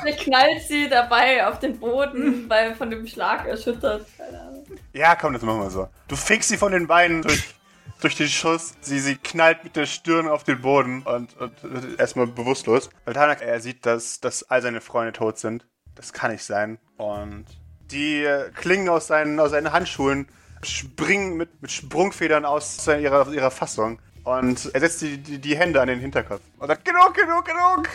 Vielleicht 0.00 0.20
knallt 0.24 0.62
sie 0.62 0.88
dabei 0.88 1.46
auf 1.46 1.58
den 1.58 1.78
Boden, 1.78 2.48
weil 2.48 2.74
von 2.74 2.90
dem 2.90 3.06
Schlag 3.06 3.46
erschüttert. 3.46 4.06
Keine 4.16 4.40
Ahnung. 4.40 4.64
ja, 4.92 5.14
komm, 5.14 5.32
das 5.32 5.42
machen 5.42 5.60
wir 5.60 5.70
so. 5.70 5.88
Du 6.08 6.16
fickst 6.16 6.48
sie 6.48 6.56
von 6.56 6.72
den 6.72 6.86
Beinen 6.86 7.22
durch, 7.22 7.54
durch 8.00 8.16
den 8.16 8.28
Schuss. 8.28 8.74
Sie, 8.80 8.98
sie 8.98 9.16
knallt 9.16 9.64
mit 9.64 9.76
der 9.76 9.86
Stirn 9.86 10.28
auf 10.28 10.44
den 10.44 10.60
Boden 10.60 11.02
und, 11.02 11.36
und 11.38 11.62
wird 11.62 11.98
erstmal 11.98 12.26
bewusstlos. 12.26 12.90
Valtanak, 13.04 13.42
er 13.42 13.60
sieht, 13.60 13.86
dass, 13.86 14.20
dass 14.20 14.42
all 14.50 14.62
seine 14.62 14.80
Freunde 14.80 15.12
tot 15.12 15.38
sind. 15.38 15.66
Das 15.94 16.12
kann 16.12 16.32
nicht 16.32 16.44
sein. 16.44 16.78
Und 16.98 17.46
die 17.90 18.22
äh, 18.24 18.50
Klingen 18.50 18.88
aus 18.88 19.06
seinen, 19.06 19.40
aus 19.40 19.50
seinen 19.52 19.72
Handschuhen 19.72 20.28
springen 20.62 21.36
mit, 21.36 21.62
mit 21.62 21.70
Sprungfedern 21.70 22.44
aus 22.44 22.86
ihrer, 22.86 23.32
ihrer 23.32 23.50
Fassung 23.50 24.00
Und 24.24 24.70
er 24.74 24.80
setzt 24.80 25.02
die, 25.02 25.18
die, 25.18 25.38
die 25.38 25.56
Hände 25.56 25.80
an 25.80 25.88
den 25.88 26.00
Hinterkopf. 26.00 26.40
Und 26.58 26.68
sagt, 26.68 26.84
genug, 26.84 27.14
genug, 27.14 27.44
genug. 27.44 27.88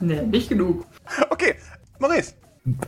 Nee, 0.00 0.22
nicht 0.22 0.48
genug. 0.48 0.86
Okay, 1.30 1.54
Maurice. 1.98 2.34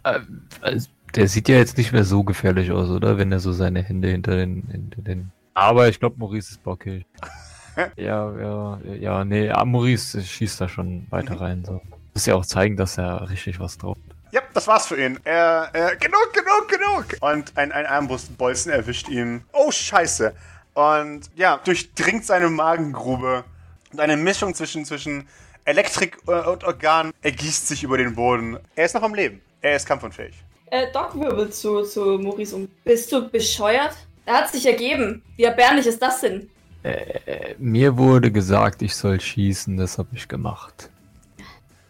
Äh, 0.05 0.21
also, 0.61 0.89
der 1.15 1.29
sieht 1.29 1.49
ja 1.49 1.57
jetzt 1.57 1.77
nicht 1.77 1.93
mehr 1.93 2.05
so 2.05 2.23
gefährlich 2.23 2.71
aus, 2.71 2.91
oder? 2.91 3.19
Wenn 3.19 3.33
er 3.33 3.41
so 3.41 3.53
seine 3.53 3.83
Hände 3.83 4.09
hinter 4.09 4.37
den. 4.37 4.69
Hinter 4.71 5.03
den... 5.03 5.33
Aber 5.55 5.89
ich 5.89 5.99
glaube, 5.99 6.17
Maurice 6.19 6.53
ist 6.53 6.63
bockig. 6.63 7.05
ja, 7.97 8.39
ja, 8.39 8.79
ja, 8.99 9.25
nee, 9.25 9.47
ja, 9.47 9.65
Maurice 9.65 10.23
schießt 10.23 10.61
da 10.61 10.69
schon 10.69 11.07
weiter 11.11 11.41
rein. 11.41 11.65
So. 11.65 11.81
Muss 12.15 12.27
ja 12.27 12.35
auch 12.35 12.47
zeigen, 12.47 12.77
dass 12.77 12.99
er 12.99 13.29
richtig 13.29 13.59
was 13.59 13.79
drauf 13.79 13.97
hat. 13.97 14.17
Ja, 14.33 14.41
das 14.55 14.69
war's 14.69 14.87
für 14.87 15.05
ihn. 15.05 15.19
Er, 15.25 15.71
er, 15.73 15.97
genug, 15.97 16.33
genug, 16.33 16.69
genug. 16.69 17.17
Und 17.21 17.57
ein, 17.57 17.73
ein 17.73 17.87
Armbrustbolzen 17.87 18.71
erwischt 18.71 19.09
ihn. 19.09 19.43
Oh, 19.53 19.73
scheiße. 19.73 20.33
Und 20.75 21.23
ja, 21.35 21.59
durchdringt 21.65 22.25
seine 22.25 22.49
Magengrube. 22.49 23.45
Und 23.93 24.01
eine 24.01 24.17
Mischung 24.17 24.55
zwischen, 24.55 24.85
zwischen 24.85 25.27
Elektrik 25.65 26.19
äh, 26.27 26.49
und 26.49 26.65
Organ 26.65 27.13
ergießt 27.23 27.69
sich 27.69 27.83
über 27.83 27.99
den 27.99 28.15
Boden. 28.15 28.59
Er 28.75 28.87
ist 28.87 28.95
noch 28.95 29.03
am 29.03 29.15
Leben. 29.15 29.41
Er 29.61 29.77
ist 29.77 29.87
kampfunfähig. 29.87 30.35
Äh, 30.71 30.87
Doc 30.93 31.19
wirbelt 31.19 31.55
zu, 31.55 31.83
zu 31.83 32.19
Maurice 32.19 32.55
um. 32.55 32.69
Bist 32.85 33.11
du 33.13 33.29
bescheuert? 33.29 33.95
Er 34.25 34.35
hat 34.35 34.51
sich 34.51 34.67
ergeben. 34.67 35.23
Wie 35.37 35.45
erbärmlich 35.45 35.87
ist 35.87 36.01
das 36.01 36.21
denn? 36.21 36.49
Äh, 36.83 37.55
mir 37.59 37.99
wurde 37.99 38.31
gesagt, 38.31 38.81
ich 38.83 38.95
soll 38.95 39.21
schießen, 39.21 39.77
das 39.77 39.99
habe 39.99 40.09
ich 40.15 40.29
gemacht. 40.29 40.91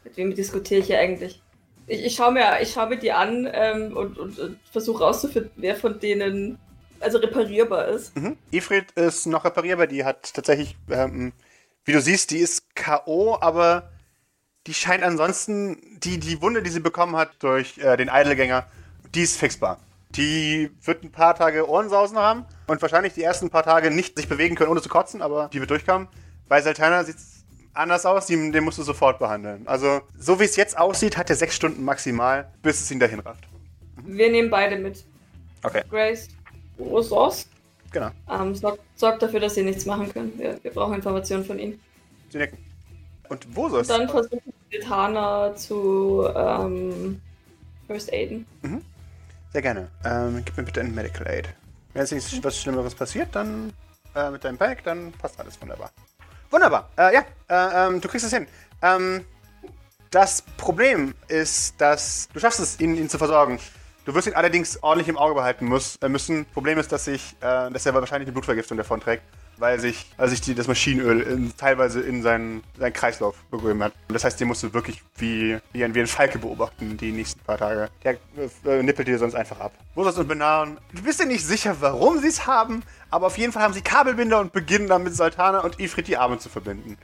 Mit 0.04 0.16
wem 0.16 0.35
diskutiere 0.35 0.80
ich 0.80 0.87
hier 0.87 0.98
eigentlich? 0.98 1.42
Ich, 1.87 2.04
ich 2.04 2.14
schaue 2.16 2.33
mir, 2.33 2.61
ich 2.61 2.72
schau 2.72 2.87
mir 2.87 2.96
die 2.96 3.12
an 3.12 3.48
ähm, 3.52 3.96
und, 3.96 4.18
und, 4.18 4.38
und 4.38 4.59
versuche 4.72 5.04
rauszufinden, 5.04 5.52
wer 5.56 5.76
von 5.76 6.00
denen 6.00 6.59
also 7.00 7.18
reparierbar 7.18 7.88
ist. 7.88 8.16
Mhm. 8.16 8.37
Ifrit 8.50 8.92
ist 8.92 9.26
noch 9.26 9.44
reparierbar. 9.44 9.87
Die 9.87 10.04
hat 10.04 10.35
tatsächlich, 10.35 10.76
ähm, 10.90 11.33
wie 11.84 11.92
du 11.92 12.00
siehst, 12.00 12.30
die 12.30 12.38
ist 12.38 12.74
K.O., 12.74 13.38
aber 13.40 13.90
die 14.66 14.74
scheint 14.74 15.02
ansonsten, 15.02 15.78
die, 16.00 16.18
die 16.18 16.42
Wunde, 16.42 16.62
die 16.62 16.70
sie 16.70 16.80
bekommen 16.80 17.16
hat 17.16 17.30
durch 17.40 17.78
äh, 17.78 17.96
den 17.96 18.08
Eidelgänger, 18.08 18.66
die 19.14 19.22
ist 19.22 19.36
fixbar. 19.36 19.78
Die 20.10 20.70
wird 20.82 21.04
ein 21.04 21.12
paar 21.12 21.34
Tage 21.34 21.68
Ohrensausen 21.68 22.18
haben 22.18 22.44
und 22.66 22.82
wahrscheinlich 22.82 23.14
die 23.14 23.22
ersten 23.22 23.48
paar 23.48 23.62
Tage 23.62 23.90
nicht 23.90 24.16
sich 24.16 24.28
bewegen 24.28 24.56
können, 24.56 24.70
ohne 24.70 24.82
zu 24.82 24.88
kotzen, 24.88 25.22
aber 25.22 25.48
die 25.52 25.60
wird 25.60 25.70
durchkommen. 25.70 26.08
Bei 26.48 26.60
Sultana 26.60 27.04
sieht 27.04 27.16
es 27.16 27.44
anders 27.74 28.04
aus, 28.04 28.26
den, 28.26 28.52
den 28.52 28.64
musst 28.64 28.78
du 28.78 28.82
sofort 28.82 29.18
behandeln. 29.18 29.66
Also, 29.66 30.02
so 30.18 30.40
wie 30.40 30.44
es 30.44 30.56
jetzt 30.56 30.76
aussieht, 30.76 31.16
hat 31.16 31.30
er 31.30 31.36
sechs 31.36 31.54
Stunden 31.54 31.84
maximal, 31.84 32.52
bis 32.62 32.80
es 32.80 32.90
ihn 32.90 32.98
dahin 32.98 33.20
rafft. 33.20 33.44
Wir 34.04 34.30
nehmen 34.30 34.50
beide 34.50 34.76
mit. 34.76 35.04
Okay. 35.62 35.82
Grace, 35.88 36.28
Ross? 36.78 37.46
Genau. 37.92 38.11
Ähm, 38.31 38.55
sorgt 38.55 38.81
sorg 38.96 39.18
dafür, 39.18 39.40
dass 39.40 39.55
sie 39.55 39.62
nichts 39.62 39.87
machen 39.87 40.12
können. 40.12 40.33
Wir, 40.38 40.62
wir 40.62 40.70
brauchen 40.70 40.94
Informationen 40.94 41.44
von 41.44 41.59
ihnen. 41.59 41.81
Sie 42.31 42.38
nicken. 42.38 42.59
Und 43.29 43.46
wo 43.55 43.68
soll 43.68 43.83
es? 43.83 43.88
Dann 43.88 44.09
versuchen 44.09 44.53
wir 44.68 44.81
Tana 44.81 45.55
zu 45.55 46.26
ähm, 46.35 47.20
First 47.87 48.12
Aiden. 48.12 48.46
Sehr 49.53 49.62
gerne. 49.62 49.88
Ähm, 50.05 50.42
gib 50.44 50.57
mir 50.57 50.62
bitte 50.62 50.81
ein 50.81 50.94
Medical 50.94 51.26
Aid. 51.26 51.48
Wenn 51.92 52.03
jetzt 52.03 52.12
nichts 52.12 52.38
was 52.42 52.61
Schlimmeres 52.61 52.94
passiert, 52.94 53.29
dann 53.33 53.72
äh, 54.14 54.31
mit 54.31 54.44
deinem 54.44 54.57
Bike, 54.57 54.85
dann 54.85 55.12
passt 55.12 55.40
alles 55.40 55.61
wunderbar. 55.61 55.90
Wunderbar. 56.50 56.88
Äh, 56.96 57.14
ja, 57.14 57.24
äh, 57.48 57.87
ähm, 57.87 58.00
du 58.00 58.09
kriegst 58.09 58.26
es 58.26 58.33
hin. 58.33 58.46
Ähm, 58.83 59.24
das 60.11 60.42
Problem 60.42 61.14
ist, 61.29 61.81
dass 61.81 62.29
du 62.33 62.40
schaffst 62.40 62.61
es, 62.61 62.81
ihn, 62.81 62.96
ihn 62.96 63.09
zu 63.09 63.18
versorgen. 63.18 63.59
Du 64.04 64.14
wirst 64.14 64.26
ihn 64.26 64.34
allerdings 64.34 64.82
ordentlich 64.82 65.08
im 65.08 65.18
Auge 65.18 65.34
behalten 65.34 65.66
muss, 65.66 65.96
äh, 65.96 66.08
müssen. 66.08 66.46
Problem 66.46 66.78
ist, 66.78 66.90
dass 66.90 67.04
sich, 67.04 67.36
äh, 67.40 67.70
dass 67.70 67.84
er 67.84 67.94
wahrscheinlich 67.94 68.28
eine 68.28 68.32
Blutvergiftung 68.32 68.78
davon 68.78 69.00
trägt, 69.00 69.22
weil 69.58 69.78
sich, 69.78 70.06
weil 70.16 70.28
sich 70.28 70.40
die, 70.40 70.54
das 70.54 70.68
Maschinenöl 70.68 71.20
in, 71.20 71.54
teilweise 71.56 72.00
in 72.00 72.22
seinen, 72.22 72.62
seinen 72.78 72.94
Kreislauf 72.94 73.36
begeben 73.50 73.82
hat. 73.82 73.92
Und 74.08 74.14
das 74.14 74.24
heißt, 74.24 74.40
den 74.40 74.48
musst 74.48 74.62
du 74.62 74.72
wirklich 74.72 75.02
wie, 75.16 75.58
wie, 75.72 75.84
ein, 75.84 75.94
wie 75.94 76.00
ein 76.00 76.06
Falke 76.06 76.38
beobachten 76.38 76.96
die 76.96 77.12
nächsten 77.12 77.40
paar 77.40 77.58
Tage. 77.58 77.90
Der 78.02 78.16
äh, 78.64 78.82
nippelt 78.82 79.06
dir 79.06 79.18
sonst 79.18 79.34
einfach 79.34 79.60
ab. 79.60 79.72
Moses 79.94 80.16
und 80.16 80.28
Benaun, 80.28 80.78
du 80.94 81.02
bist 81.02 81.20
dir 81.20 81.26
nicht 81.26 81.44
sicher, 81.44 81.76
warum 81.80 82.18
sie 82.20 82.28
es 82.28 82.46
haben, 82.46 82.82
aber 83.10 83.26
auf 83.26 83.36
jeden 83.36 83.52
Fall 83.52 83.62
haben 83.62 83.74
sie 83.74 83.82
Kabelbinder 83.82 84.40
und 84.40 84.52
beginnen 84.52 84.88
dann 84.88 85.02
mit 85.02 85.14
Sultana 85.14 85.60
und 85.60 85.78
Ifrit 85.78 86.08
die 86.08 86.16
Arme 86.16 86.38
zu 86.38 86.48
verbinden. 86.48 86.96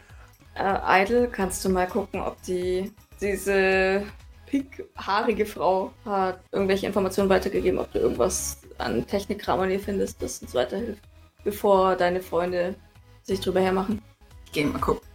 Äh, 0.55 1.03
Idle, 1.03 1.29
kannst 1.29 1.63
du 1.65 1.69
mal 1.69 1.87
gucken, 1.87 2.23
ob 2.23 2.43
die 2.43 2.91
diese 3.21 4.05
pinkhaarige 4.47 5.47
Frau 5.47 5.93
hat 6.05 6.41
irgendwelche 6.53 6.87
Informationen 6.87 7.29
weitergegeben, 7.29 7.79
ob 7.79 7.93
du 7.93 7.99
irgendwas 7.99 8.59
an 8.79 9.07
Technikkram 9.07 9.61
an 9.61 9.71
ihr 9.71 9.81
findest, 9.81 10.23
das 10.23 10.41
uns 10.41 10.55
weiterhilft, 10.55 11.03
bevor 11.45 11.97
deine 11.97 12.21
Freunde 12.21 12.75
sich 13.23 13.41
drüber 13.41 13.61
hermachen. 13.61 14.03
Ich 14.47 14.53
geh 14.53 14.65
mal 14.65 14.81
gucken. 14.81 15.07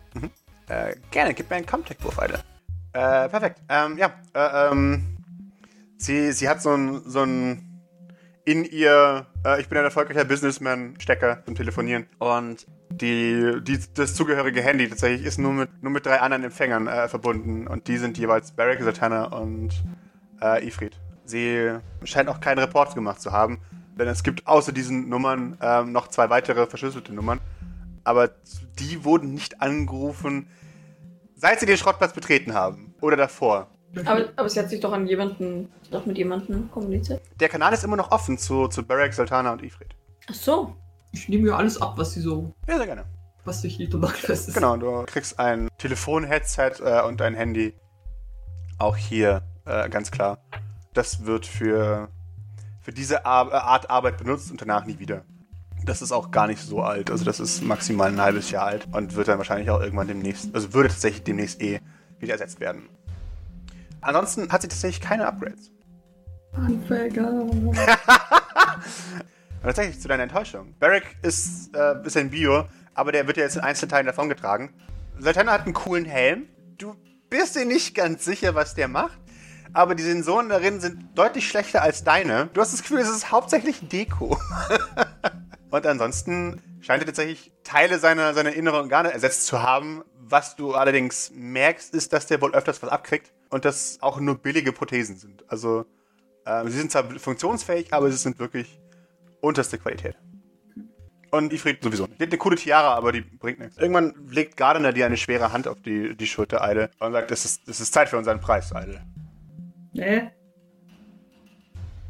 Äh, 0.67 0.95
gerne, 1.11 1.33
gib 1.33 1.49
mir 1.49 1.57
einen 1.57 1.65
Comtech-Wurf, 1.65 2.17
Alter. 2.19 2.43
Äh, 2.93 3.29
perfekt. 3.29 3.61
Ähm, 3.67 3.97
ja, 3.97 4.13
äh, 4.33 4.71
ähm, 4.71 5.17
sie, 5.97 6.31
sie 6.31 6.47
hat 6.47 6.61
so 6.61 6.71
ein, 6.71 7.01
so 7.05 7.23
ein 7.23 7.71
in 8.45 8.65
ihr, 8.65 9.27
äh, 9.45 9.61
ich 9.61 9.69
bin 9.69 9.77
ein 9.77 9.83
erfolgreicher 9.83 10.25
Businessman-Stecker 10.25 11.43
zum 11.45 11.55
Telefonieren. 11.55 12.07
Und 12.19 12.65
die, 12.91 13.61
die, 13.61 13.79
das 13.93 14.15
zugehörige 14.15 14.61
Handy 14.61 14.89
tatsächlich 14.89 15.25
ist 15.25 15.39
nur 15.39 15.53
mit, 15.53 15.83
nur 15.83 15.91
mit 15.91 16.05
drei 16.05 16.19
anderen 16.19 16.43
Empfängern 16.43 16.87
äh, 16.87 17.07
verbunden. 17.07 17.67
Und 17.67 17.87
die 17.87 17.97
sind 17.97 18.17
jeweils 18.17 18.51
Barrick, 18.51 18.81
Satana 18.81 19.25
und 19.25 19.71
äh, 20.41 20.65
Ifrit. 20.67 20.99
Sie 21.25 21.71
scheint 22.03 22.29
auch 22.29 22.39
keinen 22.39 22.59
Report 22.59 22.93
gemacht 22.95 23.21
zu 23.21 23.31
haben. 23.31 23.59
Denn 23.97 24.07
es 24.07 24.23
gibt 24.23 24.47
außer 24.47 24.71
diesen 24.71 25.09
Nummern 25.09 25.57
ähm, 25.61 25.91
noch 25.91 26.07
zwei 26.07 26.29
weitere 26.29 26.65
verschlüsselte 26.65 27.13
Nummern. 27.13 27.39
Aber 28.03 28.29
die 28.79 29.03
wurden 29.03 29.33
nicht 29.33 29.61
angerufen, 29.61 30.47
seit 31.35 31.59
sie 31.59 31.65
den 31.65 31.77
Schrottplatz 31.77 32.13
betreten 32.13 32.53
haben. 32.53 32.95
Oder 33.01 33.17
davor. 33.17 33.67
Aber, 34.05 34.29
aber 34.35 34.49
sie 34.49 34.59
hat 34.59 34.69
sich 34.69 34.79
doch 34.79 34.93
an 34.93 35.05
jemanden, 35.05 35.71
doch 35.91 36.05
mit 36.05 36.17
jemandem 36.17 36.71
kommuniziert. 36.71 37.21
Der 37.39 37.49
Kanal 37.49 37.73
ist 37.73 37.83
immer 37.83 37.97
noch 37.97 38.11
offen 38.11 38.37
zu, 38.37 38.67
zu 38.69 38.83
Barrack, 38.83 39.13
Sultana 39.13 39.51
und 39.51 39.61
Ifrit. 39.61 39.95
Ach 40.29 40.33
so. 40.33 40.75
Ich 41.11 41.27
nehme 41.29 41.43
mir 41.43 41.55
alles 41.55 41.81
ab, 41.81 41.93
was 41.97 42.13
sie 42.13 42.21
so, 42.21 42.53
Ja, 42.67 42.77
sehr 42.77 42.85
gerne. 42.85 43.05
was 43.43 43.61
sich 43.61 43.79
nicht 43.79 43.93
fest 43.93 44.47
ist. 44.47 44.53
Genau, 44.53 44.77
du 44.77 45.03
kriegst 45.05 45.39
ein 45.39 45.67
Telefon-Headset 45.77 46.73
äh, 46.83 47.01
und 47.01 47.21
ein 47.21 47.33
Handy. 47.35 47.73
Auch 48.77 48.95
hier, 48.97 49.43
äh, 49.65 49.89
ganz 49.89 50.11
klar. 50.11 50.39
Das 50.93 51.25
wird 51.25 51.45
für, 51.45 52.09
für 52.81 52.91
diese 52.91 53.25
Ar 53.25 53.49
äh, 53.51 53.55
Art 53.55 53.89
Arbeit 53.89 54.17
benutzt 54.17 54.51
und 54.51 54.61
danach 54.61 54.85
nie 54.85 54.99
wieder. 54.99 55.23
Das 55.83 56.01
ist 56.01 56.11
auch 56.11 56.31
gar 56.31 56.47
nicht 56.47 56.61
so 56.61 56.81
alt. 56.81 57.09
Also 57.09 57.25
das 57.25 57.39
ist 57.39 57.61
maximal 57.63 58.09
ein 58.09 58.21
halbes 58.21 58.51
Jahr 58.51 58.65
alt 58.67 58.87
und 58.91 59.15
wird 59.15 59.27
dann 59.27 59.37
wahrscheinlich 59.39 59.69
auch 59.71 59.81
irgendwann 59.81 60.07
demnächst, 60.07 60.53
also 60.53 60.73
würde 60.73 60.89
tatsächlich 60.89 61.23
demnächst 61.23 61.61
eh 61.61 61.79
wieder 62.19 62.33
ersetzt 62.33 62.59
werden. 62.59 62.87
Ansonsten 63.99 64.51
hat 64.51 64.61
sie 64.61 64.67
tatsächlich 64.67 65.01
keine 65.01 65.27
Upgrades. 65.27 65.71
Anfänger. 66.53 67.45
Und 69.61 69.67
tatsächlich 69.67 69.99
zu 69.99 70.07
deiner 70.07 70.23
Enttäuschung. 70.23 70.73
Barrick 70.79 71.15
ist, 71.21 71.75
äh, 71.75 72.19
ein 72.19 72.31
Bio, 72.31 72.65
aber 72.95 73.11
der 73.11 73.27
wird 73.27 73.37
ja 73.37 73.43
jetzt 73.43 73.57
in 73.57 73.61
Einzelteilen 73.61 74.07
davongetragen. 74.07 74.73
Sultana 75.19 75.51
hat 75.51 75.65
einen 75.65 75.73
coolen 75.73 76.05
Helm. 76.05 76.47
Du 76.79 76.95
bist 77.29 77.55
dir 77.55 77.65
nicht 77.65 77.93
ganz 77.93 78.25
sicher, 78.25 78.55
was 78.55 78.73
der 78.73 78.87
macht. 78.87 79.19
Aber 79.73 79.93
die 79.93 80.03
Sensoren 80.03 80.49
darin 80.49 80.81
sind 80.81 81.15
deutlich 81.15 81.47
schlechter 81.47 81.83
als 81.83 82.03
deine. 82.03 82.49
Du 82.53 82.59
hast 82.59 82.73
das 82.73 82.81
Gefühl, 82.81 82.99
es 82.99 83.09
ist 83.09 83.31
hauptsächlich 83.31 83.87
Deko. 83.87 84.37
Und 85.69 85.85
ansonsten 85.85 86.61
scheint 86.81 87.03
er 87.03 87.05
tatsächlich 87.05 87.53
Teile 87.63 87.99
seiner, 87.99 88.33
seiner 88.33 88.53
inneren 88.53 88.81
Organe 88.81 89.13
ersetzt 89.13 89.45
zu 89.45 89.61
haben. 89.61 90.03
Was 90.17 90.55
du 90.55 90.73
allerdings 90.73 91.31
merkst, 91.35 91.93
ist, 91.93 92.13
dass 92.13 92.25
der 92.25 92.41
wohl 92.41 92.53
öfters 92.53 92.81
was 92.81 92.89
abkriegt 92.89 93.31
und 93.49 93.63
das 93.63 93.99
auch 94.01 94.19
nur 94.19 94.39
billige 94.39 94.71
Prothesen 94.71 95.17
sind. 95.17 95.45
Also, 95.49 95.85
ähm, 96.45 96.67
sie 96.69 96.77
sind 96.77 96.91
zwar 96.91 97.03
funktionsfähig, 97.19 97.93
aber 97.93 98.09
sie 98.09 98.17
sind 98.17 98.39
wirklich 98.39 98.79
unterste 99.41 99.77
Qualität. 99.77 100.15
Und 101.31 101.53
Ifrit 101.53 101.81
sowieso 101.81 102.05
nicht. 102.07 102.19
Die 102.19 102.23
hat 102.25 102.31
eine 102.31 102.37
coole 102.37 102.57
Tiara, 102.57 102.93
aber 102.93 103.13
die 103.13 103.21
bringt 103.21 103.59
nichts. 103.59 103.77
Irgendwann 103.77 104.13
legt 104.29 104.57
Gardner 104.57 104.91
dir 104.91 105.05
eine 105.05 105.15
schwere 105.15 105.53
Hand 105.53 105.67
auf 105.67 105.81
die, 105.81 106.15
die 106.15 106.27
Schulter, 106.27 106.61
Eide, 106.61 106.91
und 106.99 107.13
sagt, 107.13 107.31
es 107.31 107.45
ist, 107.45 107.67
es 107.69 107.79
ist 107.79 107.93
Zeit 107.93 108.09
für 108.09 108.17
unseren 108.17 108.41
Preis, 108.41 108.75
Eide. 108.75 109.01
Nee. 109.93 110.29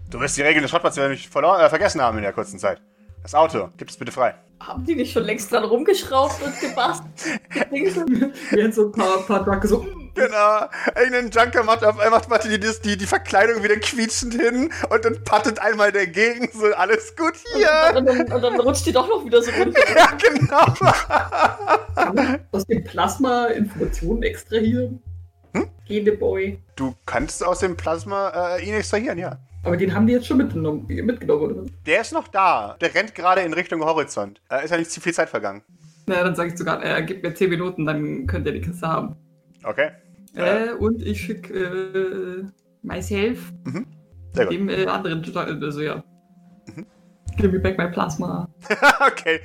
Du 0.10 0.20
wirst 0.20 0.38
die 0.38 0.42
Regeln 0.42 0.64
des 0.64 0.72
Schrottplatzes 0.72 1.02
nämlich 1.02 1.30
verloren, 1.30 1.62
äh, 1.62 1.70
vergessen 1.70 2.02
haben 2.02 2.18
in 2.18 2.24
der 2.24 2.34
kurzen 2.34 2.58
Zeit. 2.58 2.82
Das 3.22 3.36
Auto, 3.36 3.70
gib 3.78 3.90
es 3.90 3.98
bitte 3.98 4.12
frei. 4.12 4.34
Haben 4.60 4.84
die 4.86 4.96
nicht 4.96 5.14
schon 5.14 5.24
längst 5.24 5.52
dran 5.52 5.64
rumgeschraubt 5.64 6.42
und 6.42 6.60
gebastelt? 6.60 7.40
gedingselt? 7.50 8.34
Während 8.50 8.74
so 8.74 8.88
ein 8.88 8.92
paar, 8.92 9.20
paar 9.20 9.44
Drunken 9.44 9.68
so. 9.68 9.86
Genau. 10.16 10.68
Irgendein 10.96 11.30
Junker 11.32 11.64
macht 11.64 11.84
auf 11.84 12.00
einmal 12.00 12.22
macht 12.30 12.44
die, 12.46 12.60
die, 12.60 12.98
die, 12.98 13.06
Verkleidung 13.06 13.64
wieder 13.64 13.78
quietschend 13.78 14.34
hin 14.34 14.70
und 14.90 15.06
dann 15.06 15.24
pattet 15.24 15.60
einmal 15.60 15.92
dagegen. 15.92 16.50
So, 16.54 16.68
alles 16.74 17.16
gut 17.16 17.34
hier. 17.56 17.98
Und, 17.98 18.06
dann, 18.06 18.32
und 18.32 18.42
dann 18.42 18.60
rutscht 18.60 18.86
die 18.86 18.92
doch 18.92 19.08
noch 19.08 19.26
wieder 19.26 19.42
so 19.42 19.52
runter. 19.52 19.82
Ja, 19.96 20.12
genau. 20.18 20.66
Aus 22.52 22.66
dem 22.66 22.84
Plasma 22.84 23.48
Informationen 23.48 24.24
extrahieren? 24.24 25.02
Hm? 25.54 26.18
Boy. 26.20 26.60
Du 26.76 26.96
kannst 27.06 27.44
aus 27.44 27.60
dem 27.60 27.76
Plasma 27.76 28.56
äh, 28.58 28.66
ihn 28.66 28.74
extrahieren, 28.74 29.18
ja. 29.18 29.38
Aber 29.64 29.78
den 29.78 29.94
haben 29.94 30.08
die 30.08 30.14
jetzt 30.14 30.26
schon 30.28 30.38
mitgenommen, 30.38 30.86
mitgenommen 30.88 31.52
oder? 31.52 31.70
Der 31.86 32.02
ist 32.02 32.14
noch 32.14 32.28
da. 32.28 32.76
Der 32.82 32.96
rennt 32.96 33.14
gerade 33.14 33.42
in 33.42 33.54
Richtung 33.54 33.84
Horizont. 33.84 34.42
Äh, 34.50 34.64
ist 34.66 34.72
ja 34.72 34.78
nicht 34.78 34.92
zu 34.92 35.02
viel 35.02 35.14
Zeit 35.14 35.30
vergangen. 35.30 35.64
Na, 36.08 36.24
dann 36.24 36.36
sage 36.36 36.50
ich 36.50 36.58
sogar, 36.58 36.84
äh, 36.84 37.04
gib 37.04 37.22
mir 37.24 37.34
10 37.34 37.50
Minuten, 37.50 37.86
dann 37.86 38.26
könnt 38.26 38.48
ihr 38.48 38.54
die 38.54 38.62
Kiste 38.62 38.88
haben. 38.88 39.16
Okay. 39.64 39.92
Äh, 40.34 40.72
und 40.74 41.02
ich 41.02 41.22
schicke 41.22 41.54
äh, 41.54 42.46
myself 42.82 43.52
gut. 43.64 44.52
dem 44.52 44.70
äh, 44.70 44.86
anderen, 44.86 45.24
also 45.64 45.82
ja. 45.82 46.04
Mhm. 46.76 46.86
Give 47.38 47.52
me 47.52 47.60
back 47.60 47.78
my 47.78 47.90
plasma. 47.90 48.50
okay. 49.08 49.42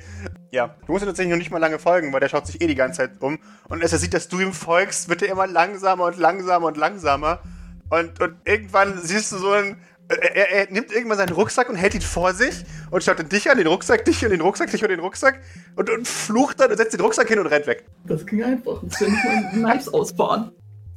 Ja, 0.51 0.75
du 0.85 0.91
musst 0.91 1.03
ihm 1.03 1.07
tatsächlich 1.07 1.31
noch 1.31 1.37
nicht 1.37 1.51
mal 1.51 1.57
lange 1.57 1.79
folgen, 1.79 2.13
weil 2.13 2.19
der 2.19 2.29
schaut 2.29 2.47
sich 2.47 2.61
eh 2.61 2.67
die 2.67 2.75
ganze 2.75 2.97
Zeit 2.97 3.21
um. 3.21 3.39
Und 3.69 3.81
als 3.81 3.93
er 3.93 3.99
sieht, 3.99 4.13
dass 4.13 4.27
du 4.27 4.39
ihm 4.39 4.53
folgst, 4.53 5.09
wird 5.09 5.21
er 5.21 5.31
immer 5.31 5.47
langsamer 5.47 6.05
und 6.05 6.17
langsamer 6.17 6.67
und 6.67 6.77
langsamer. 6.77 7.41
Und, 7.89 8.19
und 8.21 8.35
irgendwann 8.45 8.97
siehst 8.97 9.31
du 9.31 9.37
so 9.37 9.51
ein. 9.51 9.77
Er, 10.09 10.49
er, 10.51 10.71
nimmt 10.71 10.91
irgendwann 10.91 11.17
seinen 11.17 11.33
Rucksack 11.33 11.69
und 11.69 11.75
hält 11.75 11.93
ihn 11.93 12.01
vor 12.01 12.33
sich 12.33 12.63
und 12.91 13.03
schaut 13.03 13.19
dann 13.19 13.27
dich 13.27 13.49
an, 13.49 13.57
den 13.57 13.67
Rucksack, 13.67 14.05
dich 14.05 14.23
und 14.23 14.31
den 14.31 14.39
Rucksack, 14.39 14.71
dich 14.71 14.81
und 14.81 14.89
den 14.89 15.01
Rucksack 15.01 15.41
und, 15.75 15.89
und 15.89 16.07
flucht 16.07 16.59
dann 16.59 16.71
und 16.71 16.77
setzt 16.77 16.93
den 16.93 17.01
Rucksack 17.01 17.27
hin 17.27 17.39
und 17.39 17.47
rennt 17.47 17.67
weg. 17.67 17.85
Das 18.05 18.25
ging 18.25 18.41
einfach. 18.41 18.81
Kann 18.81 19.07
ich 19.07 19.23
meine 19.23 19.49
Knives 19.51 19.89
ausfahren. 19.89 20.51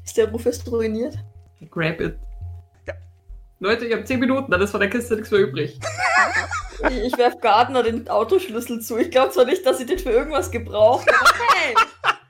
Ist 0.04 0.16
der 0.16 0.30
Rufus 0.30 0.64
ruiniert? 0.70 1.18
Grab 1.70 2.00
it. 2.00 2.18
Ja. 2.86 2.94
Leute, 3.58 3.86
ihr 3.86 3.96
habt 3.96 4.06
10 4.06 4.20
Minuten, 4.20 4.50
dann 4.50 4.60
ist 4.60 4.70
von 4.70 4.80
der 4.80 4.90
Kiste 4.90 5.16
nichts 5.16 5.30
mehr 5.30 5.40
übrig. 5.40 5.78
Ich, 6.88 6.98
ich 6.98 7.18
werf 7.18 7.40
Gardner 7.40 7.82
den 7.82 8.08
Autoschlüssel 8.08 8.80
zu. 8.80 8.96
Ich 8.96 9.10
glaube 9.10 9.32
zwar 9.32 9.44
nicht, 9.44 9.66
dass 9.66 9.78
sie 9.78 9.86
den 9.86 9.98
für 9.98 10.10
irgendwas 10.10 10.50
gebraucht, 10.50 11.08
aber 11.08 11.30
hey, 11.54 11.74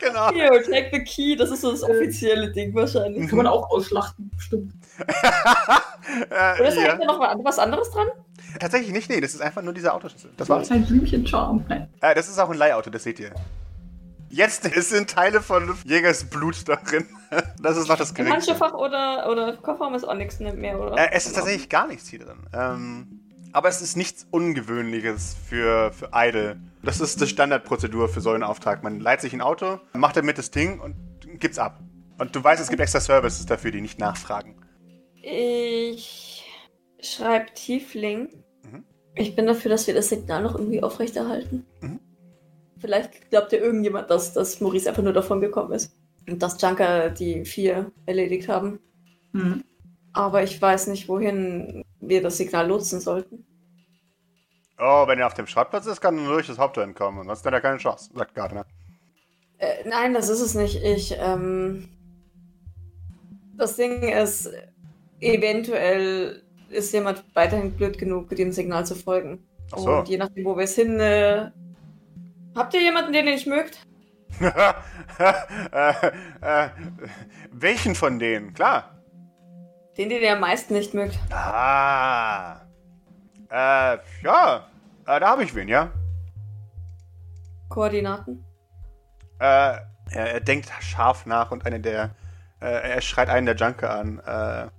Genau. 0.01 0.33
here, 0.33 0.63
take 0.63 0.91
the 0.93 1.05
key. 1.05 1.37
Das 1.37 1.51
ist 1.51 1.61
so 1.61 1.71
das 1.71 1.83
offizielle 1.83 2.51
Ding 2.51 2.75
wahrscheinlich. 2.75 3.29
Kann 3.29 3.37
man 3.37 3.47
auch 3.47 3.71
ausschlachten, 3.71 4.31
bestimmt. 4.35 4.73
Äh, 6.29 6.61
Oder 6.61 6.69
ist 6.69 6.77
da 6.77 6.83
ja. 6.83 6.97
da 6.97 7.05
noch 7.05 7.19
mal 7.19 7.37
was 7.45 7.59
anderes 7.59 7.89
dran? 7.91 8.09
Tatsächlich 8.59 8.91
nicht, 8.91 9.11
nee, 9.11 9.21
das 9.21 9.35
ist 9.35 9.43
einfach 9.43 9.63
nur 9.63 9.73
dieser 9.73 9.95
Autoschlüssel. 9.95 10.33
Das 10.37 10.49
war's. 10.49 10.71
Ein 10.71 10.85
Blümchen-Charme. 10.85 11.65
Nein. 11.69 11.89
Äh, 12.01 12.15
das 12.15 12.29
ist 12.29 12.39
auch 12.39 12.51
ein 12.51 12.57
Leihauto, 12.57 12.91
das 12.91 13.05
seht 13.05 13.21
ihr. 13.21 13.33
Jetzt 14.29 14.65
sind 14.89 15.11
Teile 15.11 15.41
von 15.41 15.77
Jägers 15.85 16.25
Blut 16.25 16.69
darin. 16.69 17.07
Das 17.63 17.77
ist 17.77 17.87
noch 17.87 17.97
das 17.97 18.11
Im 18.11 18.17
Geringste. 18.17 18.51
Handschuhfach 18.51 18.75
oder, 18.75 19.31
oder 19.31 19.57
Kofferraum 19.59 19.95
ist 19.95 20.03
auch 20.03 20.15
nichts 20.15 20.41
mehr, 20.41 20.81
oder? 20.81 20.99
Äh, 20.99 21.11
es 21.13 21.27
ist 21.27 21.37
tatsächlich 21.37 21.69
gar 21.69 21.87
nichts 21.87 22.09
hier 22.09 22.19
drin. 22.19 22.39
Ähm, 22.53 23.20
aber 23.53 23.69
es 23.69 23.81
ist 23.83 23.97
nichts 23.97 24.27
Ungewöhnliches 24.31 25.37
für, 25.49 25.93
für 25.93 26.11
Idle. 26.15 26.61
Das 26.83 27.01
ist 27.01 27.21
die 27.21 27.27
Standardprozedur 27.27 28.09
für 28.09 28.21
so 28.21 28.31
einen 28.31 28.43
Auftrag. 28.43 28.83
Man 28.83 29.01
leiht 29.01 29.21
sich 29.21 29.33
ein 29.33 29.41
Auto, 29.41 29.81
macht 29.93 30.17
damit 30.17 30.39
das 30.39 30.51
Ding 30.51 30.81
und 30.81 30.97
gibt's 31.39 31.59
ab. 31.59 31.81
Und 32.19 32.35
du 32.37 32.43
weißt, 32.43 32.61
es 32.61 32.69
gibt 32.69 32.81
extra 32.81 33.01
Services 33.01 33.47
dafür, 33.47 33.71
die 33.71 33.81
nicht 33.81 33.99
nachfragen. 33.99 34.57
Ich 35.23 36.45
schreibe 37.01 37.47
Tiefling. 37.55 38.29
Mhm. 38.63 38.85
Ich 39.15 39.35
bin 39.35 39.47
dafür, 39.47 39.71
dass 39.71 39.87
wir 39.87 39.95
das 39.95 40.09
Signal 40.09 40.43
noch 40.43 40.55
irgendwie 40.55 40.83
aufrechterhalten. 40.83 41.67
Mhm. 41.81 42.01
Vielleicht 42.79 43.31
glaubt 43.31 43.53
ja 43.53 43.59
irgendjemand, 43.59 44.11
dass, 44.11 44.33
dass 44.33 44.61
Maurice 44.61 44.89
einfach 44.89 45.03
nur 45.03 45.13
davon 45.13 45.41
gekommen 45.41 45.73
ist. 45.73 45.95
Und 46.29 46.43
dass 46.43 46.61
Junker 46.61 47.11
die 47.11 47.45
vier 47.45 47.93
erledigt 48.07 48.49
haben. 48.49 48.81
Hm. 49.33 49.65
Aber 50.13 50.43
ich 50.43 50.61
weiß 50.61 50.89
nicht, 50.89 51.09
wohin 51.09 51.85
wir 52.01 52.23
das 52.23 52.37
Signal 52.37 52.67
nutzen 52.67 53.01
sollten. 53.01 53.45
Oh, 54.79 55.07
wenn 55.07 55.19
er 55.19 55.27
auf 55.27 55.35
dem 55.35 55.47
Schrottplatz 55.47 55.87
ist, 55.87 56.01
kann 56.01 56.17
er 56.17 56.25
nur 56.25 56.35
durch 56.35 56.47
das 56.47 56.59
Haupttor 56.59 56.83
entkommen. 56.83 57.27
Sonst 57.27 57.45
hat 57.45 57.53
er 57.53 57.61
keine 57.61 57.77
Chance, 57.77 58.11
sagt 58.15 58.35
Gardner. 58.35 58.65
Äh, 59.59 59.87
nein, 59.87 60.15
das 60.15 60.29
ist 60.29 60.41
es 60.41 60.55
nicht. 60.55 60.83
Ich, 60.83 61.15
ähm. 61.19 61.89
Das 63.57 63.77
Ding 63.77 64.03
ist, 64.03 64.51
eventuell 65.21 66.43
ist 66.71 66.95
jemand 66.95 67.23
weiterhin 67.35 67.73
blöd 67.73 67.99
genug, 67.99 68.31
dem 68.31 68.53
Signal 68.53 68.87
zu 68.87 68.95
folgen. 68.95 69.47
Ach 69.73 69.79
so. 69.79 69.91
Und 69.99 70.09
je 70.09 70.17
nachdem, 70.17 70.45
wo 70.47 70.57
wir 70.57 70.65
es 70.65 70.75
hin. 70.75 70.99
Äh, 70.99 71.51
habt 72.55 72.73
ihr 72.73 72.81
jemanden, 72.81 73.13
den 73.13 73.27
ihr 73.27 73.35
nicht 73.35 73.47
mögt? 73.47 73.87
äh, 74.41 75.93
äh, 76.41 76.69
welchen 77.53 77.95
von 77.95 78.19
denen? 78.19 78.55
Klar. 78.55 79.00
Den, 80.01 80.09
den 80.09 80.23
ihr 80.23 80.33
am 80.33 80.41
meisten 80.41 80.73
nicht 80.73 80.95
mögt. 80.95 81.19
Ah. 81.31 82.63
Äh, 83.51 83.99
ja. 84.23 84.67
Äh, 85.07 85.21
da 85.21 85.29
habe 85.29 85.45
ich 85.45 85.55
wen, 85.55 85.69
ja. 85.69 85.91
Koordinaten? 87.69 88.43
Äh, 89.39 89.45
er, 89.45 89.85
er 90.13 90.41
denkt 90.41 90.71
scharf 90.81 91.27
nach 91.27 91.51
und 91.51 91.67
eine 91.67 91.81
der. 91.81 92.15
Äh, 92.63 92.93
er 92.93 93.03
schreit 93.03 93.29
einen 93.29 93.45
der 93.45 93.57
Junker 93.57 93.91
an. 93.91 94.21
Äh, 94.21 94.71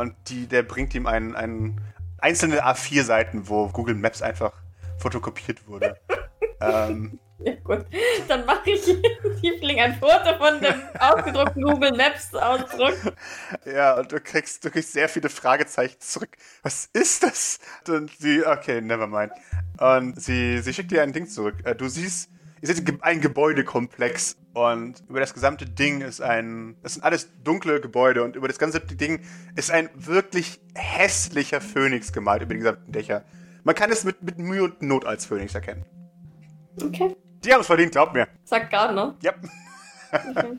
und 0.00 0.14
die, 0.28 0.46
der 0.46 0.62
bringt 0.62 0.94
ihm 0.94 1.08
einen, 1.08 1.34
einen 1.34 1.80
einzelne 2.18 2.64
A4-Seiten, 2.64 3.48
wo 3.48 3.66
Google 3.70 3.96
Maps 3.96 4.22
einfach 4.22 4.52
fotokopiert 4.98 5.66
wurde. 5.66 5.98
ähm, 6.60 7.18
Ja, 7.40 7.54
gut. 7.62 7.86
Dann 8.26 8.44
mache 8.46 8.70
ich 8.70 8.82
Tiefling 9.40 9.78
ein 9.80 9.94
Foto 9.94 10.36
von 10.38 10.60
dem 10.60 10.74
ausgedruckten 10.98 11.62
Google 11.62 11.92
Maps 11.96 12.34
Ausdruck. 12.34 12.94
ja, 13.64 13.96
und 13.98 14.10
du 14.10 14.20
kriegst, 14.20 14.64
du 14.64 14.70
kriegst 14.70 14.92
sehr 14.92 15.08
viele 15.08 15.28
Fragezeichen 15.28 16.00
zurück. 16.00 16.36
Was 16.62 16.88
ist 16.92 17.22
das? 17.22 17.60
Und 17.86 18.10
sie, 18.18 18.44
okay, 18.44 18.80
never 18.80 19.06
mind. 19.06 19.32
Und 19.78 20.20
sie, 20.20 20.58
sie 20.58 20.74
schickt 20.74 20.90
dir 20.90 21.02
ein 21.02 21.12
Ding 21.12 21.28
zurück. 21.28 21.54
Äh, 21.64 21.76
Du 21.76 21.88
siehst, 21.88 22.28
ihr 22.60 22.68
seht 22.68 23.02
ein 23.02 23.20
Gebäudekomplex 23.20 24.36
und 24.54 25.04
über 25.08 25.20
das 25.20 25.32
gesamte 25.32 25.64
Ding 25.66 26.00
ist 26.00 26.20
ein, 26.20 26.76
das 26.82 26.94
sind 26.94 27.04
alles 27.04 27.28
dunkle 27.44 27.80
Gebäude 27.80 28.24
und 28.24 28.34
über 28.34 28.48
das 28.48 28.58
ganze 28.58 28.80
Ding 28.80 29.20
ist 29.54 29.70
ein 29.70 29.88
wirklich 29.94 30.60
hässlicher 30.74 31.60
Phönix 31.60 32.12
gemalt 32.12 32.42
über 32.42 32.54
die 32.54 32.58
gesamten 32.60 32.90
Dächer. 32.90 33.24
Man 33.62 33.76
kann 33.76 33.92
es 33.92 34.02
mit, 34.02 34.22
mit 34.22 34.38
Mühe 34.38 34.64
und 34.64 34.82
Not 34.82 35.04
als 35.04 35.24
Phönix 35.26 35.54
erkennen. 35.54 35.84
Okay. 36.82 37.14
Die 37.44 37.52
haben 37.52 37.60
es 37.60 37.66
verdient, 37.66 37.92
glaubt 37.92 38.14
mir. 38.14 38.26
Sagt 38.44 38.70
Gardner. 38.70 39.14
Ja. 39.22 39.32
Okay. 40.12 40.58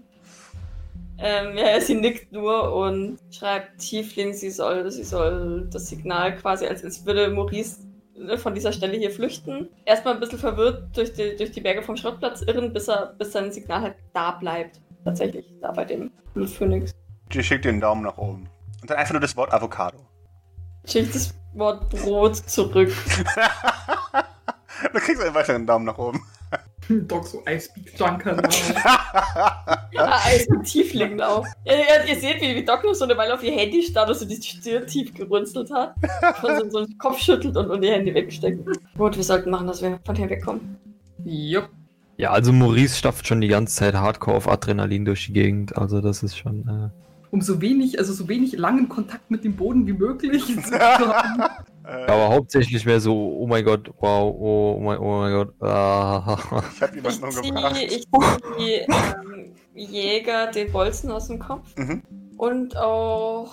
ähm, 1.17 1.57
ja, 1.57 1.81
sie 1.81 1.95
nickt 1.95 2.31
nur 2.31 2.73
und 2.73 3.19
schreibt 3.31 3.79
Tiefling, 3.79 4.33
sie 4.33 4.49
soll, 4.49 4.89
sie 4.91 5.03
soll 5.03 5.67
das 5.71 5.89
Signal 5.89 6.35
quasi, 6.37 6.65
als, 6.67 6.83
als 6.83 7.05
würde 7.05 7.29
Maurice 7.29 7.79
ne, 8.15 8.37
von 8.37 8.53
dieser 8.53 8.71
Stelle 8.71 8.97
hier 8.97 9.11
flüchten. 9.11 9.69
Erstmal 9.85 10.13
ein 10.13 10.19
bisschen 10.19 10.39
verwirrt 10.39 10.95
durch 10.95 11.13
die, 11.13 11.35
durch 11.35 11.51
die 11.51 11.61
Berge 11.61 11.81
vom 11.81 11.97
Schrottplatz 11.97 12.41
irren, 12.41 12.71
bis, 12.71 12.87
er, 12.87 13.13
bis 13.17 13.31
sein 13.31 13.51
Signal 13.51 13.81
halt 13.81 13.95
da 14.13 14.31
bleibt. 14.31 14.81
Tatsächlich, 15.03 15.45
da 15.61 15.71
bei 15.71 15.85
dem 15.85 16.11
Blutphönix. 16.33 16.93
Die 17.31 17.43
schickt 17.43 17.65
dir 17.65 17.69
einen 17.69 17.81
Daumen 17.81 18.03
nach 18.03 18.17
oben. 18.17 18.49
Und 18.81 18.89
dann 18.89 18.97
einfach 18.97 19.13
nur 19.13 19.21
das 19.21 19.35
Wort 19.35 19.53
Avocado. 19.53 19.97
Schickt 20.85 21.15
das 21.15 21.33
Wort 21.53 21.89
Brot 21.89 22.35
zurück. 22.35 22.91
Du 24.93 24.99
kriegst 24.99 25.21
einen 25.21 25.35
weiteren 25.35 25.65
Daumen 25.65 25.85
nach 25.85 25.97
oben. 25.97 26.25
Doc 27.07 27.27
so 27.27 27.43
I 27.47 27.59
speak 27.59 27.97
Junker 27.97 28.35
now. 28.35 28.49
Ah, 29.97 30.19
Eis 30.25 30.47
mit 30.49 30.63
Tieflinglauf. 30.63 31.45
Ihr, 31.65 31.73
ihr, 31.73 32.05
ihr 32.07 32.19
seht, 32.19 32.41
wie, 32.41 32.55
wie 32.55 32.63
Doc 32.63 32.83
noch 32.83 32.93
so 32.93 33.03
eine 33.03 33.17
Weile 33.17 33.33
auf 33.33 33.43
ihr 33.43 33.51
Handy 33.51 33.83
starrt 33.83 34.09
und 34.09 34.15
so 34.15 34.25
die 34.25 34.41
Stirn 34.41 34.87
tief 34.87 35.13
gerunzelt 35.13 35.71
hat. 35.71 35.95
Und 36.41 36.71
so, 36.71 36.79
so 36.79 36.85
den 36.85 36.97
Kopf 36.97 37.19
schüttelt 37.19 37.55
und, 37.57 37.69
und 37.69 37.83
ihr 37.83 37.93
Handy 37.93 38.13
weggesteckt. 38.13 38.65
Gut, 38.97 39.17
wir 39.17 39.23
sollten 39.23 39.49
machen, 39.49 39.67
dass 39.67 39.81
wir 39.81 39.99
von 40.05 40.15
hier 40.15 40.29
wegkommen. 40.29 40.77
Jupp. 41.25 41.69
Ja, 42.17 42.31
also 42.31 42.51
Maurice 42.51 42.97
stafft 42.97 43.27
schon 43.27 43.41
die 43.41 43.47
ganze 43.47 43.75
Zeit 43.75 43.95
hardcore 43.95 44.37
auf 44.37 44.47
Adrenalin 44.47 45.05
durch 45.05 45.27
die 45.27 45.33
Gegend. 45.33 45.77
Also 45.77 46.01
das 46.01 46.23
ist 46.23 46.37
schon. 46.37 46.67
Äh, 46.67 47.08
Um 47.31 47.41
so 47.41 47.61
wenig, 47.61 47.99
also 47.99 48.13
so 48.13 48.27
wenig 48.27 48.57
langen 48.57 48.89
Kontakt 48.89 49.29
mit 49.29 49.43
dem 49.43 49.55
Boden 49.55 49.85
wie 49.85 49.93
möglich 49.93 50.43
zu 50.65 50.79
haben. 50.79 51.41
Äh, 51.83 52.05
aber 52.05 52.29
hauptsächlich 52.29 52.85
mehr 52.85 52.99
so, 52.99 53.15
oh 53.15 53.47
mein 53.47 53.63
Gott, 53.65 53.89
wow, 53.99 54.35
oh, 54.35 54.75
oh 54.77 54.79
mein, 54.79 54.97
oh 54.99 55.19
mein 55.19 55.33
Gott. 55.33 55.61
Ah. 55.61 56.37
ich 56.75 56.81
habe 56.81 56.95
jemanden 56.95 57.31
ziehe 57.31 57.49
umgebracht. 57.49 57.81
ich 57.81 58.05
zieh, 58.57 58.73
ähm, 58.87 59.55
Jäger 59.73 60.47
den 60.47 60.71
Bolzen 60.71 61.11
aus 61.11 61.27
dem 61.27 61.39
Kopf. 61.39 61.75
Mhm. 61.77 62.03
Und 62.37 62.77
auch 62.77 63.51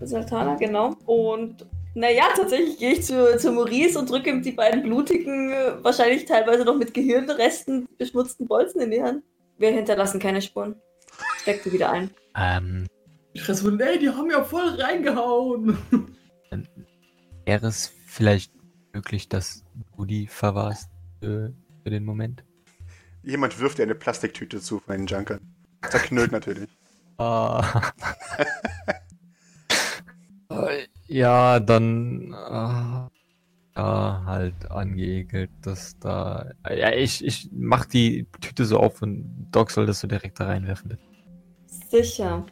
Sultana, 0.00 0.56
genau. 0.56 0.96
Und 1.06 1.66
naja, 1.94 2.24
tatsächlich 2.34 2.78
gehe 2.78 2.92
ich 2.92 3.04
zu, 3.04 3.36
zu 3.38 3.52
Maurice 3.52 3.98
und 3.98 4.10
drücke 4.10 4.30
ihm 4.30 4.42
die 4.42 4.52
beiden 4.52 4.82
blutigen, 4.82 5.52
wahrscheinlich 5.82 6.24
teilweise 6.24 6.64
noch 6.64 6.76
mit 6.76 6.94
Gehirnresten 6.94 7.86
beschmutzten 7.98 8.46
Bolzen 8.46 8.80
in 8.80 8.90
die 8.90 9.02
Hand. 9.02 9.22
Wir 9.58 9.70
hinterlassen 9.70 10.18
keine 10.18 10.40
Spuren. 10.40 10.76
Steck 11.38 11.62
die 11.62 11.72
wieder 11.72 11.90
ein. 11.90 12.10
Ähm, 12.36 12.86
Ich 13.34 13.42
fress 13.42 13.62
von, 13.62 13.80
ey, 13.80 13.98
die 13.98 14.10
haben 14.10 14.30
ja 14.30 14.44
voll 14.44 14.68
reingehauen. 14.80 15.78
wäre 17.46 17.66
es 17.66 17.92
vielleicht 18.06 18.52
möglich, 18.92 19.28
dass 19.28 19.64
du 19.96 20.04
die 20.04 20.26
verwahrst 20.26 20.90
äh, 21.22 21.48
für 21.82 21.90
den 21.90 22.04
Moment? 22.04 22.44
Jemand 23.22 23.58
wirft 23.58 23.78
dir 23.78 23.84
eine 23.84 23.94
Plastiktüte 23.94 24.60
zu 24.60 24.80
von 24.80 24.96
den 24.96 25.06
Junkern. 25.06 25.40
Zerknüllt 25.88 26.32
natürlich. 26.32 26.68
Ah. 27.18 27.92
Äh, 30.50 30.86
ja, 31.06 31.60
dann 31.60 32.32
äh, 32.32 33.08
ja, 33.76 34.22
halt 34.26 34.70
angeekelt, 34.70 35.50
dass 35.62 35.98
da. 35.98 36.50
Ja, 36.68 36.92
ich, 36.92 37.24
ich 37.24 37.48
mach 37.52 37.86
die 37.86 38.26
Tüte 38.42 38.66
so 38.66 38.78
auf 38.78 39.00
und 39.00 39.48
Doc 39.50 39.70
soll 39.70 39.86
das 39.86 40.00
so 40.00 40.06
direkt 40.06 40.38
da 40.40 40.46
reinwerfen. 40.46 40.98
Sicher. 41.90 42.44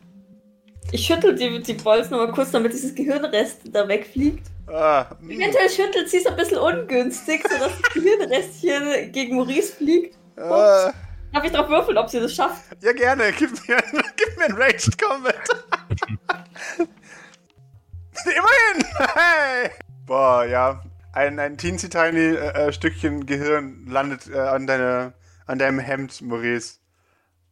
Ich 0.93 1.07
schüttel 1.07 1.35
die, 1.37 1.63
die 1.63 1.75
Bolzen 1.75 2.15
aber 2.15 2.33
kurz, 2.33 2.51
damit 2.51 2.73
dieses 2.73 2.95
Gehirnrest 2.95 3.61
da 3.73 3.87
wegfliegt. 3.87 4.47
Ah. 4.67 5.07
Eventuell 5.23 5.69
schüttelt 5.69 6.09
sie 6.09 6.19
es 6.19 6.27
ein 6.27 6.37
bisschen 6.37 6.59
ungünstig, 6.59 7.43
sodass 7.49 7.73
das 7.81 7.93
Gehirnrestchen 7.95 9.13
gegen 9.13 9.37
Maurice 9.37 9.73
fliegt. 9.73 10.17
Äh, 10.37 10.41
Darf 11.33 11.45
ich 11.45 11.53
drauf 11.53 11.69
würfeln, 11.69 11.97
ob 11.99 12.09
sie 12.09 12.21
das 12.21 12.35
schafft? 12.35 12.63
ja, 12.83 12.93
gerne. 12.93 13.33
Gib 13.33 13.51
mir, 13.69 13.77
gib 14.17 14.37
mir 14.37 14.45
ein 14.47 14.53
Ranged 14.53 15.01
Combat. 15.01 15.35
Immerhin! 18.25 18.85
Hey! 19.15 19.71
Boah, 20.07 20.45
ja. 20.45 20.83
Ein, 21.13 21.39
ein 21.39 21.57
teensy 21.57 21.89
tiny 21.89 22.35
äh, 22.35 22.69
äh, 22.69 22.73
Stückchen 22.73 23.27
Gehirn 23.27 23.87
landet 23.87 24.29
äh, 24.29 24.39
an, 24.39 24.67
deine, 24.67 25.15
an 25.47 25.59
deinem 25.59 25.79
Hemd, 25.79 26.21
Maurice. 26.23 26.79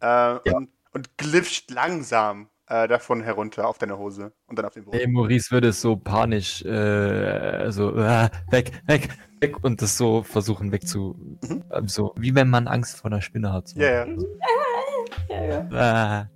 Äh, 0.00 0.38
und, 0.52 0.70
und 0.92 1.16
glitscht 1.18 1.70
langsam 1.70 2.48
äh, 2.68 2.86
davon 2.88 3.22
herunter 3.22 3.66
auf 3.68 3.78
deine 3.78 3.98
Hose 3.98 4.32
und 4.46 4.58
dann 4.58 4.66
auf 4.66 4.74
den 4.74 4.84
Boden. 4.84 4.96
Ey, 4.98 5.06
Maurice 5.06 5.50
würde 5.50 5.68
es 5.68 5.80
so 5.80 5.96
panisch, 5.96 6.62
äh, 6.64 7.70
so, 7.70 7.94
äh, 7.96 8.28
weg, 8.50 8.72
weg, 8.86 9.08
weg 9.40 9.56
und 9.64 9.80
das 9.82 9.96
so 9.96 10.22
versuchen 10.22 10.70
wegzu, 10.72 11.16
Mhm. 11.48 11.64
äh, 11.70 11.82
so, 11.86 12.14
wie 12.16 12.34
wenn 12.34 12.48
man 12.50 12.68
Angst 12.68 12.96
vor 12.98 13.10
einer 13.10 13.20
Spinne 13.22 13.52
hat. 13.52 13.68
So. 13.68 13.80
Ja, 13.80 14.04
ja. 14.04 14.06
Ja, 15.30 15.44
ja. 15.70 16.20
Äh, 16.22 16.26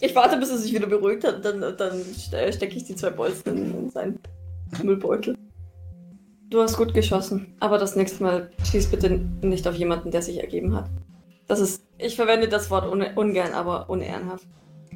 Ich 0.00 0.14
warte, 0.14 0.36
bis 0.38 0.50
er 0.50 0.58
sich 0.58 0.72
wieder 0.74 0.86
beruhigt 0.86 1.24
hat, 1.24 1.44
dann, 1.44 1.60
dann 1.60 2.00
ste- 2.00 2.52
stecke 2.52 2.76
ich 2.76 2.84
die 2.84 2.94
zwei 2.96 3.10
Bolzen 3.10 3.56
in, 3.56 3.78
in 3.78 3.90
seinen 3.90 4.18
Müllbeutel. 4.82 5.36
Du 6.48 6.60
hast 6.60 6.76
gut 6.76 6.92
geschossen, 6.94 7.54
aber 7.60 7.78
das 7.78 7.94
nächste 7.96 8.22
Mal 8.24 8.50
schieß 8.64 8.88
bitte 8.90 9.10
nicht 9.42 9.68
auf 9.68 9.74
jemanden, 9.76 10.10
der 10.10 10.22
sich 10.22 10.40
ergeben 10.40 10.74
hat. 10.74 10.90
Das 11.46 11.60
ist. 11.60 11.84
Ich 11.98 12.16
verwende 12.16 12.48
das 12.48 12.70
Wort 12.70 12.90
un 12.90 13.02
ungern, 13.14 13.52
aber 13.52 13.88
unehrenhaft. 13.88 14.46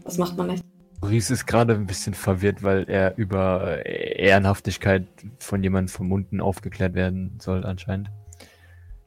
Das 0.04 0.18
macht 0.18 0.36
man 0.36 0.48
nicht. 0.48 0.64
Maurice 1.04 1.34
ist 1.34 1.44
gerade 1.46 1.74
ein 1.74 1.84
bisschen 1.86 2.14
verwirrt, 2.14 2.62
weil 2.62 2.88
er 2.88 3.16
über 3.18 3.84
äh, 3.84 4.22
Ehrenhaftigkeit 4.26 5.06
von 5.38 5.62
jemandem 5.62 5.92
vom 5.94 6.08
Munden 6.08 6.40
aufgeklärt 6.40 6.94
werden 6.94 7.38
soll, 7.42 7.66
anscheinend. 7.66 8.10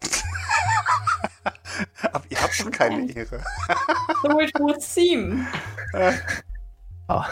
Aber 2.11 2.23
ihr 2.29 2.39
habt 2.39 2.59
doch 2.59 2.69
keine 2.71 3.11
Ehre. 3.11 3.41
So 4.23 4.39
it 4.39 4.51
would 4.59 4.81
seem. 4.81 5.45
Ah. 7.09 7.27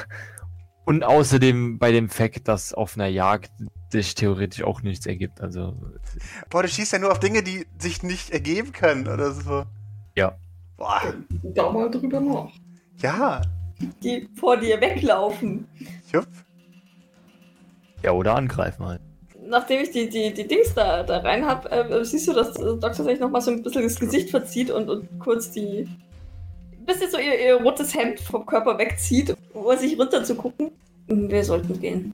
Und 0.86 1.04
außerdem 1.04 1.80
bei 1.80 1.92
dem 1.92 2.08
Fakt, 2.10 2.48
dass 2.48 2.74
auf 2.74 2.96
einer 2.96 3.08
Jagd 3.08 3.52
sich 3.92 4.16
theoretisch 4.16 4.64
auch 4.64 4.82
nichts 4.84 5.06
ergibt. 5.06 5.42
Also, 5.42 5.76
Boah, 6.50 6.62
du 6.64 6.70
schießt 6.70 6.94
ja 6.94 7.00
nur 7.00 7.12
auf 7.12 7.20
Dinge, 7.20 7.44
die 7.44 7.68
sich 7.78 8.02
nicht 8.02 8.30
ergeben 8.30 8.72
können 8.72 9.06
oder 9.10 9.32
so. 9.34 9.66
Ja. 10.16 10.38
Boah, 10.78 11.02
Da 11.44 11.70
mal 11.72 11.92
drüber 11.92 12.22
nach. 12.22 12.52
ja. 13.02 13.42
Die 14.04 14.30
vor 14.36 14.58
dir 14.58 14.80
weglaufen. 14.80 15.68
Jupp. 16.12 16.28
ja, 18.04 18.12
oder 18.12 18.36
angreifen 18.36 18.86
halt. 18.86 19.02
Nachdem 19.48 19.82
ich 19.82 19.92
die, 19.92 20.10
die, 20.10 20.34
die 20.34 20.48
Dings 20.48 20.74
da, 20.74 21.04
da 21.04 21.20
rein 21.20 21.46
habe, 21.46 21.70
äh, 21.70 22.06
siehst 22.06 22.28
du, 22.28 22.34
dass 22.34 22.56
äh, 22.58 22.64
Doc 22.64 22.82
tatsächlich 22.82 23.20
nochmal 23.20 23.42
so 23.42 23.52
ein 23.52 23.62
bisschen 23.62 23.84
das 23.84 24.00
Gesicht 24.00 24.30
verzieht 24.30 24.72
und, 24.72 24.90
und 24.90 25.20
kurz 25.20 25.52
die. 25.52 25.88
ein 26.72 26.86
bisschen 26.86 27.12
so 27.12 27.18
ihr, 27.18 27.40
ihr 27.40 27.62
rotes 27.62 27.94
Hemd 27.94 28.20
vom 28.20 28.46
Körper 28.46 28.78
wegzieht, 28.78 29.36
um 29.54 29.78
sich 29.78 30.00
runter 30.00 30.24
zu 30.24 30.36
gucken. 30.36 30.72
Wir 31.08 31.44
sollten 31.44 31.80
gehen. 31.80 32.14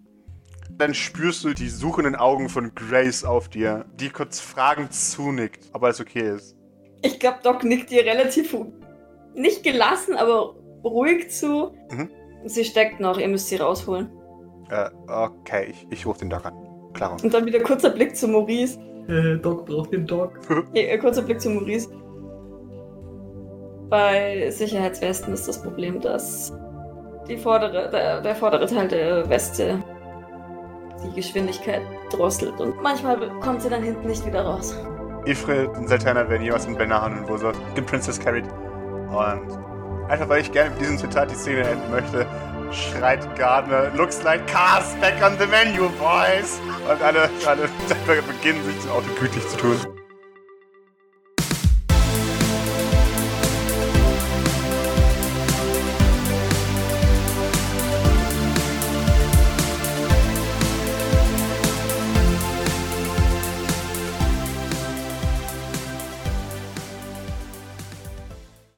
Dann 0.77 0.93
spürst 0.93 1.43
du 1.43 1.53
die 1.53 1.69
suchenden 1.69 2.15
Augen 2.15 2.49
von 2.49 2.73
Grace 2.73 3.23
auf 3.23 3.49
dir, 3.49 3.85
die 3.99 4.09
kurz 4.09 4.39
fragend 4.39 4.93
zunickt, 4.93 5.69
ob 5.73 5.83
alles 5.83 6.01
okay 6.01 6.35
ist. 6.35 6.55
Ich 7.03 7.19
glaube, 7.19 7.39
Doc 7.43 7.63
nickt 7.63 7.91
ihr 7.91 8.03
relativ 8.03 8.55
nicht 9.33 9.63
gelassen, 9.63 10.15
aber 10.15 10.55
ruhig 10.83 11.29
zu. 11.29 11.71
Mhm. 11.91 12.09
Sie 12.45 12.63
steckt 12.63 12.99
noch, 12.99 13.17
ihr 13.17 13.27
müsst 13.27 13.49
sie 13.49 13.57
rausholen. 13.57 14.09
Äh, 14.69 14.89
okay, 15.07 15.67
ich, 15.69 15.87
ich 15.89 16.05
rufe 16.05 16.19
den 16.19 16.29
Doc 16.29 16.45
an. 16.45 16.53
Klar. 16.93 17.17
Und 17.23 17.33
dann 17.33 17.45
wieder 17.45 17.59
kurzer 17.59 17.89
Blick 17.89 18.15
zu 18.15 18.27
Maurice. 18.27 18.79
Äh, 19.07 19.37
Doc 19.37 19.65
braucht 19.65 19.91
den 19.93 20.07
Doc. 20.07 20.39
Äh, 20.73 20.97
kurzer 20.97 21.21
Blick 21.21 21.39
zu 21.39 21.49
Maurice. 21.49 21.89
Bei 23.89 24.49
Sicherheitswesten 24.49 25.33
ist 25.33 25.47
das 25.47 25.61
Problem, 25.61 25.99
dass 25.99 26.53
die 27.27 27.37
vordere, 27.37 27.89
der, 27.91 28.21
der 28.21 28.35
vordere 28.35 28.65
Teil 28.65 28.87
der 28.87 29.29
Weste 29.29 29.83
die 31.03 31.15
Geschwindigkeit 31.15 31.81
drosselt 32.11 32.59
und 32.59 32.81
manchmal 32.81 33.17
kommt 33.39 33.61
sie 33.61 33.69
dann 33.69 33.83
hinten 33.83 34.07
nicht 34.07 34.25
wieder 34.25 34.43
raus. 34.43 34.77
Ifrit 35.25 35.69
und 35.77 35.87
Sultana 35.87 36.27
werden 36.29 36.43
jeweils 36.43 36.65
in 36.65 36.77
Benahan 36.77 37.25
und 37.25 37.55
den 37.75 37.85
Princess 37.85 38.19
carried. 38.19 38.45
Und 39.09 39.70
einfach 40.11 40.27
weil 40.27 40.41
ich 40.41 40.51
gerne 40.51 40.69
mit 40.71 40.81
diesem 40.81 40.97
Zitat 40.97 41.31
die 41.31 41.35
Szene 41.35 41.61
enden 41.61 41.89
möchte, 41.89 42.27
schreit 42.71 43.35
Gardner, 43.37 43.89
looks 43.95 44.21
like 44.23 44.45
cars 44.45 44.93
back 44.99 45.15
on 45.23 45.37
the 45.39 45.47
menu, 45.47 45.89
boys! 45.97 46.59
Und 46.89 47.01
alle, 47.01 47.29
alle 47.45 47.69
beginnen 48.27 48.63
sich 48.65 48.75
das 48.75 48.89
Auto 48.89 49.07
gütlich 49.19 49.47
zu 49.47 49.57
tun. 49.57 50.00